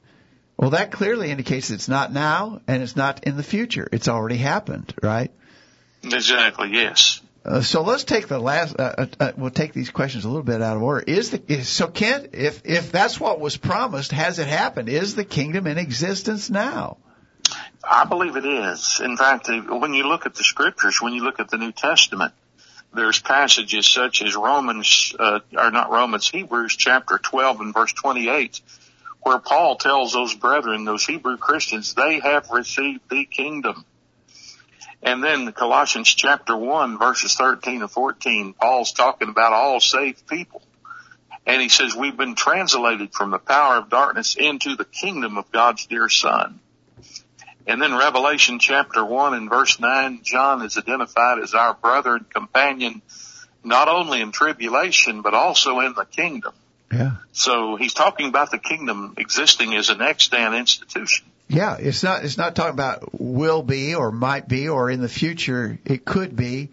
Well, 0.59 0.71
that 0.71 0.91
clearly 0.91 1.31
indicates 1.31 1.71
it's 1.71 1.89
not 1.89 2.13
now 2.13 2.61
and 2.67 2.83
it's 2.83 2.97
not 2.97 3.25
in 3.25 3.37
the 3.37 3.45
future. 3.45 3.89
It's 3.93 4.09
already 4.09 4.37
happened, 4.37 4.93
right? 5.01 5.31
Exactly, 6.03 6.71
yes. 6.73 7.21
Uh, 7.45 7.63
so 7.63 7.83
let's 7.83 8.03
take 8.03 8.27
the 8.27 8.41
last. 8.41 8.79
Uh, 8.79 8.95
uh, 8.99 9.07
uh, 9.21 9.33
we'll 9.37 9.51
take 9.51 9.73
these 9.73 9.91
questions 9.91 10.25
a 10.25 10.29
little 10.29 10.43
bit 10.43 10.61
out 10.61 10.77
of 10.77 10.83
order. 10.83 11.03
Is 11.07 11.31
the 11.31 11.41
is, 11.47 11.69
so 11.69 11.87
Kent? 11.87 12.31
If 12.33 12.63
if 12.65 12.91
that's 12.91 13.21
what 13.21 13.39
was 13.41 13.57
promised, 13.57 14.11
has 14.11 14.41
it 14.41 14.49
happened? 14.49 14.89
Is 14.89 15.15
the 15.15 15.25
kingdom 15.25 15.67
in 15.69 15.79
existence 15.79 16.51
now? 16.51 16.99
I 17.83 18.05
believe 18.05 18.37
it 18.37 18.45
is. 18.45 19.01
In 19.03 19.17
fact, 19.17 19.49
when 19.49 19.95
you 19.95 20.09
look 20.09 20.27
at 20.27 20.35
the 20.35 20.45
scriptures, 20.45 21.01
when 21.01 21.15
you 21.15 21.25
look 21.25 21.41
at 21.41 21.49
the 21.49 21.57
New 21.57 21.73
Testament, 21.73 22.35
there's 22.93 23.21
passages 23.21 23.87
such 23.87 24.23
as 24.23 24.37
Romans, 24.37 25.15
uh, 25.19 25.41
or 25.57 25.71
not 25.71 25.91
Romans, 25.91 26.29
Hebrews 26.29 26.77
chapter 26.77 27.17
12 27.17 27.61
and 27.61 27.73
verse 27.73 27.93
28, 27.93 28.61
where 29.23 29.39
Paul 29.39 29.77
tells 29.77 30.13
those 30.13 30.35
brethren, 30.35 30.85
those 30.85 31.05
Hebrew 31.05 31.37
Christians, 31.37 31.95
they 31.95 32.21
have 32.21 32.51
received 32.51 33.03
the 33.11 33.25
kingdom. 33.25 33.85
And 35.03 35.23
then 35.23 35.53
Colossians 35.53 36.09
chapter 36.09 36.57
1 36.57 36.99
verses 36.99 37.35
13 37.35 37.83
and 37.83 37.91
14, 37.91 38.55
Paul's 38.55 38.93
talking 38.93 39.29
about 39.29 39.53
all 39.53 39.81
saved 39.81 40.27
people. 40.27 40.63
And 41.47 41.63
he 41.63 41.69
says, 41.69 41.97
we've 41.97 42.17
been 42.17 42.35
translated 42.35 43.15
from 43.15 43.31
the 43.31 43.39
power 43.39 43.77
of 43.77 43.89
darkness 43.89 44.37
into 44.37 44.77
the 44.77 44.85
kingdom 44.85 45.39
of 45.39 45.51
God's 45.51 45.87
dear 45.87 46.09
son. 46.09 46.61
And 47.67 47.81
then 47.81 47.95
Revelation 47.95 48.59
chapter 48.59 49.05
1 49.05 49.35
and 49.35 49.49
verse 49.49 49.79
9, 49.79 50.21
John 50.23 50.63
is 50.63 50.77
identified 50.79 51.39
as 51.39 51.55
our 51.55 51.75
brother 51.75 52.17
and 52.17 52.29
companion, 52.29 53.03
not 53.63 53.89
only 53.89 54.21
in 54.21 54.33
tribulation, 54.33 55.23
but 55.23 55.35
also 55.35 55.81
in 55.81 55.95
the 55.95 56.07
kingdom. 56.07 56.55
Yeah. 56.93 57.17
So 57.33 57.77
he's 57.77 57.95
talking 57.95 58.29
about 58.29 58.51
the 58.51 58.59
kingdom 58.59 59.15
existing 59.19 59.75
as 59.75 59.91
an 59.91 60.01
extant 60.01 60.55
institution. 60.55 61.27
Yeah, 61.49 61.77
it's 61.79 62.03
not 62.03 62.25
it's 62.25 62.37
not 62.37 62.55
talking 62.55 62.75
about 62.75 63.19
will 63.19 63.63
be 63.63 63.95
or 63.95 64.11
might 64.11 64.49
be 64.49 64.69
or 64.69 64.91
in 64.91 65.01
the 65.01 65.09
future 65.09 65.79
it 65.85 66.05
could 66.05 66.37
be. 66.37 66.71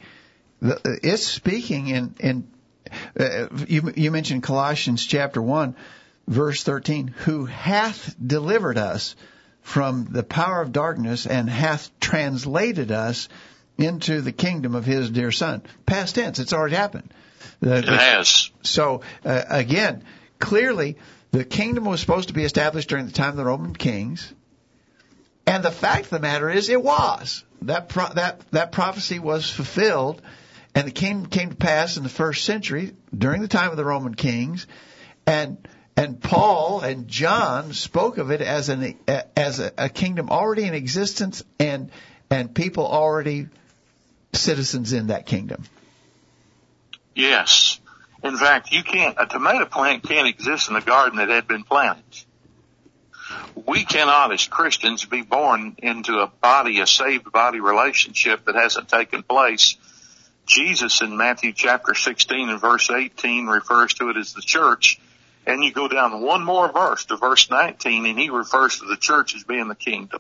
It's 0.62 1.26
speaking 1.26 1.88
in 1.88 2.16
in 2.20 2.48
uh, 3.20 3.48
you 3.68 3.92
you 3.96 4.12
mentioned 4.12 4.44
Colossians 4.44 5.06
chapter 5.06 5.42
1 5.42 5.76
verse 6.28 6.64
13 6.64 7.08
who 7.08 7.46
hath 7.46 8.16
delivered 8.26 8.78
us 8.78 9.16
from 9.62 10.08
the 10.12 10.24
power 10.24 10.62
of 10.62 10.72
darkness 10.72 11.26
and 11.26 11.50
hath 11.50 11.90
translated 12.00 12.92
us 12.92 13.30
into 13.78 14.22
the 14.22 14.32
kingdom 14.32 14.76
of 14.76 14.86
his 14.86 15.10
dear 15.10 15.32
son. 15.32 15.62
Past 15.86 16.16
tense, 16.16 16.40
it's 16.40 16.54
already 16.54 16.76
happened. 16.76 17.12
The- 17.66 17.80
It 17.80 17.86
has. 17.86 18.52
so 18.62 19.02
uh, 19.26 19.42
again, 19.50 20.04
clearly, 20.38 20.98
the 21.32 21.44
kingdom 21.44 21.86
was 21.86 22.00
supposed 22.00 22.28
to 22.28 22.34
be 22.36 22.44
established 22.44 22.90
during 22.90 23.08
the 23.08 23.12
time 23.12 23.30
of 23.32 23.38
the 23.38 23.46
Roman 23.46 23.76
kings, 23.76 24.32
and 25.48 25.64
the 25.64 25.72
fact 25.72 26.04
of 26.06 26.10
the 26.12 26.20
matter 26.20 26.48
is, 26.50 26.70
it 26.70 26.82
was 26.82 27.44
that 27.64 27.90
pro- 27.90 28.14
that 28.14 28.42
that 28.52 28.72
prophecy 28.72 29.18
was 29.18 29.50
fulfilled, 29.50 30.22
and 30.76 30.86
the 30.88 30.92
kingdom 30.92 31.26
came 31.30 31.50
to 31.50 31.56
pass 31.56 31.98
in 31.98 32.04
the 32.04 32.10
first 32.10 32.46
century 32.46 32.94
during 33.18 33.42
the 33.42 33.48
time 33.48 33.72
of 33.72 33.78
the 33.78 33.86
Roman 33.86 34.14
kings, 34.14 34.68
and 35.26 35.58
and 35.98 36.22
Paul 36.22 36.82
and 36.82 37.08
John 37.08 37.74
spoke 37.74 38.20
of 38.20 38.30
it 38.30 38.42
as 38.42 38.70
an 38.70 38.96
as 39.36 39.60
a, 39.60 39.72
a 39.76 39.90
kingdom 39.90 40.30
already 40.30 40.66
in 40.66 40.76
existence 40.76 41.44
and 41.60 41.90
and 42.30 42.54
people 42.54 42.86
already 42.86 43.48
citizens 44.34 44.94
in 44.94 45.08
that 45.08 45.26
kingdom. 45.26 45.64
Yes. 47.16 47.80
In 48.24 48.38
fact, 48.38 48.72
you 48.72 48.84
can't, 48.84 49.16
a 49.18 49.26
tomato 49.26 49.66
plant 49.66 50.04
can't 50.04 50.28
exist 50.28 50.70
in 50.70 50.76
a 50.76 50.82
garden 50.82 51.18
that 51.18 51.30
had 51.30 51.48
been 51.48 51.64
planted. 51.64 52.04
We 53.66 53.86
cannot 53.86 54.34
as 54.34 54.48
Christians 54.48 55.06
be 55.06 55.22
born 55.22 55.76
into 55.80 56.20
a 56.20 56.28
body, 56.28 56.82
a 56.82 56.88
saved 56.88 57.32
body 57.32 57.60
relationship 57.60 58.46
that 58.46 58.56
hasn't 58.56 58.90
taken 58.90 59.24
place. 59.24 59.78
Jesus 60.46 61.02
in 61.02 61.18
Matthew 61.18 61.54
chapter 61.54 61.96
16 61.96 62.50
and 62.50 62.62
verse 62.62 62.90
18 62.90 63.48
refers 63.48 63.94
to 63.96 64.10
it 64.10 64.18
as 64.18 64.34
the 64.34 64.42
church. 64.42 65.00
And 65.48 65.64
you 65.64 65.72
go 65.72 65.88
down 65.88 66.22
one 66.22 66.44
more 66.44 66.72
verse 66.72 67.06
to 67.06 67.18
verse 67.18 67.50
19 67.50 68.06
and 68.06 68.20
he 68.20 68.30
refers 68.30 68.80
to 68.80 68.86
the 68.86 68.98
church 68.98 69.36
as 69.36 69.44
being 69.44 69.68
the 69.68 69.76
kingdom. 69.76 70.20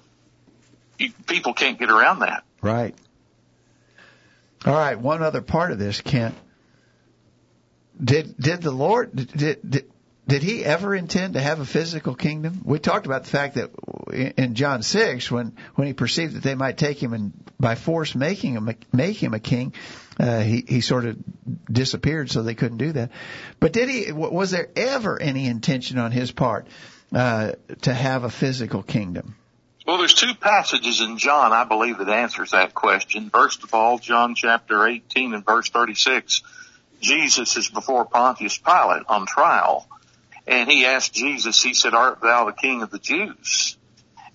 You, 0.97 1.11
people 1.27 1.53
can't 1.53 1.77
get 1.77 1.89
around 1.89 2.19
that. 2.19 2.43
Right. 2.61 2.95
All 4.65 4.73
right. 4.73 4.99
One 4.99 5.21
other 5.21 5.41
part 5.41 5.71
of 5.71 5.79
this, 5.79 6.01
Kent. 6.01 6.35
Did 8.03 8.35
did 8.37 8.61
the 8.61 8.71
Lord 8.71 9.15
did 9.15 9.59
did, 9.67 9.91
did 10.27 10.41
he 10.41 10.65
ever 10.65 10.95
intend 10.95 11.35
to 11.35 11.39
have 11.39 11.59
a 11.59 11.65
physical 11.65 12.15
kingdom? 12.15 12.61
We 12.63 12.79
talked 12.79 13.05
about 13.05 13.25
the 13.25 13.29
fact 13.29 13.55
that 13.55 13.69
in 14.37 14.55
John 14.55 14.81
six, 14.81 15.29
when 15.29 15.55
when 15.75 15.87
he 15.87 15.93
perceived 15.93 16.35
that 16.35 16.43
they 16.43 16.55
might 16.55 16.77
take 16.77 17.01
him 17.01 17.13
and 17.13 17.31
by 17.59 17.75
force 17.75 18.15
making 18.15 18.53
him 18.53 18.69
make 18.91 19.21
him 19.21 19.33
a 19.33 19.39
king, 19.39 19.73
uh, 20.19 20.39
he 20.39 20.63
he 20.67 20.81
sort 20.81 21.05
of 21.05 21.17
disappeared, 21.71 22.31
so 22.31 22.41
they 22.41 22.55
couldn't 22.55 22.77
do 22.77 22.91
that. 22.93 23.11
But 23.59 23.71
did 23.71 23.87
he? 23.87 24.11
Was 24.11 24.51
there 24.51 24.67
ever 24.75 25.21
any 25.21 25.47
intention 25.47 25.99
on 25.99 26.11
his 26.11 26.31
part 26.31 26.67
uh, 27.13 27.53
to 27.83 27.93
have 27.93 28.23
a 28.23 28.29
physical 28.29 28.81
kingdom? 28.81 29.35
Well, 29.85 29.99
there's 29.99 30.15
two 30.15 30.33
passages 30.33 31.01
in 31.01 31.19
John, 31.19 31.53
I 31.53 31.63
believe, 31.63 31.99
that 31.99 32.09
answers 32.09 32.51
that 32.51 32.73
question. 32.73 33.29
First 33.29 33.63
of 33.63 33.75
all, 33.75 33.99
John 33.99 34.33
chapter 34.33 34.87
18 34.87 35.35
and 35.35 35.45
verse 35.45 35.69
36. 35.69 36.41
Jesus 37.05 37.55
is 37.55 37.69
before 37.69 38.05
Pontius 38.05 38.57
Pilate 38.57 39.03
on 39.07 39.27
trial. 39.27 39.87
And 40.47 40.69
he 40.69 40.85
asked 40.85 41.13
Jesus, 41.13 41.61
he 41.61 41.75
said, 41.75 41.93
art 41.93 42.19
thou 42.21 42.45
the 42.45 42.51
king 42.51 42.81
of 42.81 42.89
the 42.89 42.99
Jews? 42.99 43.77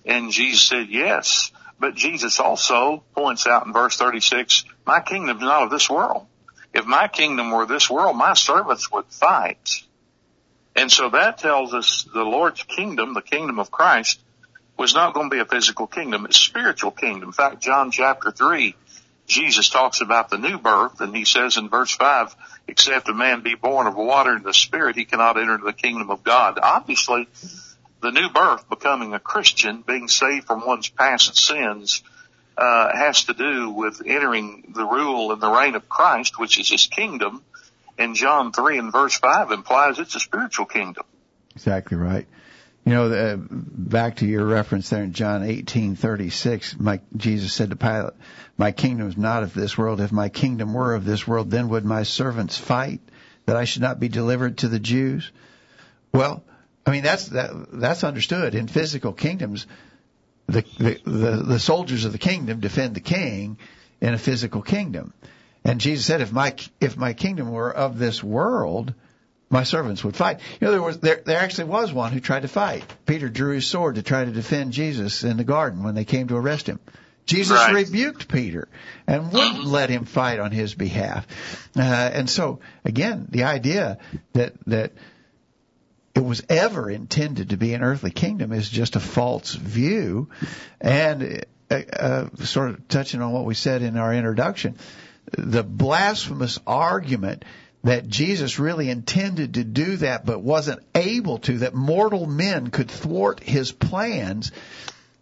And 0.05 0.31
Jesus 0.31 0.63
said, 0.63 0.87
yes. 0.89 1.51
But 1.79 1.95
Jesus 1.95 2.39
also 2.39 3.03
points 3.13 3.45
out 3.45 3.65
in 3.65 3.73
verse 3.73 3.97
36, 3.97 4.63
my 4.85 5.01
kingdom 5.01 5.37
is 5.37 5.43
not 5.43 5.63
of 5.63 5.69
this 5.69 5.89
world. 5.89 6.27
If 6.73 6.85
my 6.85 7.09
kingdom 7.09 7.51
were 7.51 7.65
this 7.65 7.89
world, 7.89 8.15
my 8.15 8.35
servants 8.35 8.89
would 8.91 9.05
fight. 9.07 9.83
And 10.73 10.89
so 10.89 11.09
that 11.09 11.39
tells 11.39 11.73
us 11.73 12.07
the 12.13 12.23
Lord's 12.23 12.63
kingdom, 12.63 13.13
the 13.13 13.21
kingdom 13.21 13.59
of 13.59 13.69
Christ, 13.69 14.21
was 14.77 14.93
not 14.93 15.13
going 15.13 15.29
to 15.29 15.35
be 15.35 15.41
a 15.41 15.45
physical 15.45 15.87
kingdom. 15.87 16.25
It's 16.25 16.37
a 16.37 16.41
spiritual 16.41 16.91
kingdom. 16.91 17.29
In 17.29 17.33
fact, 17.33 17.61
John 17.61 17.91
chapter 17.91 18.31
3, 18.31 18.75
Jesus 19.27 19.69
talks 19.69 20.01
about 20.01 20.29
the 20.29 20.37
new 20.37 20.57
birth 20.57 20.99
and 21.01 21.15
he 21.15 21.25
says 21.25 21.57
in 21.57 21.69
verse 21.69 21.95
5, 21.95 22.35
except 22.67 23.09
a 23.09 23.13
man 23.13 23.41
be 23.41 23.55
born 23.55 23.87
of 23.87 23.95
water 23.95 24.35
and 24.35 24.43
the 24.43 24.53
spirit, 24.53 24.95
he 24.95 25.05
cannot 25.05 25.37
enter 25.37 25.57
the 25.57 25.73
kingdom 25.73 26.09
of 26.09 26.23
God. 26.23 26.59
Obviously, 26.61 27.27
the 28.01 28.11
new 28.11 28.29
birth, 28.29 28.67
becoming 28.69 29.13
a 29.13 29.19
Christian, 29.19 29.83
being 29.85 30.07
saved 30.07 30.47
from 30.47 30.65
one's 30.65 30.89
past 30.89 31.37
sins, 31.37 32.01
uh, 32.57 32.91
has 32.95 33.25
to 33.25 33.33
do 33.33 33.69
with 33.69 34.01
entering 34.05 34.73
the 34.75 34.85
rule 34.85 35.31
and 35.31 35.41
the 35.41 35.49
reign 35.49 35.75
of 35.75 35.87
Christ, 35.87 36.39
which 36.39 36.59
is 36.59 36.69
his 36.69 36.87
kingdom. 36.87 37.43
And 37.97 38.15
John 38.15 38.51
3 38.51 38.79
and 38.79 38.91
verse 38.91 39.15
5 39.15 39.51
implies 39.51 39.99
it's 39.99 40.15
a 40.15 40.19
spiritual 40.19 40.65
kingdom. 40.65 41.03
Exactly 41.55 41.97
right. 41.97 42.27
You 42.85 42.93
know, 42.93 43.11
uh, 43.11 43.37
back 43.37 44.17
to 44.17 44.25
your 44.25 44.43
reference 44.45 44.89
there 44.89 45.03
in 45.03 45.13
John 45.13 45.43
18:36, 45.43 46.79
my 46.79 46.99
Jesus 47.15 47.53
said 47.53 47.69
to 47.69 47.75
Pilate, 47.75 48.13
"My 48.61 48.71
kingdom 48.71 49.07
is 49.07 49.17
not 49.17 49.41
of 49.41 49.55
this 49.55 49.75
world. 49.75 49.99
If 50.01 50.11
my 50.11 50.29
kingdom 50.29 50.75
were 50.75 50.93
of 50.93 51.03
this 51.03 51.27
world, 51.27 51.49
then 51.49 51.69
would 51.69 51.83
my 51.83 52.03
servants 52.03 52.59
fight 52.59 53.01
that 53.47 53.55
I 53.55 53.65
should 53.65 53.81
not 53.81 53.99
be 53.99 54.07
delivered 54.07 54.59
to 54.59 54.67
the 54.67 54.77
Jews?" 54.77 55.31
Well, 56.13 56.43
I 56.85 56.91
mean 56.91 57.01
that's 57.01 57.29
that, 57.29 57.49
that's 57.73 58.03
understood 58.03 58.53
in 58.53 58.67
physical 58.67 59.13
kingdoms. 59.13 59.65
The, 60.45 60.63
the 60.77 60.99
the 61.03 61.31
the 61.37 61.59
soldiers 61.59 62.05
of 62.05 62.11
the 62.11 62.19
kingdom 62.19 62.59
defend 62.59 62.93
the 62.93 62.99
king 62.99 63.57
in 63.99 64.13
a 64.13 64.19
physical 64.19 64.61
kingdom, 64.61 65.11
and 65.65 65.81
Jesus 65.81 66.05
said, 66.05 66.21
"If 66.21 66.31
my 66.31 66.53
if 66.79 66.95
my 66.95 67.13
kingdom 67.13 67.49
were 67.51 67.75
of 67.75 67.97
this 67.97 68.23
world." 68.23 68.93
my 69.49 69.63
servants 69.63 70.01
would 70.01 70.15
fight. 70.15 70.39
You 70.59 70.67
know, 70.67 70.71
there 70.71 70.81
was 70.83 70.99
there 70.99 71.21
there 71.25 71.39
actually 71.39 71.65
was 71.65 71.91
one 71.91 72.11
who 72.13 72.19
tried 72.19 72.43
to 72.43 72.47
fight. 72.47 72.85
Peter 73.07 73.27
drew 73.27 73.55
his 73.55 73.65
sword 73.65 73.95
to 73.95 74.03
try 74.03 74.23
to 74.23 74.31
defend 74.31 74.71
Jesus 74.71 75.23
in 75.23 75.37
the 75.37 75.43
garden 75.43 75.83
when 75.83 75.95
they 75.95 76.05
came 76.05 76.27
to 76.27 76.37
arrest 76.37 76.67
him. 76.67 76.79
Jesus 77.25 77.57
Right. 77.57 77.73
rebuked 77.73 78.27
Peter 78.27 78.67
and 79.07 79.31
wouldn't 79.31 79.65
let 79.65 79.89
him 79.89 80.05
fight 80.05 80.39
on 80.39 80.51
his 80.51 80.73
behalf. 80.73 81.27
Uh, 81.77 81.81
and 81.81 82.29
so 82.29 82.59
again, 82.83 83.27
the 83.29 83.43
idea 83.43 83.97
that 84.33 84.53
that 84.67 84.91
it 86.13 86.23
was 86.23 86.43
ever 86.49 86.89
intended 86.89 87.51
to 87.51 87.57
be 87.57 87.73
an 87.73 87.83
earthly 87.83 88.11
kingdom 88.11 88.51
is 88.51 88.69
just 88.69 88.95
a 88.95 88.99
false 88.99 89.53
view. 89.53 90.29
And 90.81 91.45
uh, 91.69 91.81
uh, 91.93 92.29
sort 92.43 92.71
of 92.71 92.87
touching 92.89 93.21
on 93.21 93.31
what 93.31 93.45
we 93.45 93.53
said 93.53 93.81
in 93.81 93.97
our 93.97 94.13
introduction, 94.13 94.77
the 95.37 95.63
blasphemous 95.63 96.59
argument 96.67 97.45
that 97.83 98.07
Jesus 98.07 98.59
really 98.59 98.89
intended 98.89 99.55
to 99.55 99.63
do 99.63 99.95
that 99.97 100.25
but 100.25 100.41
wasn't 100.41 100.81
able 100.93 101.39
to, 101.39 101.59
that 101.59 101.73
mortal 101.73 102.25
men 102.27 102.67
could 102.67 102.91
thwart 102.91 103.41
his 103.41 103.71
plans, 103.71 104.51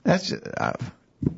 that's, 0.04 0.34
uh, 0.34 0.74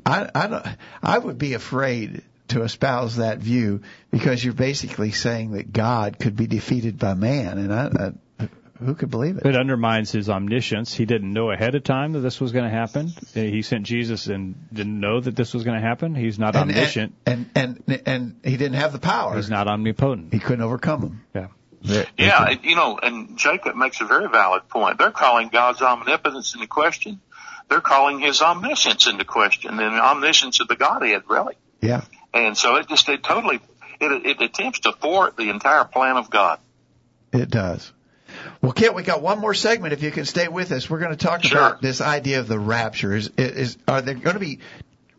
I, 0.06 0.28
I, 0.34 0.46
don't, 0.46 0.66
I 1.02 1.18
would 1.18 1.38
be 1.38 1.54
afraid 1.54 2.22
to 2.48 2.62
espouse 2.62 3.16
that 3.16 3.38
view 3.38 3.82
because 4.10 4.44
you're 4.44 4.54
basically 4.54 5.10
saying 5.10 5.52
that 5.52 5.72
God 5.72 6.18
could 6.18 6.36
be 6.36 6.46
defeated 6.46 6.98
by 6.98 7.14
man, 7.14 7.58
and 7.58 7.72
I, 7.72 8.12
I, 8.40 8.48
who 8.84 8.94
could 8.94 9.10
believe 9.10 9.38
it? 9.38 9.46
It 9.46 9.56
undermines 9.56 10.10
his 10.10 10.28
omniscience. 10.28 10.92
He 10.92 11.04
didn't 11.06 11.32
know 11.32 11.50
ahead 11.52 11.74
of 11.76 11.84
time 11.84 12.12
that 12.12 12.20
this 12.20 12.40
was 12.40 12.50
going 12.52 12.64
to 12.64 12.70
happen. 12.70 13.12
He 13.32 13.62
sent 13.62 13.84
Jesus 13.86 14.26
and 14.26 14.54
didn't 14.72 14.98
know 14.98 15.20
that 15.20 15.36
this 15.36 15.54
was 15.54 15.62
going 15.64 15.80
to 15.80 15.86
happen. 15.86 16.14
He's 16.14 16.38
not 16.38 16.56
and, 16.56 16.70
omniscient. 16.70 17.14
and, 17.24 17.48
and 17.54 17.82
and 17.86 18.02
and 18.06 18.40
he 18.42 18.56
didn't 18.56 18.74
have 18.74 18.92
the 18.92 18.98
power. 18.98 19.36
He's 19.36 19.50
not 19.50 19.68
omnipotent. 19.68 20.32
He 20.32 20.40
couldn't 20.40 20.62
overcome 20.62 21.00
them. 21.00 21.24
Yeah. 21.34 21.46
They- 21.82 22.06
they 22.16 22.26
Yeah, 22.26 22.38
could- 22.38 22.48
and, 22.58 22.64
you 22.64 22.76
know, 22.76 22.98
and 23.02 23.36
Jacob 23.38 23.76
makes 23.76 24.00
a 24.00 24.04
very 24.04 24.28
valid 24.28 24.68
point. 24.68 24.98
They're 24.98 25.10
calling 25.10 25.48
God's 25.48 25.80
omnipotence 25.82 26.54
into 26.54 26.66
question. 26.66 27.20
They're 27.72 27.80
calling 27.80 28.20
his 28.20 28.42
omniscience 28.42 29.06
into 29.06 29.24
question 29.24 29.70
and 29.80 29.94
the 29.96 29.98
omniscience 29.98 30.60
of 30.60 30.68
the 30.68 30.76
Godhead, 30.76 31.22
really. 31.26 31.54
yeah. 31.80 32.02
And 32.34 32.54
so 32.54 32.76
it 32.76 32.86
just, 32.86 33.08
it 33.08 33.22
totally, 33.22 33.60
it, 33.98 34.26
it 34.26 34.42
attempts 34.42 34.80
to 34.80 34.92
thwart 34.92 35.38
the 35.38 35.48
entire 35.48 35.84
plan 35.84 36.18
of 36.18 36.28
God. 36.28 36.58
It 37.32 37.48
does. 37.48 37.90
Well, 38.60 38.72
Kent, 38.72 38.94
we 38.94 39.04
got 39.04 39.22
one 39.22 39.38
more 39.40 39.54
segment. 39.54 39.94
If 39.94 40.02
you 40.02 40.10
can 40.10 40.26
stay 40.26 40.48
with 40.48 40.70
us, 40.70 40.90
we're 40.90 40.98
going 40.98 41.16
to 41.16 41.16
talk 41.16 41.42
Sure. 41.44 41.58
about 41.58 41.80
this 41.80 42.02
idea 42.02 42.40
of 42.40 42.46
the 42.48 42.58
rapture. 42.58 43.14
Is, 43.16 43.30
is 43.38 43.78
are 43.88 44.02
there 44.02 44.16
going 44.16 44.34
to 44.34 44.40
be 44.40 44.58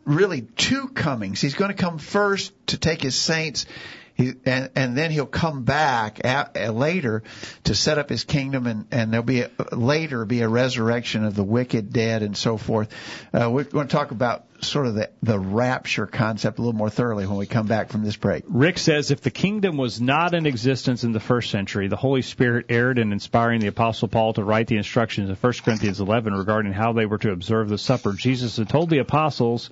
really 0.04 0.42
two 0.42 0.86
comings? 0.88 1.40
He's 1.40 1.54
going 1.54 1.72
to 1.74 1.76
come 1.76 1.98
first 1.98 2.52
to 2.68 2.78
take 2.78 3.02
his 3.02 3.16
saints, 3.16 3.66
he, 4.14 4.34
and 4.46 4.70
and 4.76 4.96
then 4.96 5.10
he'll 5.10 5.26
come 5.26 5.64
back 5.64 6.24
at, 6.24 6.56
uh, 6.56 6.70
later 6.70 7.24
to 7.64 7.74
set 7.74 7.98
up 7.98 8.08
his 8.08 8.22
kingdom, 8.22 8.66
and 8.66 8.86
and 8.92 9.12
there'll 9.12 9.26
be 9.26 9.40
a, 9.42 9.50
later 9.72 10.24
be 10.24 10.40
a 10.42 10.48
resurrection 10.48 11.24
of 11.24 11.34
the 11.34 11.42
wicked, 11.42 11.92
dead, 11.92 12.22
and 12.22 12.36
so 12.36 12.56
forth. 12.56 12.94
Uh, 13.32 13.50
we're 13.50 13.64
going 13.64 13.88
to 13.88 13.92
talk 13.92 14.12
about 14.12 14.46
sort 14.60 14.86
of 14.86 14.94
the 14.94 15.10
the 15.22 15.38
rapture 15.38 16.06
concept 16.06 16.58
a 16.58 16.62
little 16.62 16.78
more 16.78 16.90
thoroughly 16.90 17.26
when 17.26 17.38
we 17.38 17.46
come 17.46 17.66
back 17.66 17.88
from 17.88 18.04
this 18.04 18.16
break. 18.16 18.44
Rick 18.46 18.78
says 18.78 19.10
if 19.10 19.20
the 19.20 19.32
kingdom 19.32 19.76
was 19.76 20.00
not 20.00 20.32
in 20.32 20.46
existence 20.46 21.02
in 21.02 21.10
the 21.10 21.20
first 21.20 21.50
century, 21.50 21.88
the 21.88 21.96
Holy 21.96 22.22
Spirit 22.22 22.66
erred 22.68 23.00
in 23.00 23.12
inspiring 23.12 23.60
the 23.60 23.66
Apostle 23.66 24.06
Paul 24.06 24.32
to 24.34 24.44
write 24.44 24.68
the 24.68 24.76
instructions 24.76 25.28
in 25.28 25.34
1 25.34 25.52
Corinthians 25.64 26.00
11 26.00 26.34
regarding 26.34 26.72
how 26.72 26.92
they 26.92 27.06
were 27.06 27.18
to 27.18 27.32
observe 27.32 27.68
the 27.68 27.78
supper. 27.78 28.12
Jesus 28.12 28.56
had 28.58 28.68
told 28.68 28.90
the 28.90 28.98
apostles, 28.98 29.70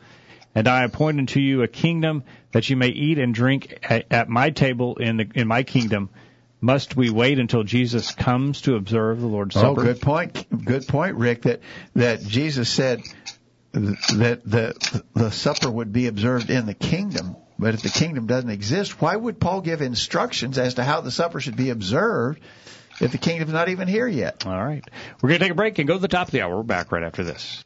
and 0.54 0.68
I 0.68 0.84
appoint 0.84 1.18
unto 1.18 1.40
you 1.40 1.62
a 1.62 1.68
kingdom 1.68 2.24
that 2.52 2.68
you 2.68 2.76
may 2.76 2.88
eat 2.88 3.18
and 3.18 3.34
drink 3.34 3.78
at, 3.82 4.06
at 4.10 4.28
my 4.28 4.50
table 4.50 4.96
in 4.96 5.16
the 5.16 5.28
in 5.34 5.48
my 5.48 5.62
kingdom. 5.62 6.10
Must 6.60 6.96
we 6.96 7.10
wait 7.10 7.38
until 7.40 7.64
Jesus 7.64 8.12
comes 8.12 8.62
to 8.62 8.76
observe 8.76 9.20
the 9.20 9.26
Lord's 9.26 9.56
Oh, 9.56 9.60
Supper? 9.74 9.82
good 9.82 10.00
point. 10.00 10.64
Good 10.64 10.86
point, 10.86 11.16
Rick. 11.16 11.42
That 11.42 11.60
that 11.96 12.20
Jesus 12.22 12.68
said, 12.68 13.02
that 13.72 14.42
the 14.44 15.02
the 15.14 15.30
supper 15.30 15.70
would 15.70 15.92
be 15.92 16.06
observed 16.06 16.50
in 16.50 16.66
the 16.66 16.74
kingdom. 16.74 17.36
But 17.58 17.74
if 17.74 17.82
the 17.82 17.88
kingdom 17.90 18.26
doesn't 18.26 18.50
exist, 18.50 19.00
why 19.00 19.14
would 19.14 19.38
Paul 19.38 19.60
give 19.60 19.82
instructions 19.82 20.58
as 20.58 20.74
to 20.74 20.84
how 20.84 21.00
the 21.00 21.10
supper 21.12 21.40
should 21.40 21.56
be 21.56 21.70
observed 21.70 22.40
if 23.00 23.12
the 23.12 23.18
kingdom's 23.18 23.52
not 23.52 23.68
even 23.68 23.86
here 23.86 24.08
yet? 24.08 24.44
All 24.46 24.52
right. 24.64 24.84
We're 25.20 25.28
going 25.28 25.38
to 25.38 25.44
take 25.44 25.52
a 25.52 25.56
break 25.56 25.78
and 25.78 25.86
go 25.86 25.94
to 25.94 26.00
the 26.00 26.08
top 26.08 26.26
of 26.28 26.32
the 26.32 26.42
hour. 26.42 26.56
We're 26.56 26.62
back 26.64 26.90
right 26.90 27.04
after 27.04 27.22
this. 27.22 27.62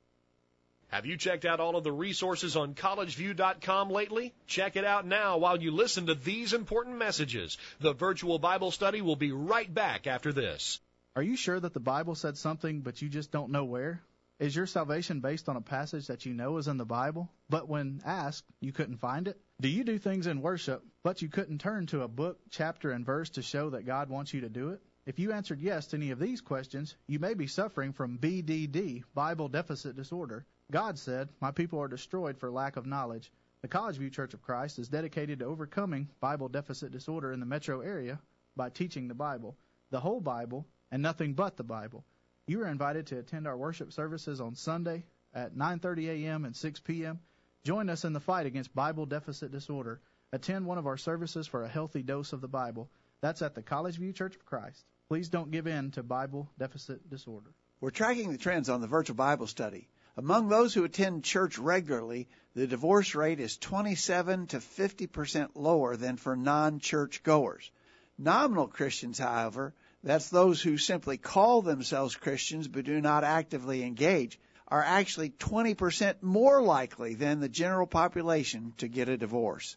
Have 0.97 1.05
you 1.05 1.19
checked 1.19 1.45
out 1.45 1.61
all 1.61 1.77
of 1.77 1.85
the 1.85 1.93
resources 1.93 2.57
on 2.57 2.73
collegeview.com 2.73 3.91
lately? 3.91 4.33
Check 4.47 4.77
it 4.77 4.85
out 4.87 5.07
now 5.07 5.37
while 5.37 5.61
you 5.61 5.71
listen 5.71 6.07
to 6.07 6.15
these 6.15 6.55
important 6.55 6.97
messages. 6.97 7.59
The 7.81 7.93
virtual 7.93 8.39
Bible 8.39 8.71
study 8.71 9.03
will 9.03 9.15
be 9.15 9.31
right 9.31 9.73
back 9.73 10.07
after 10.07 10.33
this. 10.33 10.81
Are 11.15 11.23
you 11.23 11.37
sure 11.37 11.61
that 11.61 11.75
the 11.75 11.81
Bible 11.81 12.15
said 12.15 12.39
something 12.39 12.81
but 12.81 13.03
you 13.03 13.11
just 13.11 13.31
don't 13.31 13.53
know 13.53 13.65
where? 13.65 14.01
Is 14.39 14.57
your 14.57 14.65
salvation 14.65 15.21
based 15.21 15.51
on 15.51 15.57
a 15.57 15.61
passage 15.61 16.07
that 16.07 16.25
you 16.25 16.33
know 16.33 16.57
is 16.57 16.67
in 16.67 16.79
the 16.79 16.87
Bible, 16.87 17.31
but 17.51 17.69
when 17.69 18.01
asked, 18.07 18.47
you 18.61 18.73
couldn't 18.73 18.97
find 18.97 19.29
it? 19.29 19.39
Do 19.61 19.69
you 19.69 19.85
do 19.85 19.99
things 19.99 20.27
in 20.27 20.41
worship, 20.41 20.83
but 21.03 21.21
you 21.21 21.29
couldn't 21.29 21.59
turn 21.59 21.85
to 21.89 22.05
a 22.05 22.09
book, 22.09 22.39
chapter, 22.49 22.91
and 22.91 23.05
verse 23.05 23.29
to 23.31 23.43
show 23.43 23.69
that 23.69 23.85
God 23.85 24.09
wants 24.09 24.33
you 24.33 24.41
to 24.41 24.49
do 24.49 24.71
it? 24.71 24.81
If 25.05 25.19
you 25.19 25.33
answered 25.33 25.61
yes 25.61 25.89
to 25.89 25.99
any 25.99 26.11
of 26.11 26.19
these 26.19 26.41
questions, 26.41 26.97
you 27.07 27.19
may 27.19 27.35
be 27.35 27.49
suffering 27.49 27.93
from 27.93 28.17
BDD, 28.19 29.05
Bible 29.15 29.49
Deficit 29.49 29.95
Disorder. 29.95 30.47
God 30.71 30.99
said, 30.99 31.29
My 31.41 31.53
people 31.53 31.81
are 31.81 31.89
destroyed 31.89 32.39
for 32.39 32.51
lack 32.51 32.77
of 32.77 32.87
knowledge. 32.87 33.31
The 33.63 33.69
College 33.69 33.99
View 33.99 34.11
Church 34.11 34.35
of 34.35 34.43
Christ 34.43 34.81
is 34.81 34.89
dedicated 34.89 35.39
to 35.39 35.45
overcoming 35.45 36.09
Bible 36.19 36.49
deficit 36.49 36.91
disorder 36.91 37.33
in 37.33 37.39
the 37.39 37.47
metro 37.47 37.83
area 37.83 38.19
by 38.57 38.71
teaching 38.71 39.07
the 39.07 39.15
Bible, 39.15 39.57
the 39.91 40.01
whole 40.01 40.21
Bible, 40.21 40.67
and 40.91 41.03
nothing 41.03 41.35
but 41.35 41.57
the 41.57 41.63
Bible. 41.63 42.05
You 42.49 42.63
are 42.63 42.69
invited 42.69 43.07
to 43.09 43.19
attend 43.19 43.47
our 43.47 43.57
worship 43.57 43.93
services 43.93 44.41
on 44.41 44.57
Sunday 44.57 45.05
at 45.33 45.55
9:30 45.55 46.09
a.m. 46.09 46.45
and 46.45 46.57
6 46.57 46.81
p.m. 46.81 47.21
Join 47.63 47.89
us 47.89 48.05
in 48.05 48.13
the 48.13 48.21
fight 48.21 48.47
against 48.47 48.75
Bible 48.75 49.07
deficit 49.07 49.53
disorder. 49.53 50.01
Attend 50.33 50.67
one 50.67 50.79
of 50.79 50.87
our 50.89 50.97
services 50.97 51.47
for 51.47 51.63
a 51.63 51.69
healthy 51.69 52.03
dose 52.03 52.33
of 52.33 52.41
the 52.41 52.49
Bible. 52.49 52.91
That's 53.21 53.43
at 53.43 53.55
the 53.55 53.63
College 53.63 53.99
View 53.99 54.13
Church 54.13 54.35
of 54.35 54.45
Christ. 54.45 54.85
Please 55.09 55.29
don't 55.29 55.53
give 55.53 55.69
in 55.69 55.93
to 55.93 56.03
Bible 56.03 56.51
deficit 56.59 57.09
disorder. 57.09 57.51
We're 57.81 57.91
tracking 57.91 58.33
the 58.33 58.39
trends 58.39 58.69
on 58.69 58.81
the 58.81 58.89
virtual 58.89 59.15
Bible 59.15 59.47
study. 59.47 59.89
Among 60.19 60.49
those 60.49 60.73
who 60.73 60.85
attend 60.85 61.25
church 61.25 61.59
regularly, 61.59 62.27
the 62.55 62.67
divorce 62.67 63.15
rate 63.15 63.39
is 63.39 63.59
27 63.59 64.47
to 64.47 64.61
50 64.61 65.07
percent 65.09 65.57
lower 65.57 65.95
than 65.95 66.17
for 66.17 66.35
non-church 66.35 67.23
goers. 67.23 67.71
Nominal 68.17 68.67
Christians, 68.67 69.19
however, 69.19 69.75
that's 70.03 70.31
those 70.31 70.63
who 70.63 70.79
simply 70.79 71.19
call 71.19 71.61
themselves 71.61 72.17
Christians 72.17 72.67
but 72.67 72.87
do 72.87 72.99
not 73.03 73.25
actively 73.25 73.83
engage, 73.83 74.41
are 74.69 74.83
actually 74.83 75.31
20% 75.31 76.23
more 76.23 76.63
likely 76.63 77.15
than 77.15 77.41
the 77.41 77.49
general 77.51 77.87
population 77.87 78.73
to 78.79 78.89
get 78.89 79.11
a 79.11 79.19
divorce. 79.19 79.77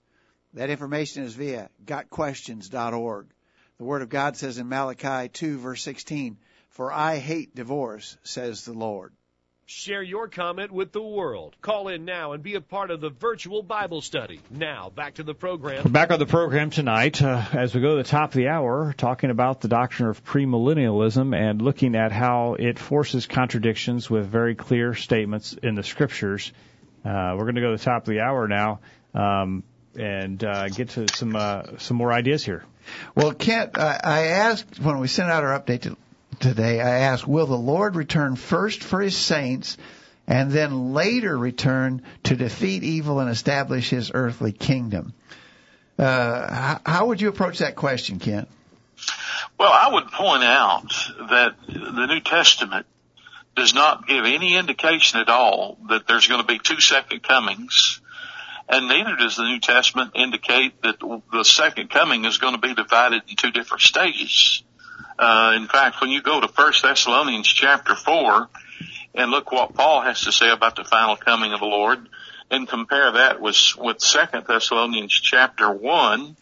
That 0.53 0.69
information 0.69 1.23
is 1.23 1.33
via 1.33 1.69
gotquestions.org. 1.85 3.27
The 3.77 3.83
Word 3.83 4.01
of 4.03 4.09
God 4.09 4.37
says 4.37 4.57
in 4.57 4.69
Malachi 4.69 5.27
2 5.27 5.57
verse 5.57 5.81
16, 5.83 6.37
For 6.69 6.93
I 6.93 7.17
hate 7.17 7.53
divorce, 7.53 8.17
says 8.23 8.63
the 8.63 8.73
Lord. 8.73 9.13
Share 9.71 10.01
your 10.01 10.27
comment 10.27 10.71
with 10.71 10.93
the 10.93 11.01
world. 11.01 11.55
Call 11.61 11.89
in 11.89 12.03
now 12.03 12.31
and 12.31 12.41
be 12.41 12.55
a 12.55 12.61
part 12.61 12.89
of 12.89 13.01
the 13.01 13.11
virtual 13.11 13.61
Bible 13.61 14.01
study. 14.01 14.39
Now, 14.49 14.89
back 14.89 15.13
to 15.15 15.23
the 15.23 15.35
program. 15.35 15.91
Back 15.91 16.09
on 16.09 16.17
the 16.17 16.25
program 16.25 16.71
tonight 16.71 17.21
uh, 17.21 17.45
as 17.53 17.75
we 17.75 17.79
go 17.79 17.91
to 17.91 17.97
the 17.97 18.09
top 18.09 18.31
of 18.31 18.33
the 18.33 18.47
hour, 18.47 18.95
talking 18.97 19.29
about 19.29 19.61
the 19.61 19.67
doctrine 19.67 20.09
of 20.09 20.25
premillennialism 20.25 21.37
and 21.37 21.61
looking 21.61 21.95
at 21.95 22.11
how 22.11 22.55
it 22.55 22.79
forces 22.79 23.27
contradictions 23.27 24.09
with 24.09 24.25
very 24.25 24.55
clear 24.55 24.95
statements 24.95 25.53
in 25.53 25.75
the 25.75 25.83
scriptures. 25.83 26.51
Uh, 27.05 27.35
we're 27.37 27.43
going 27.43 27.53
to 27.53 27.61
go 27.61 27.69
to 27.69 27.77
the 27.77 27.83
top 27.83 28.01
of 28.01 28.09
the 28.09 28.21
hour 28.21 28.47
now 28.47 28.79
um, 29.13 29.61
and 29.95 30.43
uh, 30.43 30.67
get 30.69 30.89
to 30.89 31.05
some 31.13 31.35
uh, 31.35 31.77
some 31.77 31.95
more 31.95 32.11
ideas 32.11 32.43
here. 32.43 32.63
Well, 33.13 33.35
Kent, 33.35 33.77
I, 33.77 33.99
I 34.03 34.19
asked 34.29 34.79
when 34.79 34.97
we 34.97 35.07
sent 35.07 35.29
out 35.29 35.43
our 35.43 35.59
update 35.59 35.81
to 35.81 35.95
today, 36.39 36.79
I 36.81 36.99
ask, 36.99 37.27
will 37.27 37.45
the 37.45 37.55
Lord 37.55 37.95
return 37.95 38.35
first 38.35 38.83
for 38.83 39.01
his 39.01 39.15
saints 39.15 39.77
and 40.27 40.51
then 40.51 40.93
later 40.93 41.37
return 41.37 42.03
to 42.23 42.35
defeat 42.35 42.83
evil 42.83 43.19
and 43.19 43.29
establish 43.29 43.89
his 43.89 44.11
earthly 44.13 44.51
kingdom? 44.51 45.13
Uh, 45.97 46.79
how 46.85 47.07
would 47.07 47.19
you 47.19 47.27
approach 47.27 47.59
that 47.59 47.75
question, 47.75 48.19
Kent? 48.19 48.47
Well, 49.57 49.71
I 49.71 49.93
would 49.93 50.07
point 50.11 50.43
out 50.43 50.89
that 51.29 51.55
the 51.67 52.05
New 52.05 52.21
Testament 52.21 52.85
does 53.55 53.73
not 53.73 54.07
give 54.07 54.23
any 54.25 54.55
indication 54.55 55.19
at 55.19 55.27
all 55.27 55.77
that 55.89 56.07
there's 56.07 56.27
going 56.27 56.41
to 56.41 56.47
be 56.47 56.59
two 56.59 56.79
second 56.79 57.23
comings. 57.23 57.99
And 58.69 58.87
neither 58.87 59.15
does 59.15 59.35
the 59.35 59.43
New 59.43 59.59
Testament 59.59 60.11
indicate 60.15 60.81
that 60.83 60.99
the 60.99 61.43
second 61.43 61.89
coming 61.89 62.25
is 62.25 62.37
going 62.37 62.53
to 62.53 62.61
be 62.61 62.73
divided 62.73 63.23
in 63.27 63.35
two 63.35 63.51
different 63.51 63.81
stages. 63.81 64.63
Uh, 65.19 65.51
in 65.57 65.67
fact, 65.67 65.99
when 65.99 66.11
you 66.11 66.21
go 66.21 66.39
to 66.39 66.47
First 66.47 66.81
Thessalonians 66.81 67.45
chapter 67.45 67.93
four 67.93 68.47
and 69.13 69.29
look 69.29 69.51
what 69.51 69.73
Paul 69.73 70.01
has 70.01 70.21
to 70.21 70.31
say 70.31 70.49
about 70.49 70.77
the 70.77 70.85
final 70.85 71.17
coming 71.17 71.51
of 71.51 71.59
the 71.59 71.65
Lord, 71.65 72.07
and 72.49 72.67
compare 72.67 73.11
that 73.11 73.41
with 73.41 73.57
with 73.77 73.99
Second 73.99 74.45
Thessalonians 74.47 75.11
chapter 75.11 75.69
one, 75.69 76.37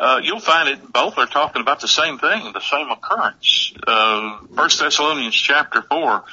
uh, 0.00 0.20
you'll 0.20 0.40
find 0.40 0.68
it 0.68 0.92
both 0.92 1.16
are 1.16 1.26
talking 1.26 1.62
about 1.62 1.80
the 1.80 1.86
same 1.86 2.18
thing, 2.18 2.52
the 2.52 2.60
same 2.60 2.90
occurrence. 2.90 3.72
Uh, 3.86 4.38
First 4.56 4.80
Thessalonians 4.80 5.36
chapter 5.36 5.80
four. 5.80 6.24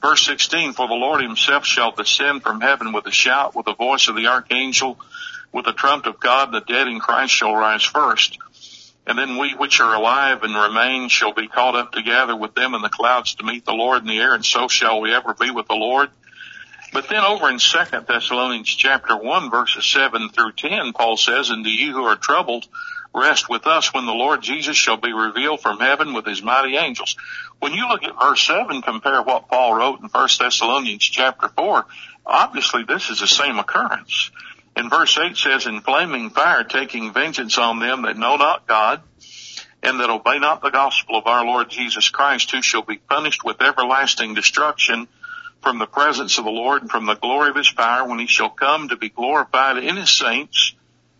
Verse 0.00 0.26
16, 0.26 0.74
for 0.74 0.86
the 0.86 0.94
Lord 0.94 1.22
himself 1.22 1.64
shall 1.64 1.92
descend 1.92 2.42
from 2.42 2.60
heaven 2.60 2.92
with 2.92 3.06
a 3.06 3.10
shout, 3.10 3.54
with 3.54 3.64
the 3.64 3.74
voice 3.74 4.08
of 4.08 4.16
the 4.16 4.26
archangel, 4.26 4.98
with 5.50 5.64
the 5.64 5.72
trump 5.72 6.04
of 6.04 6.20
God, 6.20 6.52
the 6.52 6.60
dead 6.60 6.88
in 6.88 6.98
Christ 6.98 7.32
shall 7.32 7.54
rise 7.54 7.84
first. 7.84 8.36
And 9.06 9.18
then 9.18 9.36
we 9.36 9.52
which 9.52 9.80
are 9.80 9.94
alive 9.94 10.42
and 10.42 10.54
remain 10.54 11.08
shall 11.08 11.34
be 11.34 11.48
caught 11.48 11.76
up 11.76 11.92
together 11.92 12.34
with 12.34 12.54
them 12.54 12.74
in 12.74 12.82
the 12.82 12.88
clouds 12.88 13.34
to 13.34 13.44
meet 13.44 13.64
the 13.66 13.72
Lord 13.72 14.02
in 14.02 14.08
the 14.08 14.18
air, 14.18 14.34
and 14.34 14.44
so 14.44 14.68
shall 14.68 15.00
we 15.00 15.14
ever 15.14 15.34
be 15.34 15.50
with 15.50 15.68
the 15.68 15.74
Lord. 15.74 16.08
But 16.92 17.08
then 17.08 17.24
over 17.24 17.50
in 17.50 17.58
Second 17.58 18.06
Thessalonians 18.06 18.68
chapter 18.68 19.16
one, 19.16 19.50
verses 19.50 19.84
seven 19.84 20.30
through 20.30 20.52
ten, 20.52 20.92
Paul 20.92 21.16
says, 21.16 21.50
And 21.50 21.64
to 21.64 21.70
you 21.70 21.92
who 21.92 22.04
are 22.04 22.16
troubled, 22.16 22.66
rest 23.12 23.48
with 23.50 23.66
us 23.66 23.92
when 23.92 24.06
the 24.06 24.12
Lord 24.12 24.42
Jesus 24.42 24.76
shall 24.76 24.96
be 24.96 25.12
revealed 25.12 25.60
from 25.60 25.80
heaven 25.80 26.14
with 26.14 26.24
his 26.24 26.42
mighty 26.42 26.76
angels. 26.76 27.16
When 27.58 27.72
you 27.72 27.88
look 27.88 28.04
at 28.04 28.18
verse 28.18 28.46
seven, 28.46 28.80
compare 28.80 29.22
what 29.22 29.48
Paul 29.48 29.74
wrote 29.74 30.00
in 30.00 30.08
First 30.08 30.38
Thessalonians 30.38 31.04
chapter 31.04 31.48
four, 31.48 31.84
obviously 32.24 32.84
this 32.84 33.10
is 33.10 33.20
the 33.20 33.26
same 33.26 33.58
occurrence. 33.58 34.30
And 34.76 34.90
verse 34.90 35.16
8 35.18 35.36
says, 35.36 35.66
In 35.66 35.80
flaming 35.80 36.30
fire 36.30 36.64
taking 36.64 37.12
vengeance 37.12 37.58
on 37.58 37.78
them 37.78 38.02
that 38.02 38.16
know 38.16 38.36
not 38.36 38.66
God, 38.66 39.02
and 39.82 40.00
that 40.00 40.10
obey 40.10 40.38
not 40.38 40.62
the 40.62 40.70
gospel 40.70 41.16
of 41.16 41.26
our 41.26 41.44
Lord 41.44 41.68
Jesus 41.68 42.08
Christ, 42.08 42.50
who 42.50 42.62
shall 42.62 42.82
be 42.82 42.96
punished 42.96 43.44
with 43.44 43.60
everlasting 43.60 44.34
destruction 44.34 45.06
from 45.62 45.78
the 45.78 45.86
presence 45.86 46.38
of 46.38 46.44
the 46.44 46.50
Lord 46.50 46.82
and 46.82 46.90
from 46.90 47.06
the 47.06 47.14
glory 47.14 47.50
of 47.50 47.56
his 47.56 47.70
power 47.70 48.08
when 48.08 48.18
he 48.18 48.26
shall 48.26 48.50
come 48.50 48.88
to 48.88 48.96
be 48.96 49.08
glorified 49.08 49.78
in 49.78 49.96
his 49.96 50.10
saints 50.10 50.74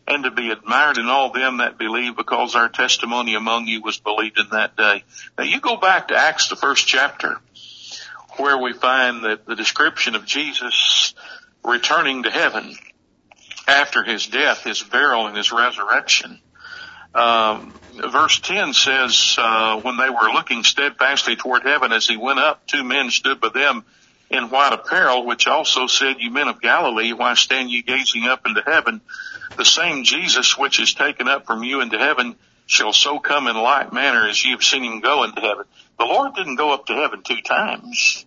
and 0.07 0.25
to 0.25 0.31
be 0.31 0.51
admired 0.51 0.99
in 0.99 1.07
all 1.07 1.31
them 1.31 1.59
that 1.59 1.79
believe 1.79 2.17
because 2.17 2.55
our 2.55 2.69
testimony 2.69 3.35
among 3.35 3.67
you 3.67 3.81
was 3.81 3.99
believed 3.99 4.39
in 4.39 4.51
that 4.51 4.77
day. 4.77 5.03
Now 5.39 5.45
you 5.45 5.61
go 5.61 5.77
back 5.77 6.09
to 6.09 6.17
Acts, 6.17 6.49
the 6.49 6.57
first 6.57 6.87
chapter, 6.87 7.39
where 8.37 8.59
we 8.59 8.73
find 8.75 9.25
that 9.25 9.47
the 9.47 9.57
description 9.57 10.15
of 10.15 10.27
Jesus 10.27 11.15
returning 11.65 12.25
to 12.25 12.31
heaven 12.31 12.77
after 13.67 14.03
his 14.03 14.27
death, 14.27 14.65
his 14.65 14.83
burial, 14.83 15.27
and 15.27 15.37
his 15.37 15.53
resurrection. 15.53 16.41
Um, 17.15 17.81
verse 18.11 18.41
10 18.41 18.73
says, 18.73 19.37
uh, 19.39 19.81
when 19.81 19.97
they 19.97 20.11
were 20.11 20.33
looking 20.33 20.65
steadfastly 20.65 21.37
toward 21.37 21.63
heaven 21.63 21.93
as 21.93 22.07
he 22.07 22.17
went 22.17 22.41
up, 22.41 22.67
two 22.67 22.83
men 22.83 23.11
stood 23.11 23.41
by 23.41 23.51
them 23.51 23.85
in 24.31 24.51
white 24.51 24.73
apparel, 24.73 25.25
which 25.25 25.47
also 25.47 25.87
said, 25.87 26.17
you 26.19 26.31
men 26.31 26.49
of 26.49 26.61
Galilee, 26.61 27.13
why 27.13 27.35
stand 27.35 27.71
ye 27.71 27.83
gazing 27.83 28.25
up 28.25 28.47
into 28.47 28.63
heaven? 28.67 29.01
The 29.57 29.65
same 29.65 30.03
Jesus 30.03 30.59
which 30.59 30.81
is 30.81 30.95
taken 30.95 31.29
up 31.29 31.47
from 31.47 31.63
you 31.63 31.81
into 31.81 31.99
heaven 31.99 32.35
shall 32.67 32.93
so 32.93 33.21
come 33.21 33.47
in 33.47 33.57
like 33.57 33.93
manner 33.93 34.27
as 34.27 34.45
ye 34.45 34.51
have 34.51 34.65
seen 34.65 34.83
him 34.83 35.01
go 35.01 35.23
into 35.23 35.41
heaven. 35.41 35.67
The 35.99 36.07
Lord 36.07 36.35
didn't 36.35 36.57
go 36.57 36.73
up 36.73 36.87
to 36.87 36.95
heaven 36.95 37.23
two 37.23 37.41
times 37.43 38.27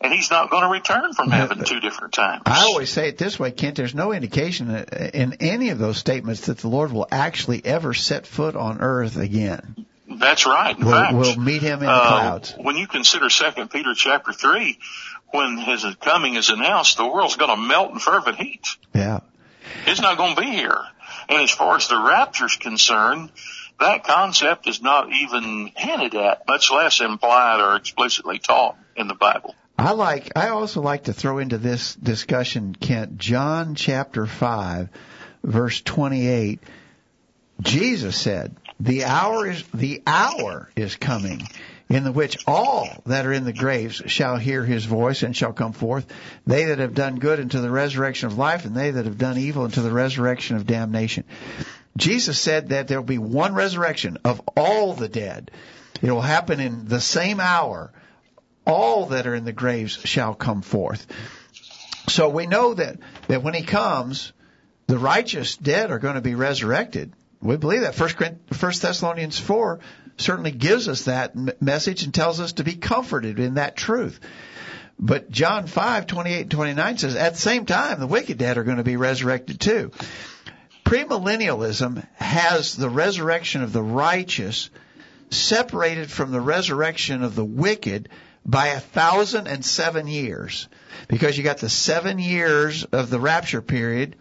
and 0.00 0.12
he's 0.12 0.30
not 0.30 0.50
going 0.50 0.62
to 0.64 0.68
return 0.68 1.12
from 1.12 1.30
heaven 1.30 1.64
two 1.64 1.80
different 1.80 2.14
times. 2.14 2.42
I 2.46 2.64
always 2.64 2.90
say 2.90 3.08
it 3.08 3.18
this 3.18 3.38
way, 3.38 3.50
Kent. 3.50 3.76
There's 3.76 3.94
no 3.94 4.12
indication 4.12 4.74
in 5.14 5.34
any 5.40 5.70
of 5.70 5.78
those 5.78 5.98
statements 5.98 6.46
that 6.46 6.58
the 6.58 6.68
Lord 6.68 6.92
will 6.92 7.08
actually 7.10 7.64
ever 7.64 7.94
set 7.94 8.26
foot 8.26 8.56
on 8.56 8.80
earth 8.80 9.16
again. 9.16 9.86
That's 10.08 10.46
right. 10.46 10.78
In 10.78 10.84
we'll, 10.84 10.94
fact, 10.94 11.14
we'll 11.14 11.36
meet 11.36 11.62
him 11.62 11.80
in 11.80 11.86
the 11.86 11.92
uh, 11.92 12.08
clouds. 12.08 12.54
When 12.58 12.76
you 12.76 12.86
consider 12.86 13.30
Second 13.30 13.70
Peter 13.70 13.94
chapter 13.94 14.32
three, 14.32 14.78
when 15.30 15.58
his 15.58 15.84
coming 16.00 16.34
is 16.34 16.50
announced, 16.50 16.96
the 16.96 17.06
world's 17.06 17.36
going 17.36 17.50
to 17.50 17.60
melt 17.60 17.92
in 17.92 17.98
fervent 17.98 18.36
heat. 18.36 18.66
Yeah, 18.94 19.20
it's 19.86 20.00
not 20.00 20.16
going 20.16 20.36
to 20.36 20.40
be 20.40 20.50
here. 20.50 20.80
And 21.28 21.42
as 21.42 21.50
far 21.50 21.76
as 21.76 21.88
the 21.88 21.96
rapture's 21.96 22.56
concerned, 22.56 23.30
that 23.80 24.04
concept 24.04 24.68
is 24.68 24.82
not 24.82 25.10
even 25.12 25.72
hinted 25.74 26.14
at, 26.14 26.46
much 26.46 26.70
less 26.70 27.00
implied 27.00 27.60
or 27.60 27.76
explicitly 27.76 28.38
taught 28.38 28.76
in 28.96 29.08
the 29.08 29.14
Bible. 29.14 29.54
I 29.76 29.92
like. 29.92 30.30
I 30.36 30.48
also 30.48 30.80
like 30.80 31.04
to 31.04 31.12
throw 31.12 31.38
into 31.38 31.58
this 31.58 31.94
discussion, 31.94 32.74
Kent, 32.74 33.18
John 33.18 33.74
chapter 33.74 34.26
five, 34.26 34.88
verse 35.42 35.80
twenty-eight. 35.80 36.60
Jesus 37.60 38.16
said, 38.16 38.56
"The 38.80 39.04
hour 39.04 39.48
is 39.48 39.64
the 39.74 40.02
hour 40.06 40.70
is 40.76 40.96
coming." 40.96 41.48
In 41.90 42.02
the 42.02 42.12
which 42.12 42.38
all 42.46 42.88
that 43.04 43.26
are 43.26 43.32
in 43.32 43.44
the 43.44 43.52
graves 43.52 44.02
shall 44.06 44.38
hear 44.38 44.64
his 44.64 44.86
voice 44.86 45.22
and 45.22 45.36
shall 45.36 45.52
come 45.52 45.74
forth, 45.74 46.06
they 46.46 46.64
that 46.64 46.78
have 46.78 46.94
done 46.94 47.18
good 47.18 47.38
into 47.38 47.60
the 47.60 47.70
resurrection 47.70 48.26
of 48.26 48.38
life, 48.38 48.64
and 48.64 48.74
they 48.74 48.92
that 48.92 49.04
have 49.04 49.18
done 49.18 49.36
evil 49.36 49.66
into 49.66 49.82
the 49.82 49.92
resurrection 49.92 50.56
of 50.56 50.66
damnation. 50.66 51.24
Jesus 51.96 52.38
said 52.38 52.70
that 52.70 52.88
there 52.88 52.98
will 52.98 53.06
be 53.06 53.18
one 53.18 53.54
resurrection 53.54 54.16
of 54.24 54.40
all 54.56 54.94
the 54.94 55.10
dead. 55.10 55.50
It 56.00 56.10
will 56.10 56.22
happen 56.22 56.58
in 56.58 56.88
the 56.88 57.02
same 57.02 57.38
hour. 57.38 57.92
All 58.66 59.06
that 59.06 59.26
are 59.26 59.34
in 59.34 59.44
the 59.44 59.52
graves 59.52 59.92
shall 60.04 60.34
come 60.34 60.62
forth. 60.62 61.06
So 62.08 62.28
we 62.28 62.46
know 62.46 62.74
that, 62.74 62.98
that 63.28 63.42
when 63.42 63.54
he 63.54 63.62
comes, 63.62 64.32
the 64.86 64.98
righteous 64.98 65.56
dead 65.56 65.90
are 65.90 65.98
going 65.98 66.16
to 66.16 66.20
be 66.20 66.34
resurrected. 66.34 67.12
We 67.40 67.56
believe 67.56 67.82
that. 67.82 67.94
First, 67.94 68.82
Thessalonians 68.82 69.38
4 69.38 69.80
certainly 70.16 70.50
gives 70.50 70.88
us 70.88 71.04
that 71.04 71.34
message 71.60 72.02
and 72.04 72.14
tells 72.14 72.40
us 72.40 72.54
to 72.54 72.64
be 72.64 72.74
comforted 72.74 73.38
in 73.38 73.54
that 73.54 73.76
truth. 73.76 74.20
But 74.98 75.30
John 75.30 75.66
5, 75.66 76.06
28 76.06 76.40
and 76.42 76.50
29 76.50 76.98
says, 76.98 77.16
at 77.16 77.34
the 77.34 77.40
same 77.40 77.66
time, 77.66 78.00
the 78.00 78.06
wicked 78.06 78.38
dead 78.38 78.58
are 78.58 78.64
going 78.64 78.76
to 78.76 78.84
be 78.84 78.96
resurrected 78.96 79.60
too. 79.60 79.90
Premillennialism 80.84 82.06
has 82.14 82.76
the 82.76 82.88
resurrection 82.88 83.62
of 83.62 83.72
the 83.72 83.82
righteous 83.82 84.70
separated 85.30 86.10
from 86.10 86.30
the 86.30 86.40
resurrection 86.40 87.22
of 87.22 87.34
the 87.34 87.44
wicked 87.44 88.08
by 88.44 88.68
a 88.68 88.80
thousand 88.80 89.46
and 89.46 89.64
seven 89.64 90.06
years. 90.06 90.68
Because 91.08 91.36
you 91.36 91.44
got 91.44 91.58
the 91.58 91.68
seven 91.68 92.18
years 92.18 92.84
of 92.84 93.10
the 93.10 93.20
rapture 93.20 93.62
period, 93.62 94.16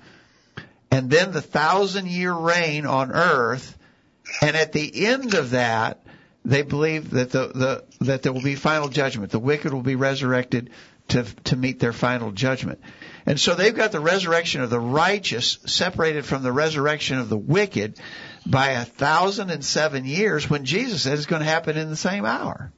and 0.91 1.09
then 1.09 1.31
the 1.31 1.41
thousand 1.41 2.07
year 2.07 2.33
reign 2.33 2.85
on 2.85 3.11
earth, 3.11 3.77
and 4.41 4.55
at 4.55 4.71
the 4.71 5.05
end 5.05 5.33
of 5.33 5.51
that, 5.51 6.05
they 6.45 6.61
believe 6.61 7.11
that 7.11 7.31
the, 7.31 7.47
the 7.47 7.83
that 8.05 8.21
there 8.21 8.33
will 8.33 8.41
be 8.41 8.55
final 8.55 8.89
judgment. 8.89 9.31
The 9.31 9.39
wicked 9.39 9.73
will 9.73 9.81
be 9.81 9.95
resurrected 9.95 10.71
to 11.09 11.23
to 11.45 11.55
meet 11.55 11.79
their 11.79 11.93
final 11.93 12.31
judgment. 12.31 12.81
And 13.25 13.39
so 13.39 13.55
they've 13.55 13.75
got 13.75 13.91
the 13.91 14.01
resurrection 14.01 14.61
of 14.61 14.69
the 14.69 14.79
righteous 14.79 15.59
separated 15.65 16.25
from 16.25 16.43
the 16.43 16.51
resurrection 16.51 17.17
of 17.19 17.29
the 17.29 17.37
wicked 17.37 17.97
by 18.45 18.71
a 18.71 18.85
thousand 18.85 19.49
and 19.49 19.63
seven 19.63 20.05
years 20.05 20.49
when 20.49 20.65
Jesus 20.65 21.03
said 21.03 21.13
it's 21.17 21.25
going 21.25 21.41
to 21.41 21.47
happen 21.47 21.77
in 21.77 21.89
the 21.89 21.95
same 21.95 22.25
hour. 22.25 22.71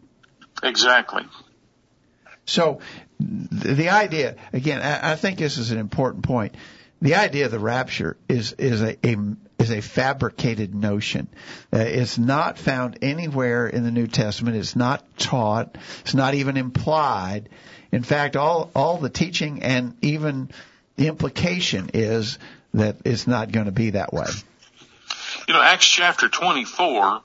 Exactly. 0.65 1.23
So 2.45 2.79
the 3.19 3.89
idea, 3.89 4.35
again, 4.51 4.81
I 4.81 5.15
think 5.15 5.39
this 5.39 5.57
is 5.57 5.71
an 5.71 5.77
important 5.77 6.23
point. 6.23 6.55
The 7.01 7.15
idea 7.15 7.45
of 7.45 7.51
the 7.51 7.59
rapture 7.59 8.17
is 8.27 8.53
is 8.53 8.81
a, 8.81 8.97
a 9.05 9.17
is 9.59 9.71
a 9.71 9.81
fabricated 9.81 10.73
notion. 10.73 11.27
Uh, 11.71 11.79
it's 11.79 12.17
not 12.17 12.57
found 12.57 12.99
anywhere 13.01 13.67
in 13.67 13.83
the 13.83 13.91
New 13.91 14.07
Testament. 14.07 14.57
It's 14.57 14.75
not 14.75 15.03
taught. 15.17 15.77
It's 16.01 16.13
not 16.13 16.33
even 16.33 16.57
implied. 16.57 17.49
In 17.91 18.03
fact, 18.03 18.35
all 18.35 18.71
all 18.75 18.97
the 18.97 19.09
teaching 19.09 19.61
and 19.61 19.95
even 20.01 20.49
the 20.95 21.07
implication 21.07 21.91
is 21.93 22.39
that 22.73 22.97
it's 23.05 23.27
not 23.27 23.51
going 23.51 23.65
to 23.65 23.71
be 23.71 23.91
that 23.91 24.13
way. 24.13 24.27
You 25.47 25.53
know, 25.53 25.61
Acts 25.61 25.85
chapter 25.85 26.27
24 26.27 27.21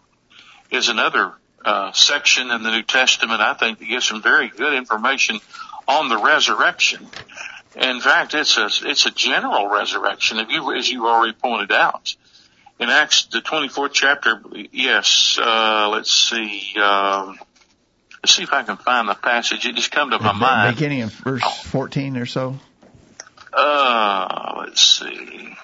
is 0.70 0.88
another 0.88 1.32
uh, 1.65 1.93
section 1.93 2.51
in 2.51 2.63
the 2.63 2.71
New 2.71 2.83
Testament, 2.83 3.41
I 3.41 3.55
think, 3.55 3.79
that 3.79 3.85
gives 3.85 4.07
some 4.07 4.23
very 4.23 4.49
good 4.49 4.75
information 4.75 5.41
on 5.87 6.09
the 6.09 6.19
resurrection. 6.19 7.07
In 7.77 8.01
fact, 8.01 8.35
it's 8.35 8.57
a 8.57 8.69
it's 8.89 9.07
a 9.07 9.11
general 9.11 9.69
resurrection, 9.69 10.39
if 10.39 10.51
you 10.51 10.75
as 10.75 10.89
you 10.91 11.07
already 11.07 11.35
pointed 11.35 11.73
out. 11.73 12.15
In 12.81 12.89
Acts 12.89 13.27
the 13.27 13.41
24th 13.41 13.93
chapter, 13.93 14.41
yes, 14.73 15.39
uh, 15.41 15.91
let's 15.93 16.11
see, 16.11 16.75
um, 16.83 17.39
let's 18.23 18.35
see 18.35 18.43
if 18.43 18.53
I 18.53 18.63
can 18.63 18.79
find 18.79 19.07
the 19.07 19.15
passage. 19.15 19.67
It 19.67 19.77
just 19.77 19.91
come 19.91 20.11
to 20.11 20.19
my 20.19 20.33
mind. 20.33 20.77
Beginning 20.77 21.03
of 21.03 21.13
verse 21.13 21.45
14 21.65 22.17
or 22.17 22.27
so. 22.27 22.59
Uh, 23.53 24.55
let's 24.61 24.99
see. 24.99 25.57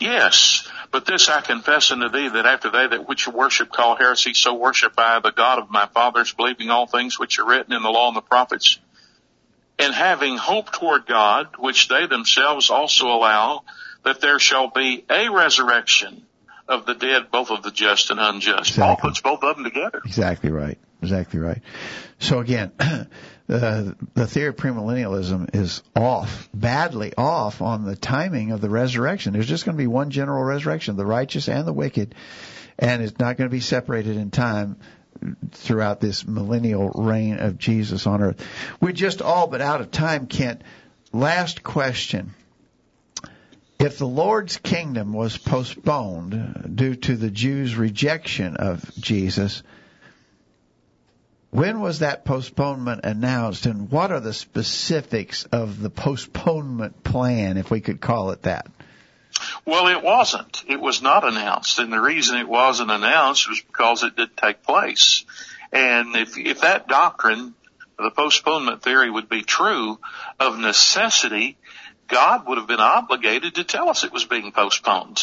Yes, 0.00 0.68
but 0.90 1.06
this 1.06 1.28
I 1.28 1.40
confess 1.40 1.90
unto 1.90 2.08
thee 2.08 2.28
that 2.28 2.46
after 2.46 2.70
they 2.70 2.86
that 2.86 3.08
which 3.08 3.26
worship 3.26 3.72
call 3.72 3.96
heresy, 3.96 4.34
so 4.34 4.54
worship 4.54 4.94
I 4.98 5.20
the 5.20 5.30
God 5.30 5.58
of 5.58 5.70
my 5.70 5.86
fathers, 5.86 6.32
believing 6.32 6.70
all 6.70 6.86
things 6.86 7.18
which 7.18 7.38
are 7.38 7.46
written 7.46 7.72
in 7.72 7.82
the 7.82 7.90
law 7.90 8.08
and 8.08 8.16
the 8.16 8.20
prophets, 8.20 8.78
and 9.78 9.92
having 9.92 10.36
hope 10.36 10.70
toward 10.72 11.06
God, 11.06 11.48
which 11.58 11.88
they 11.88 12.06
themselves 12.06 12.70
also 12.70 13.06
allow, 13.06 13.64
that 14.04 14.20
there 14.20 14.38
shall 14.38 14.70
be 14.70 15.04
a 15.10 15.28
resurrection 15.28 16.24
of 16.68 16.86
the 16.86 16.94
dead, 16.94 17.30
both 17.30 17.50
of 17.50 17.62
the 17.62 17.70
just 17.70 18.10
and 18.10 18.20
unjust. 18.20 18.70
Exactly. 18.70 18.82
Paul 18.84 18.96
puts 18.96 19.20
both 19.20 19.42
of 19.42 19.56
them 19.56 19.64
together. 19.64 20.00
Exactly 20.04 20.50
right. 20.50 20.78
Exactly 21.02 21.40
right. 21.40 21.60
So 22.18 22.38
again, 22.38 22.72
the 23.46 24.26
theory 24.26 24.48
of 24.48 24.56
premillennialism 24.56 25.54
is 25.54 25.82
off, 25.94 26.48
badly 26.54 27.12
off 27.16 27.60
on 27.60 27.84
the 27.84 27.96
timing 27.96 28.52
of 28.52 28.60
the 28.60 28.70
resurrection. 28.70 29.32
There's 29.32 29.46
just 29.46 29.64
going 29.64 29.76
to 29.76 29.82
be 29.82 29.86
one 29.86 30.10
general 30.10 30.42
resurrection, 30.42 30.96
the 30.96 31.06
righteous 31.06 31.48
and 31.48 31.66
the 31.66 31.72
wicked, 31.72 32.14
and 32.78 33.02
it's 33.02 33.18
not 33.18 33.36
going 33.36 33.48
to 33.48 33.54
be 33.54 33.60
separated 33.60 34.16
in 34.16 34.30
time 34.30 34.76
throughout 35.52 36.00
this 36.00 36.26
millennial 36.26 36.90
reign 36.90 37.38
of 37.38 37.58
Jesus 37.58 38.06
on 38.06 38.22
earth. 38.22 38.46
We're 38.80 38.92
just 38.92 39.22
all 39.22 39.46
but 39.46 39.60
out 39.60 39.80
of 39.80 39.90
time, 39.90 40.26
Kent. 40.26 40.62
Last 41.12 41.62
question. 41.62 42.34
If 43.78 43.98
the 43.98 44.06
Lord's 44.06 44.56
kingdom 44.56 45.12
was 45.12 45.36
postponed 45.36 46.72
due 46.74 46.94
to 46.94 47.16
the 47.16 47.30
Jews' 47.30 47.76
rejection 47.76 48.56
of 48.56 48.94
Jesus, 48.96 49.62
when 51.54 51.80
was 51.80 52.00
that 52.00 52.24
postponement 52.24 53.04
announced, 53.04 53.66
and 53.66 53.88
what 53.88 54.10
are 54.10 54.18
the 54.18 54.32
specifics 54.32 55.44
of 55.44 55.80
the 55.80 55.88
postponement 55.88 57.04
plan, 57.04 57.58
if 57.58 57.70
we 57.70 57.80
could 57.80 58.00
call 58.00 58.32
it 58.32 58.42
that? 58.42 58.66
Well, 59.64 59.86
it 59.86 60.02
wasn't. 60.02 60.64
It 60.66 60.80
was 60.80 61.00
not 61.00 61.22
announced, 61.22 61.78
and 61.78 61.92
the 61.92 62.00
reason 62.00 62.38
it 62.38 62.48
wasn't 62.48 62.90
announced 62.90 63.48
was 63.48 63.60
because 63.60 64.02
it 64.02 64.16
did 64.16 64.36
take 64.36 64.64
place. 64.64 65.24
And 65.72 66.16
if 66.16 66.36
if 66.36 66.62
that 66.62 66.88
doctrine, 66.88 67.54
the 67.98 68.10
postponement 68.10 68.82
theory, 68.82 69.08
would 69.08 69.28
be 69.28 69.42
true, 69.42 70.00
of 70.40 70.58
necessity, 70.58 71.56
God 72.08 72.48
would 72.48 72.58
have 72.58 72.66
been 72.66 72.80
obligated 72.80 73.54
to 73.54 73.62
tell 73.62 73.90
us 73.90 74.02
it 74.02 74.12
was 74.12 74.24
being 74.24 74.50
postponed 74.50 75.22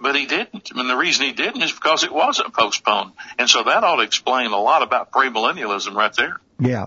but 0.00 0.14
he 0.14 0.26
didn't. 0.26 0.70
And 0.70 0.88
the 0.88 0.96
reason 0.96 1.26
he 1.26 1.32
didn't 1.32 1.62
is 1.62 1.72
because 1.72 2.04
it 2.04 2.12
wasn't 2.12 2.52
postponed. 2.52 3.12
And 3.38 3.48
so 3.48 3.64
that 3.64 3.84
ought 3.84 3.96
to 3.96 4.02
explain 4.02 4.52
a 4.52 4.58
lot 4.58 4.82
about 4.82 5.10
premillennialism 5.10 5.94
right 5.94 6.12
there. 6.14 6.40
Yeah. 6.60 6.86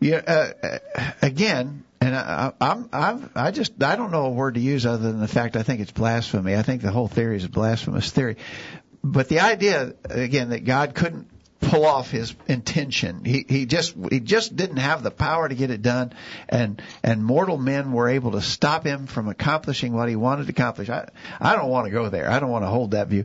Yeah. 0.00 0.16
Uh, 0.16 0.78
again, 1.22 1.84
and 2.00 2.16
I, 2.16 2.52
I'm, 2.60 2.88
I'm, 2.92 3.30
I 3.34 3.50
just, 3.50 3.82
I 3.82 3.96
don't 3.96 4.10
know 4.10 4.26
a 4.26 4.30
word 4.30 4.54
to 4.54 4.60
use 4.60 4.86
other 4.86 5.10
than 5.10 5.20
the 5.20 5.28
fact 5.28 5.56
I 5.56 5.62
think 5.62 5.80
it's 5.80 5.92
blasphemy. 5.92 6.56
I 6.56 6.62
think 6.62 6.82
the 6.82 6.90
whole 6.90 7.08
theory 7.08 7.36
is 7.36 7.44
a 7.44 7.50
blasphemous 7.50 8.10
theory. 8.10 8.36
But 9.02 9.28
the 9.28 9.40
idea, 9.40 9.94
again, 10.04 10.50
that 10.50 10.64
God 10.64 10.94
couldn't 10.94 11.28
pull 11.60 11.84
off 11.84 12.10
his 12.10 12.34
intention. 12.48 13.24
He 13.24 13.44
he 13.48 13.66
just 13.66 13.94
he 14.10 14.20
just 14.20 14.56
didn't 14.56 14.78
have 14.78 15.02
the 15.02 15.10
power 15.10 15.48
to 15.48 15.54
get 15.54 15.70
it 15.70 15.82
done, 15.82 16.12
and 16.48 16.82
and 17.02 17.24
mortal 17.24 17.58
men 17.58 17.92
were 17.92 18.08
able 18.08 18.32
to 18.32 18.40
stop 18.40 18.84
him 18.84 19.06
from 19.06 19.28
accomplishing 19.28 19.92
what 19.92 20.08
he 20.08 20.16
wanted 20.16 20.46
to 20.46 20.50
accomplish. 20.52 20.88
I 20.88 21.08
I 21.40 21.56
don't 21.56 21.68
want 21.68 21.86
to 21.86 21.90
go 21.90 22.08
there. 22.08 22.30
I 22.30 22.40
don't 22.40 22.50
want 22.50 22.64
to 22.64 22.68
hold 22.68 22.92
that 22.92 23.08
view, 23.08 23.24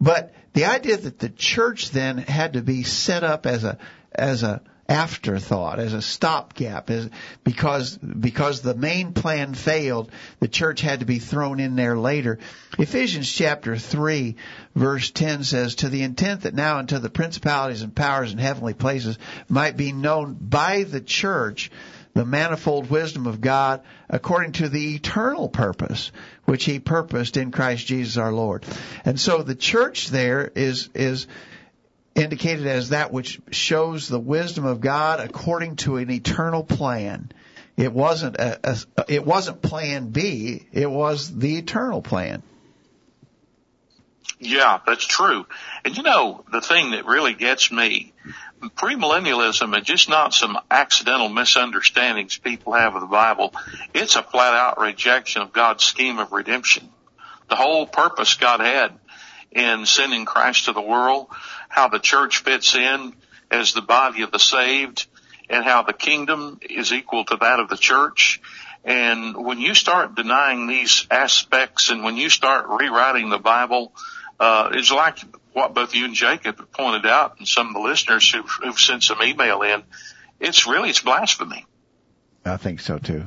but 0.00 0.34
the 0.54 0.64
idea 0.64 0.96
that 0.96 1.18
the 1.18 1.28
church 1.28 1.90
then 1.90 2.18
had 2.18 2.54
to 2.54 2.62
be 2.62 2.82
set 2.82 3.22
up 3.22 3.46
as 3.46 3.64
a 3.64 3.78
as 4.12 4.42
a 4.42 4.62
afterthought, 4.88 5.78
as 5.78 5.94
a 5.94 6.02
stopgap, 6.02 6.90
as 6.90 7.08
because 7.42 7.96
because 7.96 8.60
the 8.60 8.74
main 8.74 9.12
plan 9.12 9.54
failed, 9.54 10.10
the 10.40 10.48
church 10.48 10.80
had 10.80 11.00
to 11.00 11.06
be 11.06 11.18
thrown 11.18 11.60
in 11.60 11.76
there 11.76 11.96
later. 11.96 12.38
Ephesians 12.78 13.30
chapter 13.30 13.76
three, 13.76 14.36
verse 14.74 15.10
ten 15.10 15.42
says, 15.44 15.76
"To 15.76 15.88
the 15.88 16.02
intent 16.02 16.42
that 16.42 16.54
now 16.54 16.78
unto 16.78 16.98
the 16.98 17.10
principalities 17.10 17.82
and 17.82 17.94
powers 17.94 18.32
in 18.32 18.38
heavenly 18.38 18.74
places 18.74 19.18
might 19.48 19.76
be 19.76 19.92
known 19.92 20.36
by 20.40 20.84
the 20.84 21.00
church." 21.00 21.70
The 22.12 22.24
manifold 22.24 22.90
wisdom 22.90 23.26
of 23.26 23.40
God 23.40 23.80
according 24.08 24.52
to 24.52 24.68
the 24.68 24.94
eternal 24.94 25.48
purpose 25.48 26.12
which 26.44 26.64
He 26.64 26.78
purposed 26.78 27.36
in 27.36 27.50
Christ 27.50 27.88
Jesus 27.88 28.16
our 28.16 28.32
Lord. 28.32 28.64
And 29.04 29.18
so 29.18 29.42
the 29.42 29.56
church 29.56 30.10
there 30.10 30.48
is, 30.54 30.90
is, 30.94 31.26
indicated 32.14 32.66
as 32.66 32.90
that 32.90 33.12
which 33.12 33.40
shows 33.50 34.08
the 34.08 34.20
wisdom 34.20 34.64
of 34.64 34.80
God 34.80 35.20
according 35.20 35.76
to 35.76 35.96
an 35.96 36.10
eternal 36.10 36.62
plan. 36.62 37.32
It 37.76 37.92
wasn't 37.92 38.36
a, 38.36 38.60
a, 38.96 39.04
it 39.08 39.26
wasn't 39.26 39.60
plan 39.62 40.10
B, 40.10 40.66
it 40.72 40.90
was 40.90 41.36
the 41.36 41.56
eternal 41.56 42.02
plan. 42.02 42.42
Yeah, 44.38 44.78
that's 44.86 45.06
true. 45.06 45.46
And 45.84 45.96
you 45.96 46.02
know, 46.02 46.44
the 46.52 46.60
thing 46.60 46.92
that 46.92 47.06
really 47.06 47.34
gets 47.34 47.72
me 47.72 48.12
premillennialism 48.70 49.76
is 49.78 49.84
just 49.84 50.08
not 50.08 50.32
some 50.32 50.58
accidental 50.70 51.28
misunderstandings 51.28 52.38
people 52.38 52.72
have 52.72 52.94
of 52.94 53.00
the 53.00 53.06
Bible. 53.06 53.52
It's 53.92 54.16
a 54.16 54.22
flat 54.22 54.54
out 54.54 54.80
rejection 54.80 55.42
of 55.42 55.52
God's 55.52 55.84
scheme 55.84 56.18
of 56.18 56.32
redemption. 56.32 56.88
The 57.48 57.56
whole 57.56 57.86
purpose 57.86 58.34
God 58.34 58.60
had 58.60 58.98
in 59.50 59.86
sending 59.86 60.24
Christ 60.24 60.64
to 60.64 60.72
the 60.72 60.80
world, 60.80 61.28
how 61.74 61.88
the 61.88 61.98
church 61.98 62.44
fits 62.44 62.76
in 62.76 63.12
as 63.50 63.72
the 63.72 63.82
body 63.82 64.22
of 64.22 64.30
the 64.30 64.38
saved, 64.38 65.08
and 65.50 65.64
how 65.64 65.82
the 65.82 65.92
kingdom 65.92 66.60
is 66.62 66.92
equal 66.92 67.24
to 67.24 67.36
that 67.40 67.58
of 67.58 67.68
the 67.68 67.76
church. 67.76 68.40
And 68.84 69.44
when 69.44 69.58
you 69.58 69.74
start 69.74 70.14
denying 70.14 70.68
these 70.68 71.06
aspects 71.10 71.90
and 71.90 72.04
when 72.04 72.16
you 72.16 72.30
start 72.30 72.66
rewriting 72.68 73.28
the 73.28 73.38
Bible, 73.38 73.92
uh, 74.38 74.70
it's 74.72 74.92
like 74.92 75.18
what 75.52 75.74
both 75.74 75.96
you 75.96 76.04
and 76.04 76.14
Jacob 76.14 76.58
have 76.58 76.72
pointed 76.72 77.06
out 77.06 77.38
and 77.38 77.48
some 77.48 77.68
of 77.68 77.74
the 77.74 77.80
listeners 77.80 78.30
who've, 78.30 78.48
who've 78.62 78.78
sent 78.78 79.02
some 79.02 79.20
email 79.22 79.62
in. 79.62 79.82
It's 80.38 80.66
really, 80.68 80.90
it's 80.90 81.00
blasphemy. 81.00 81.66
I 82.44 82.56
think 82.56 82.80
so 82.80 82.98
too. 82.98 83.24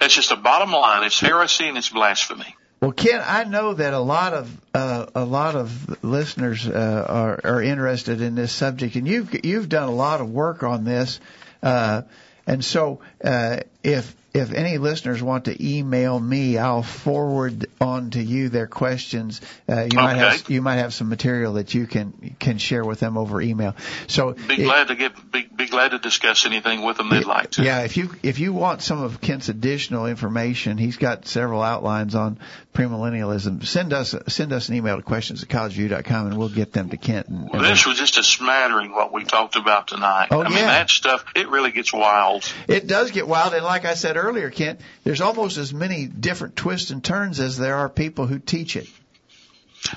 It's 0.00 0.14
just 0.14 0.32
a 0.32 0.36
bottom 0.36 0.72
line. 0.72 1.04
It's 1.04 1.20
heresy 1.20 1.68
and 1.68 1.76
it's 1.76 1.90
blasphemy. 1.90 2.56
Well, 2.80 2.92
Ken, 2.92 3.20
I 3.22 3.44
know 3.44 3.74
that 3.74 3.92
a 3.92 3.98
lot 3.98 4.32
of 4.32 4.60
uh, 4.72 5.04
a 5.14 5.24
lot 5.24 5.54
of 5.54 6.02
listeners 6.02 6.66
uh, 6.66 7.04
are 7.06 7.40
are 7.44 7.62
interested 7.62 8.22
in 8.22 8.34
this 8.34 8.52
subject, 8.52 8.96
and 8.96 9.06
you've 9.06 9.44
you've 9.44 9.68
done 9.68 9.86
a 9.86 9.92
lot 9.94 10.22
of 10.22 10.30
work 10.30 10.62
on 10.62 10.84
this, 10.84 11.20
uh, 11.62 12.02
and 12.46 12.64
so 12.64 13.00
uh, 13.22 13.58
if 13.82 14.16
if 14.32 14.52
any 14.52 14.78
listeners 14.78 15.22
want 15.22 15.46
to 15.46 15.64
email 15.64 16.18
me, 16.18 16.56
I'll 16.56 16.82
forward 16.82 17.66
on 17.80 18.10
to 18.10 18.22
you 18.22 18.48
their 18.48 18.68
questions. 18.68 19.40
Uh, 19.68 19.88
you 19.90 19.96
might 19.96 20.14
have 20.14 20.48
you 20.48 20.62
might 20.62 20.76
have 20.76 20.94
some 20.94 21.08
material 21.08 21.54
that 21.54 21.74
you 21.74 21.86
can 21.86 22.36
can 22.38 22.58
share 22.58 22.84
with 22.84 23.00
them 23.00 23.18
over 23.18 23.40
email. 23.40 23.74
So 24.06 24.32
be 24.32 24.56
glad 24.56 24.88
to 24.88 24.94
get 24.94 25.32
be, 25.32 25.42
be 25.42 25.66
glad 25.66 25.90
to 25.90 25.98
discuss 25.98 26.46
anything 26.46 26.82
with 26.82 26.98
them 26.98 27.10
they'd 27.10 27.24
like 27.24 27.52
to. 27.52 27.64
Yeah, 27.64 27.80
if 27.80 27.96
you 27.96 28.14
if 28.22 28.38
you 28.38 28.52
want 28.52 28.82
some 28.82 29.02
of 29.02 29.20
Kent's 29.20 29.48
additional 29.48 30.06
information, 30.06 30.78
he's 30.78 30.96
got 30.96 31.26
several 31.26 31.62
outlines 31.62 32.14
on 32.14 32.38
premillennialism. 32.72 33.66
Send 33.66 33.92
us 33.92 34.14
send 34.28 34.52
us 34.52 34.68
an 34.68 34.76
email 34.76 34.96
to 34.96 35.02
questions 35.02 35.42
at 35.42 35.48
collegeview.com 35.48 36.26
and 36.28 36.38
we'll 36.38 36.48
get 36.48 36.72
them 36.72 36.90
to 36.90 36.96
Kent. 36.96 37.28
And, 37.28 37.50
well, 37.50 37.62
this 37.62 37.84
was 37.84 37.98
just 37.98 38.16
a 38.16 38.22
smattering 38.22 38.92
what 38.92 39.12
we 39.12 39.24
talked 39.24 39.56
about 39.56 39.88
tonight. 39.88 40.28
Oh, 40.30 40.40
I 40.40 40.48
yeah. 40.48 40.54
mean 40.54 40.64
that 40.66 40.90
stuff 40.90 41.24
it 41.34 41.48
really 41.48 41.72
gets 41.72 41.92
wild. 41.92 42.44
It 42.68 42.86
does 42.86 43.10
get 43.10 43.26
wild, 43.26 43.54
and 43.54 43.64
like 43.64 43.84
I 43.84 43.94
said 43.94 44.16
earlier, 44.20 44.50
Kent, 44.50 44.80
there's 45.04 45.20
almost 45.20 45.56
as 45.56 45.72
many 45.74 46.06
different 46.06 46.56
twists 46.56 46.90
and 46.90 47.02
turns 47.02 47.40
as 47.40 47.58
there 47.58 47.76
are 47.76 47.88
people 47.88 48.26
who 48.26 48.38
teach 48.38 48.76
it. 48.76 48.88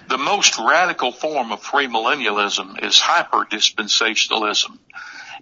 The 0.08 0.18
most 0.18 0.58
radical 0.58 1.12
form 1.12 1.52
of 1.52 1.62
premillennialism 1.62 2.84
is 2.84 3.00
hyper 3.00 3.46
dispensationalism. 3.46 4.78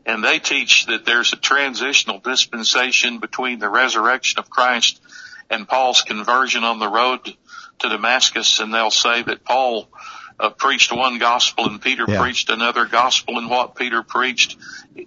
And 0.06 0.24
they 0.24 0.40
teach 0.40 0.88
that 0.88 1.06
there's 1.06 1.34
a 1.34 1.38
transitional 1.38 2.20
dispensation 2.20 3.20
between 3.20 3.60
the 3.60 3.70
resurrection 3.70 4.40
of 4.40 4.50
Christ 4.50 5.00
and 5.50 5.68
Paul's 5.68 6.02
conversion 6.02 6.64
on 6.64 6.80
the 6.80 6.90
road 6.90 7.24
to 7.80 7.90
Damascus. 7.90 8.60
And 8.60 8.74
they'll 8.74 8.90
say 8.90 9.22
that 9.22 9.46
Paul 9.46 9.88
uh, 10.42 10.50
preached 10.50 10.92
one 10.92 11.20
gospel 11.20 11.68
and 11.68 11.80
Peter 11.82 12.04
Yeah. 12.08 12.20
preached 12.22 12.50
another 12.50 12.86
gospel 12.86 13.38
and 13.38 13.50
what 13.50 13.76
Peter 13.76 14.02
preached 14.04 14.58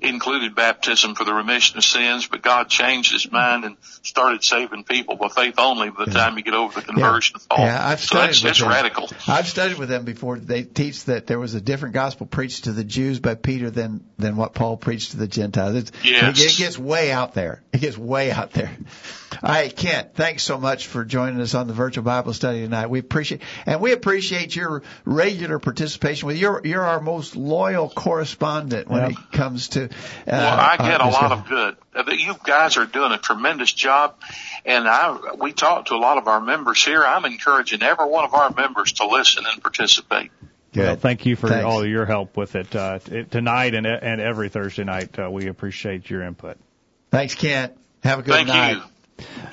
included 0.00 0.54
baptism 0.54 1.14
for 1.14 1.24
the 1.24 1.34
remission 1.34 1.76
of 1.76 1.84
sins, 1.84 2.26
but 2.26 2.40
God 2.40 2.68
changed 2.70 3.12
his 3.12 3.30
mind 3.30 3.64
and 3.64 3.76
started 4.02 4.42
saving 4.42 4.84
people 4.84 5.16
by 5.16 5.28
faith 5.28 5.54
only 5.58 5.90
by 5.90 6.04
the 6.06 6.10
time 6.12 6.36
you 6.38 6.42
get 6.44 6.54
over 6.54 6.80
the 6.80 6.86
conversion 6.86 7.36
of 7.36 7.48
Paul. 7.48 7.66
Yeah, 7.66 7.86
I've 7.86 8.00
so 8.00 8.06
studied 8.06 8.26
that's, 8.28 8.42
with 8.42 8.48
that's 8.50 8.60
them. 8.60 8.68
radical. 8.70 9.10
I've 9.28 9.46
studied 9.48 9.78
with 9.78 9.88
them 9.90 10.04
before. 10.04 10.38
They 10.38 10.62
teach 10.62 11.04
that 11.06 11.26
there 11.26 11.38
was 11.38 11.54
a 11.54 11.60
different 11.60 11.94
gospel 11.94 12.26
preached 12.26 12.64
to 12.64 12.72
the 12.72 12.84
Jews 12.84 13.20
by 13.20 13.34
Peter 13.34 13.70
than 13.70 14.04
than 14.18 14.36
what 14.36 14.54
Paul 14.54 14.76
preached 14.76 15.10
to 15.10 15.16
the 15.18 15.28
Gentiles. 15.28 15.74
It's, 15.74 15.92
Yes. 16.02 16.38
it, 16.40 16.52
it 16.52 16.56
gets 16.56 16.78
way 16.78 17.10
out 17.12 17.34
there. 17.34 17.62
It 17.72 17.80
gets 17.80 17.98
way 17.98 18.30
out 18.30 18.52
there. 18.52 18.70
All 19.42 19.50
right, 19.50 19.74
Kent, 19.74 20.14
thanks 20.14 20.44
so 20.44 20.58
much 20.58 20.86
for 20.86 21.04
joining 21.04 21.40
us 21.40 21.54
on 21.54 21.66
the 21.66 21.72
virtual 21.74 22.04
Bible 22.04 22.32
study 22.32 22.60
tonight. 22.62 22.86
We 22.86 23.00
appreciate 23.00 23.42
and 23.66 23.80
we 23.80 23.92
appreciate 23.92 24.54
your 24.54 24.82
regular 25.24 25.58
participation. 25.58 26.26
With 26.26 26.36
you're 26.38 26.60
you're 26.64 26.82
our 26.82 27.00
most 27.00 27.36
loyal 27.36 27.88
correspondent 27.88 28.88
when 28.88 29.02
Yep. 29.02 29.10
it 29.10 29.32
comes 29.32 29.68
to. 29.70 29.84
Uh, 29.84 29.88
Well, 30.26 30.60
I 30.60 30.76
get 30.76 31.00
uh, 31.00 31.04
a 31.04 31.10
lot 31.10 31.32
of 31.32 31.48
good. 31.48 31.76
Uh, 31.94 32.04
You 32.12 32.34
guys 32.44 32.76
are 32.76 32.86
doing 32.86 33.12
a 33.12 33.18
tremendous 33.18 33.72
job, 33.72 34.14
and 34.64 34.86
I 34.88 35.34
we 35.38 35.52
talk 35.52 35.86
to 35.86 35.94
a 35.94 35.98
lot 35.98 36.18
of 36.18 36.28
our 36.28 36.40
members 36.40 36.84
here. 36.84 37.04
I'm 37.04 37.24
encouraging 37.24 37.82
every 37.82 38.06
one 38.06 38.24
of 38.24 38.34
our 38.34 38.52
members 38.52 38.92
to 38.94 39.06
listen 39.06 39.44
and 39.50 39.62
participate. 39.62 40.30
Good. 40.72 40.86
Well, 40.86 40.96
thank 40.96 41.24
you 41.24 41.36
for 41.36 41.48
Thanks. 41.48 41.64
all 41.64 41.86
your 41.86 42.04
help 42.04 42.36
with 42.36 42.56
it 42.56 42.74
uh, 42.74 42.98
t- 42.98 43.24
tonight 43.24 43.74
and 43.74 43.86
and 43.86 44.20
every 44.20 44.48
Thursday 44.48 44.82
night. 44.84 45.16
Uh, 45.18 45.30
we 45.30 45.46
appreciate 45.46 46.10
your 46.10 46.22
input. 46.22 46.56
Thanks, 47.10 47.34
Kent. 47.36 47.74
Have 48.02 48.18
a 48.18 48.22
good 48.22 48.34
Thank 48.34 48.48
night. 48.48 48.74
Thank 48.74 48.82
you. 48.82 48.90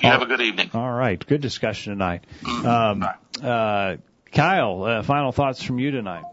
You 0.02 0.08
have 0.10 0.22
a 0.22 0.26
good 0.26 0.40
evening. 0.40 0.70
All 0.74 0.90
right, 0.90 1.24
good 1.24 1.40
discussion 1.40 1.92
tonight. 1.92 2.24
Um, 2.44 3.06
uh, 3.40 3.96
Kyle, 4.32 4.82
uh, 4.84 5.02
final 5.02 5.32
thoughts 5.32 5.62
from 5.62 5.78
you 5.78 5.90
tonight. 5.90 6.24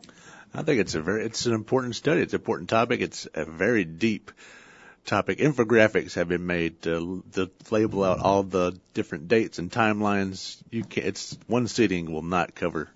I 0.53 0.63
think 0.63 0.79
it's 0.79 0.95
a 0.95 1.01
very 1.01 1.25
it's 1.25 1.45
an 1.45 1.53
important 1.53 1.95
study. 1.95 2.21
It's 2.21 2.33
an 2.33 2.39
important 2.39 2.69
topic. 2.69 3.01
It's 3.01 3.27
a 3.33 3.45
very 3.45 3.83
deep 3.85 4.31
topic. 5.05 5.39
Infographics 5.39 6.15
have 6.15 6.27
been 6.27 6.45
made 6.45 6.81
to, 6.83 7.23
to 7.33 7.51
label 7.69 8.03
out 8.03 8.19
all 8.19 8.43
the 8.43 8.79
different 8.93 9.27
dates 9.27 9.59
and 9.59 9.71
timelines. 9.71 10.57
You 10.71 10.83
can 10.83 11.03
it's 11.03 11.37
one 11.47 11.67
sitting 11.67 12.11
will 12.11 12.23
not 12.23 12.55
cover 12.55 12.89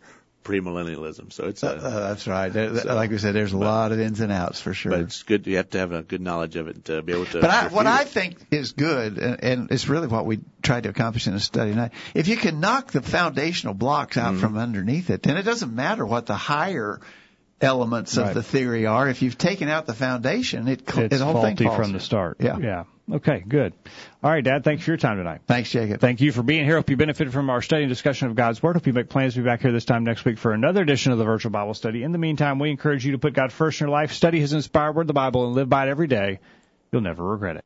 premillennialism. 0.44 1.32
So 1.32 1.46
it's 1.46 1.64
Uh, 1.64 1.80
a 1.82 1.86
uh, 1.86 2.00
that's 2.10 2.28
right. 2.28 2.52
There- 2.52 2.76
So- 2.78 2.96
like 2.96 3.10
we 3.12 3.18
said, 3.18 3.34
there's 3.34 3.54
a 3.54 3.58
lot 3.58 3.91
of 3.91 4.00
ins 4.00 4.20
and 4.20 4.32
outs 4.32 4.60
for 4.62 4.74
sure. 4.74 4.91
but 4.91 5.00
it's 5.02 5.24
good. 5.24 5.48
You 5.48 5.58
have 5.58 5.70
to 5.72 5.78
have 5.80 5.91
a 5.91 6.04
good 6.04 6.22
knowledge 6.22 6.56
of 6.56 6.68
it 6.68 6.86
to 6.86 7.02
be 7.02 7.14
able 7.14 7.26
to. 7.28 7.41
But 7.41 7.50
I, 7.50 7.64
what 7.68 7.86
refute 7.86 7.88
I 7.88 8.04
think 8.06 8.38
is 8.52 8.72
good, 8.74 9.18
and, 9.18 9.44
and 9.44 9.72
it's 9.72 9.88
really 9.88 10.08
what 10.08 10.26
we 10.26 10.39
tried 10.62 10.84
to 10.84 10.89
accomplish 10.89 11.28
in 11.28 11.34
the 11.34 11.39
study 11.39 11.72
tonight, 11.72 11.91
if 12.14 12.28
you 12.28 12.38
can 12.38 12.60
knock 12.60 12.91
the 12.91 13.02
foundational 13.02 13.74
blocks 13.74 14.18
Mm-hmm. 14.18 14.36
out 14.36 14.39
from 14.41 14.58
underneath 14.58 15.10
it, 15.10 15.24
then 15.24 15.38
it 15.38 15.44
doesn't 15.44 15.74
matter 15.74 16.06
what 16.06 16.26
the 16.26 16.36
higher 16.36 17.00
elements 17.64 18.18
of 18.18 18.34
the 18.34 18.43
theory 18.43 18.86
are. 18.86 19.07
If 19.09 19.22
you've 19.22 19.38
taken 19.38 19.70
out 19.70 19.86
the 19.86 19.93
foundation, 19.93 20.68
it 20.68 20.89
cl- 20.89 21.05
It's 21.05 21.18
the 21.18 21.26
whole 21.26 21.34
thing 21.41 21.55
faulty 21.57 21.64
falls. 21.66 21.78
from 21.78 21.91
the 21.93 21.99
start. 21.99 22.38
Yeah. 22.39 22.57
Yeah. 22.57 22.84
Okay, 23.11 23.43
good. 23.45 23.74
All 24.24 24.32
right, 24.32 24.43
Dad, 24.43 24.64
thanks 24.64 24.86
for 24.86 24.91
your 24.91 24.97
time 24.97 25.18
tonight. 25.18 25.41
Thanks, 25.45 25.70
Jacob. 25.70 25.99
Thank 25.99 26.22
you 26.22 26.32
for 26.32 26.41
being 26.41 26.64
here. 26.64 26.78
Hope 26.78 26.89
you 26.89 26.95
benefited 26.95 27.34
from 27.34 27.49
our 27.49 27.61
study 27.61 27.84
and 27.84 27.89
discussion 27.89 28.30
of 28.30 28.36
God's 28.36 28.64
Word. 28.64 28.78
Hope 28.78 28.88
you 28.88 28.93
make 28.93 29.09
plans 29.09 29.34
to 29.34 29.41
be 29.41 29.45
back 29.45 29.61
here 29.61 29.74
this 29.74 29.84
time 29.84 30.05
next 30.05 30.24
week 30.24 30.38
for 30.38 30.53
another 30.53 30.82
edition 30.82 31.11
of 31.11 31.18
the 31.18 31.26
Virtual 31.26 31.51
Bible 31.51 31.74
Study. 31.74 32.03
In 32.03 32.14
the 32.14 32.18
meantime, 32.18 32.59
we 32.59 32.70
encourage 32.70 33.05
you 33.05 33.11
to 33.11 33.18
put 33.18 33.34
God 33.34 33.51
first 33.51 33.82
in 33.82 33.88
your 33.88 33.91
life, 33.91 34.14
study 34.14 34.39
His 34.39 34.53
inspired 34.53 34.95
Word, 34.95 35.07
the 35.07 35.14
Bible, 35.14 35.45
and 35.47 35.53
live 35.55 35.68
by 35.68 35.86
it 35.88 35.89
every 35.89 36.07
day. 36.07 36.39
You'll 36.93 37.01
never 37.01 37.24
regret 37.26 37.57
it. 37.57 37.66